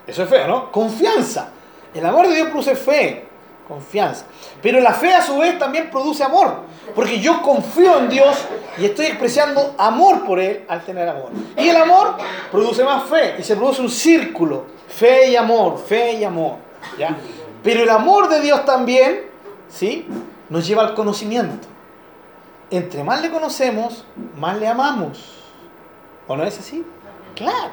[0.06, 0.72] Eso es feo, ¿no?
[0.72, 1.50] Confianza.
[1.94, 3.26] El amor de Dios produce fe,
[3.68, 4.26] confianza.
[4.61, 6.61] Pero la fe a su vez también produce amor.
[6.95, 8.38] Porque yo confío en Dios
[8.78, 11.30] y estoy expresando amor por Él al tener amor.
[11.57, 12.15] Y el amor
[12.52, 14.65] produce más fe y se produce un círculo.
[14.88, 16.57] Fe y amor, fe y amor.
[16.98, 17.15] ¿ya?
[17.64, 19.30] Pero el amor de Dios también,
[19.70, 20.07] ¿sí?
[20.49, 21.68] Nos lleva al conocimiento.
[22.70, 24.06] Entre más le conocemos,
[24.38, 25.36] más le amamos.
[26.28, 26.86] ¿O no es así?
[27.36, 27.72] Claro.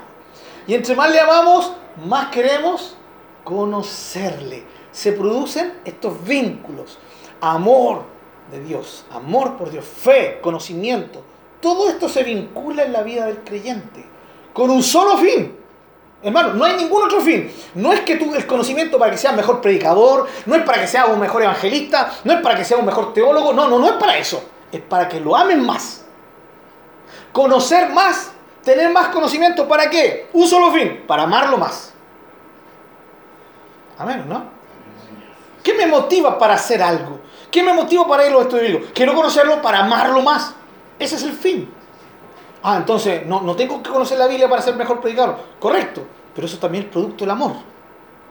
[0.67, 1.73] Y entre más le amamos,
[2.05, 2.97] más queremos
[3.45, 4.65] conocerle.
[4.93, 6.99] Se producen estos vínculos.
[7.41, 8.05] Amor
[8.51, 11.23] de Dios, amor por Dios, fe, conocimiento.
[11.61, 14.05] Todo esto se vincula en la vida del creyente.
[14.53, 15.57] Con un solo fin.
[16.23, 17.51] Hermano, no hay ningún otro fin.
[17.75, 20.87] No es que tú el conocimiento para que seas mejor predicador, no es para que
[20.87, 23.87] seas un mejor evangelista, no es para que seas un mejor teólogo, no, no, no
[23.87, 24.43] es para eso.
[24.71, 26.05] Es para que lo amen más.
[27.33, 30.29] Conocer más, tener más conocimiento, ¿para qué?
[30.33, 31.93] Un solo fin, para amarlo más.
[34.01, 34.43] Amén, ¿no?
[35.63, 37.21] ¿Qué me motiva para hacer algo?
[37.51, 38.93] ¿Qué me motiva para ir a los estudios bíblicos?
[38.95, 40.55] Quiero conocerlo para amarlo más.
[40.99, 41.71] Ese es el fin.
[42.63, 45.37] Ah, entonces, no, no tengo que conocer la Biblia para ser mejor predicador.
[45.59, 46.03] Correcto,
[46.35, 47.53] pero eso también es producto del amor.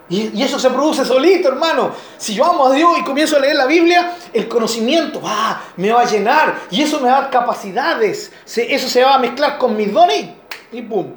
[0.10, 1.92] Y, y eso se produce solito, hermano.
[2.18, 5.92] Si yo amo a Dios y comienzo a leer la Biblia, el conocimiento ah, me
[5.92, 8.32] va a llenar y eso me va a dar capacidades.
[8.44, 10.30] Eso se va a mezclar con mis dones
[10.72, 11.14] y, y ¡pum!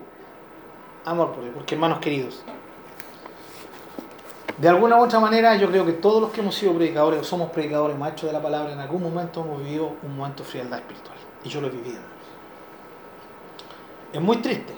[1.07, 2.45] Amor por Dios, porque hermanos queridos,
[4.63, 7.25] de alguna u otra manera yo creo que todos los que hemos sido predicadores o
[7.25, 10.79] somos predicadores maestros de la palabra, en algún momento hemos vivido un momento de frialdad
[10.79, 11.17] espiritual.
[11.43, 11.99] Y yo lo he vivido.
[14.13, 14.73] Es muy triste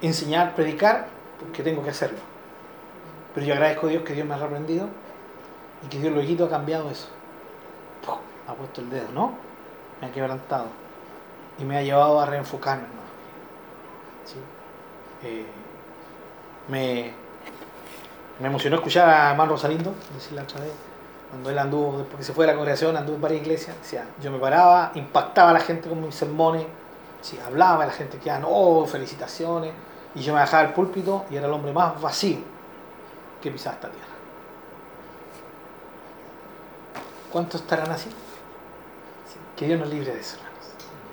[0.00, 1.08] enseñar, predicar,
[1.38, 2.20] porque tengo que hacerlo.
[3.34, 4.88] Pero yo agradezco a Dios que Dios me ha reprendido
[5.84, 7.08] y que Dios luego ha cambiado eso.
[8.46, 9.34] Ha puesto el dedo, ¿no?
[10.00, 10.68] Me ha quebrantado.
[11.58, 12.86] Y me ha llevado a reenfocarme.
[14.24, 14.36] ¿Sí?
[15.22, 15.44] Eh,
[16.68, 17.12] me,
[18.40, 20.72] me emocionó escuchar a hermano Rosalindo decir la otra vez,
[21.30, 24.06] cuando él anduvo, después que se fue de la congregación, anduvo en varias iglesias, decía,
[24.22, 26.66] yo me paraba, impactaba a la gente con mis sermones,
[27.20, 29.72] sí, hablaba, la gente que oh, felicitaciones,
[30.14, 32.38] y yo me bajaba del púlpito y era el hombre más vacío
[33.42, 34.06] que pisaba esta tierra.
[37.30, 38.08] ¿Cuántos estarán así?
[38.08, 40.58] Sí, que Dios nos libre de eso, hermanos.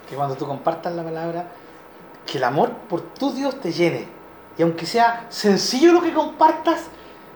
[0.09, 1.47] Que cuando tú compartas la palabra,
[2.25, 4.07] que el amor por tu Dios te llene.
[4.57, 6.85] Y aunque sea sencillo lo que compartas,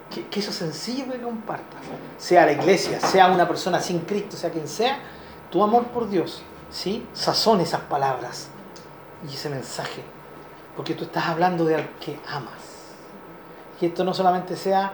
[0.10, 1.82] que, eso sencillo que compartas,
[2.18, 5.00] sea la iglesia, sea una persona sin Cristo, sea quien sea,
[5.52, 7.08] tu amor por Dios, ¿sí?
[7.14, 8.50] Sazone esas palabras
[9.30, 10.04] y ese mensaje.
[10.76, 12.54] Porque tú estás hablando de al que amas.
[13.82, 14.94] Y esto no solamente sea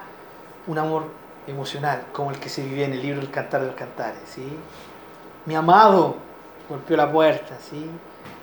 [0.68, 1.06] un amor
[1.48, 4.58] emocional, como el que se vive en el libro El Cantar de los Cantares, ¿sí?
[5.46, 6.16] Mi amado
[6.68, 7.90] golpeó la puerta, ¿sí?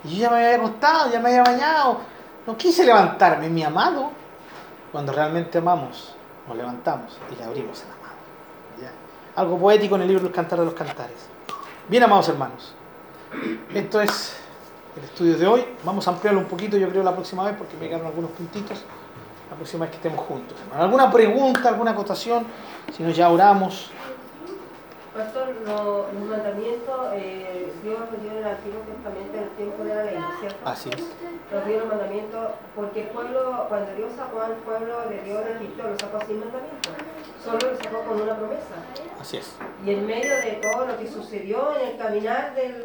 [0.05, 1.99] Y yo ya me había acostado, ya me había bañado.
[2.47, 4.11] No quise levantarme, mi amado.
[4.91, 6.12] Cuando realmente amamos,
[6.49, 8.17] nos levantamos y le abrimos el amado.
[8.81, 8.93] ¿ya?
[9.41, 11.29] Algo poético en el libro El Cantar de los Cantares.
[11.89, 12.75] Bien, amados hermanos,
[13.75, 14.37] esto es
[14.97, 15.65] el estudio de hoy.
[15.85, 18.83] Vamos a ampliarlo un poquito, yo creo, la próxima vez, porque me quedaron algunos puntitos.
[19.51, 20.57] La próxima vez que estemos juntos.
[20.75, 22.47] ¿Alguna pregunta, alguna acotación?
[22.97, 23.91] Si no, ya oramos.
[25.15, 29.85] Pastor, lo- los mandamientos, eh, Dios los dio en el Antiguo Testamento en el tiempo
[29.85, 30.59] de la ley, ¿cierto?
[30.65, 31.05] Así es.
[31.53, 35.53] Los dio los mandamientos porque el pueblo, cuando Dios sacó al pueblo de Dios de
[35.57, 36.93] Egipto, lo sacó sin mandamientos.
[37.45, 38.75] Solo lo sacó con una promesa.
[39.21, 39.55] Así es.
[39.85, 42.83] Y en medio de todo lo que sucedió en el caminar del,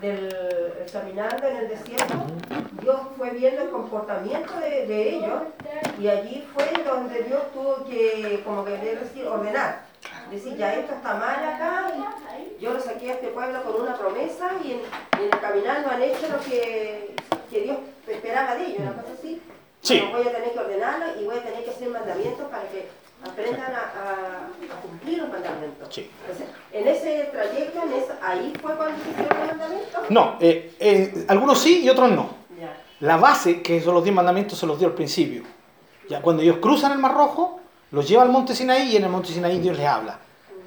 [0.00, 0.26] del
[0.80, 2.14] el caminando en el desierto,
[2.82, 5.42] Dios fue viendo el comportamiento de, de ellos
[6.00, 9.88] y allí fue donde Dios tuvo que, como que decir, ordenar.
[10.30, 11.90] Decir, ya esto está mal acá,
[12.38, 15.40] y yo lo saqué a este pueblo con una promesa y en, y en el
[15.40, 17.14] caminar no han hecho lo que,
[17.50, 19.42] que Dios esperaba de ellos, una cosa así.
[19.80, 20.00] Sí.
[20.00, 22.88] Bueno, voy a tener que ordenarlo y voy a tener que hacer mandamientos para que
[23.24, 24.48] aprendan a,
[24.82, 25.88] cumplir los mandamientos.
[25.94, 26.10] Sí.
[26.22, 30.10] Entonces, en ese trayecto, en esa, ahí fue cuando se hicieron los mandamientos.
[30.10, 32.30] No, eh, eh, algunos sí y otros no.
[32.58, 32.76] Ya.
[33.00, 35.42] La base, que son los diez mandamientos, se los dio al principio.
[36.08, 39.10] Ya cuando ellos cruzan el Mar Rojo, los lleva al monte Sinaí y en el
[39.10, 40.18] monte Sinaí Dios les habla.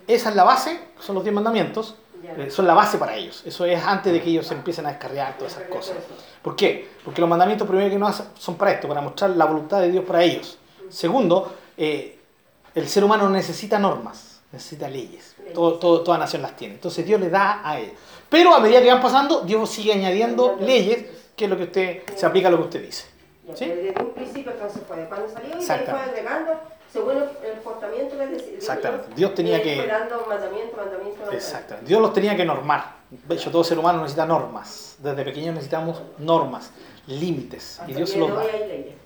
[0.08, 2.34] Esa es la base, son los diez mandamientos, Ya.
[2.44, 3.44] eh, son la base para ellos.
[3.46, 5.98] Eso es antes de que ellos empiecen a descargar todas esas cosas.
[6.42, 6.90] ¿Por qué?
[7.04, 10.04] Porque los mandamientos primero que no son para esto, para mostrar la voluntad de Dios
[10.06, 10.58] para ellos.
[10.90, 12.20] Segundo, eh,
[12.76, 15.36] el ser humano necesita normas, necesita leyes.
[15.54, 16.76] Todo- todo- toda nación las tiene.
[16.76, 17.96] Entonces Dios le da a ellos.
[18.30, 22.04] Pero a medida que van pasando, Dios sigue añadiendo leyes, que es lo que usted
[22.16, 23.06] se aplica a lo que usted dice.
[23.56, 23.66] ¿Sí?
[23.66, 26.54] Desde un principio entonces fue de cuando salió y fue agregando
[26.94, 28.54] Según el, el portamiento que decía.
[28.56, 29.08] Exactamente.
[29.16, 31.32] Dios tenía que- mandamiento, mandamiento, mandamiento.
[31.32, 31.76] Exacto.
[31.86, 32.96] Dios los tenía que normar.
[33.10, 34.96] De hecho, todo ser humano necesita normas.
[35.00, 36.70] Desde pequeños necesitamos normas,
[37.08, 37.80] límites.
[37.88, 38.44] Y Dios los da.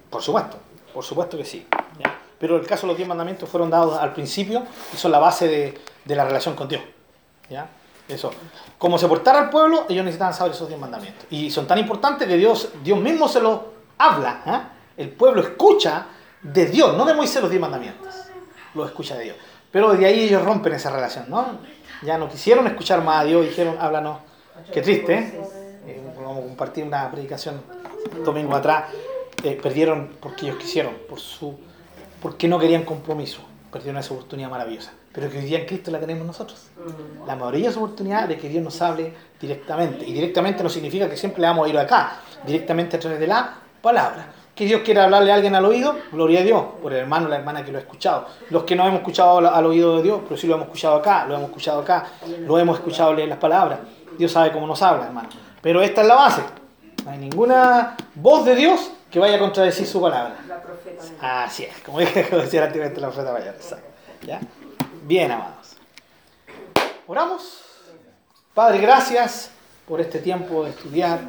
[0.09, 0.57] Por supuesto,
[0.93, 1.67] por supuesto que sí.
[1.99, 2.15] ¿ya?
[2.39, 4.63] Pero el caso de los diez mandamientos fueron dados al principio
[4.93, 6.81] y son la base de, de la relación con Dios.
[7.49, 7.69] ¿ya?
[8.07, 8.31] Eso.
[8.77, 11.25] Como se portara el pueblo, ellos necesitaban saber esos diez mandamientos.
[11.29, 13.59] Y son tan importantes que Dios, Dios mismo se los
[13.97, 14.41] habla.
[14.45, 14.69] ¿ah?
[14.95, 16.07] El pueblo escucha
[16.41, 18.13] de Dios, no de Moisés los diez mandamientos.
[18.75, 19.37] Lo escucha de Dios.
[19.71, 21.59] Pero de ahí ellos rompen esa relación, ¿no?
[22.01, 24.19] Ya no quisieron escuchar más a Dios, dijeron, háblanos.
[24.71, 25.41] Qué triste, ¿eh?
[25.87, 27.61] Eh, vamos a compartir una predicación
[28.23, 28.85] domingo atrás.
[29.43, 31.57] Eh, perdieron porque ellos quisieron, por su,
[32.25, 33.37] porque no querían compromiso.
[33.71, 34.91] Perdieron esa oportunidad maravillosa.
[35.13, 36.71] Pero que hoy día en Cristo la tenemos nosotros.
[36.75, 37.27] Mm.
[37.27, 40.03] La maravillosa oportunidad de que Dios nos hable directamente.
[40.07, 43.27] Y directamente no significa que siempre le vamos a ir acá, directamente a través de
[43.27, 44.25] la palabra.
[44.55, 47.29] Que Dios quiera hablarle a alguien al oído, gloria a Dios, por el hermano o
[47.29, 48.25] la hermana que lo ha escuchado.
[48.49, 50.95] Los que no hemos escuchado al, al oído de Dios, pero sí lo hemos escuchado
[50.95, 52.07] acá, lo hemos escuchado acá,
[52.39, 53.81] lo hemos escuchado leer las palabras.
[54.17, 55.29] Dios sabe cómo nos habla, hermano.
[55.61, 56.41] Pero esta es la base.
[57.05, 60.35] No hay ninguna voz de Dios que vaya a contradecir su palabra.
[60.45, 61.45] La profeta.
[61.45, 63.55] Así es, como decía antiguamente la profeta mayor.
[63.55, 63.87] Exacto.
[64.23, 64.41] ¿Ya?
[65.03, 65.77] Bien, amados.
[67.07, 67.61] Oramos.
[68.53, 69.51] Padre, gracias
[69.87, 71.21] por este tiempo de estudiar.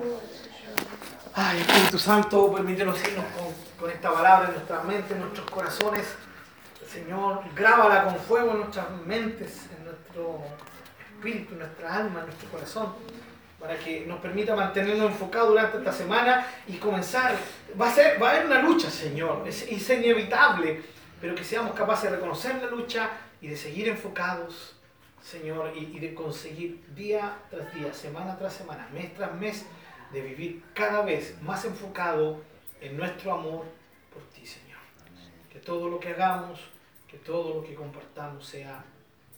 [1.32, 6.06] Ay, Espíritu Santo, permítenos irnos con, con esta palabra en nuestras mentes, en nuestros corazones.
[6.92, 10.40] Señor, grábala con fuego en nuestras mentes, en nuestro
[10.98, 12.94] espíritu, en nuestra alma, en nuestro corazón,
[13.58, 17.36] para que nos permita mantenernos enfocados durante esta semana y comenzar.
[17.80, 20.82] Va a, ser, va a haber una lucha, Señor, es, es inevitable,
[21.20, 23.10] pero que seamos capaces de reconocer la lucha
[23.40, 24.76] y de seguir enfocados,
[25.22, 29.66] Señor, y, y de conseguir día tras día, semana tras semana, mes tras mes,
[30.12, 32.40] de vivir cada vez más enfocado
[32.80, 33.64] en nuestro amor
[34.12, 34.78] por ti, Señor.
[35.50, 36.60] Que todo lo que hagamos,
[37.08, 38.84] que todo lo que compartamos sea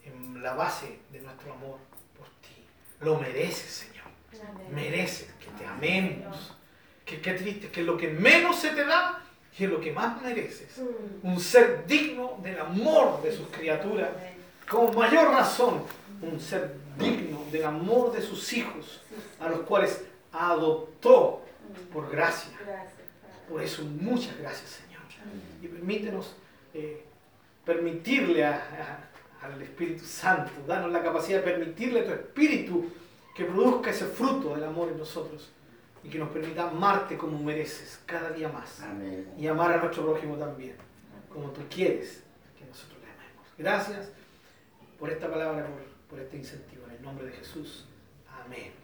[0.05, 1.79] en la base de nuestro amor
[2.17, 2.65] por ti.
[3.01, 3.98] Lo mereces, Señor.
[4.75, 6.55] Mereces que te amemos.
[7.05, 9.23] Que qué triste, que lo que menos se te da
[9.59, 10.79] es lo que más mereces.
[11.23, 14.11] Un ser digno del amor de sus criaturas.
[14.69, 15.85] Con mayor razón,
[16.21, 19.01] un ser digno del amor de sus hijos,
[19.41, 21.43] a los cuales adoptó
[21.93, 22.53] por gracia.
[23.49, 25.01] Por eso, muchas gracias, Señor.
[25.63, 26.35] Y permítenos
[26.75, 27.03] eh,
[27.65, 29.01] permitirle a-
[29.43, 32.93] a- al Espíritu Santo, danos la capacidad de permitirle a tu Espíritu
[33.39, 35.49] que produzca ese fruto del amor en nosotros
[36.03, 39.33] y que nos permita amarte como mereces cada día más Amén.
[39.39, 40.75] y amar a nuestro prójimo también,
[41.33, 42.25] como tú quieres
[42.59, 43.47] que nosotros le amemos.
[43.57, 44.11] Gracias
[44.99, 46.83] por esta palabra, por, por este incentivo.
[46.89, 47.87] En el nombre de Jesús.
[48.45, 48.78] Amén.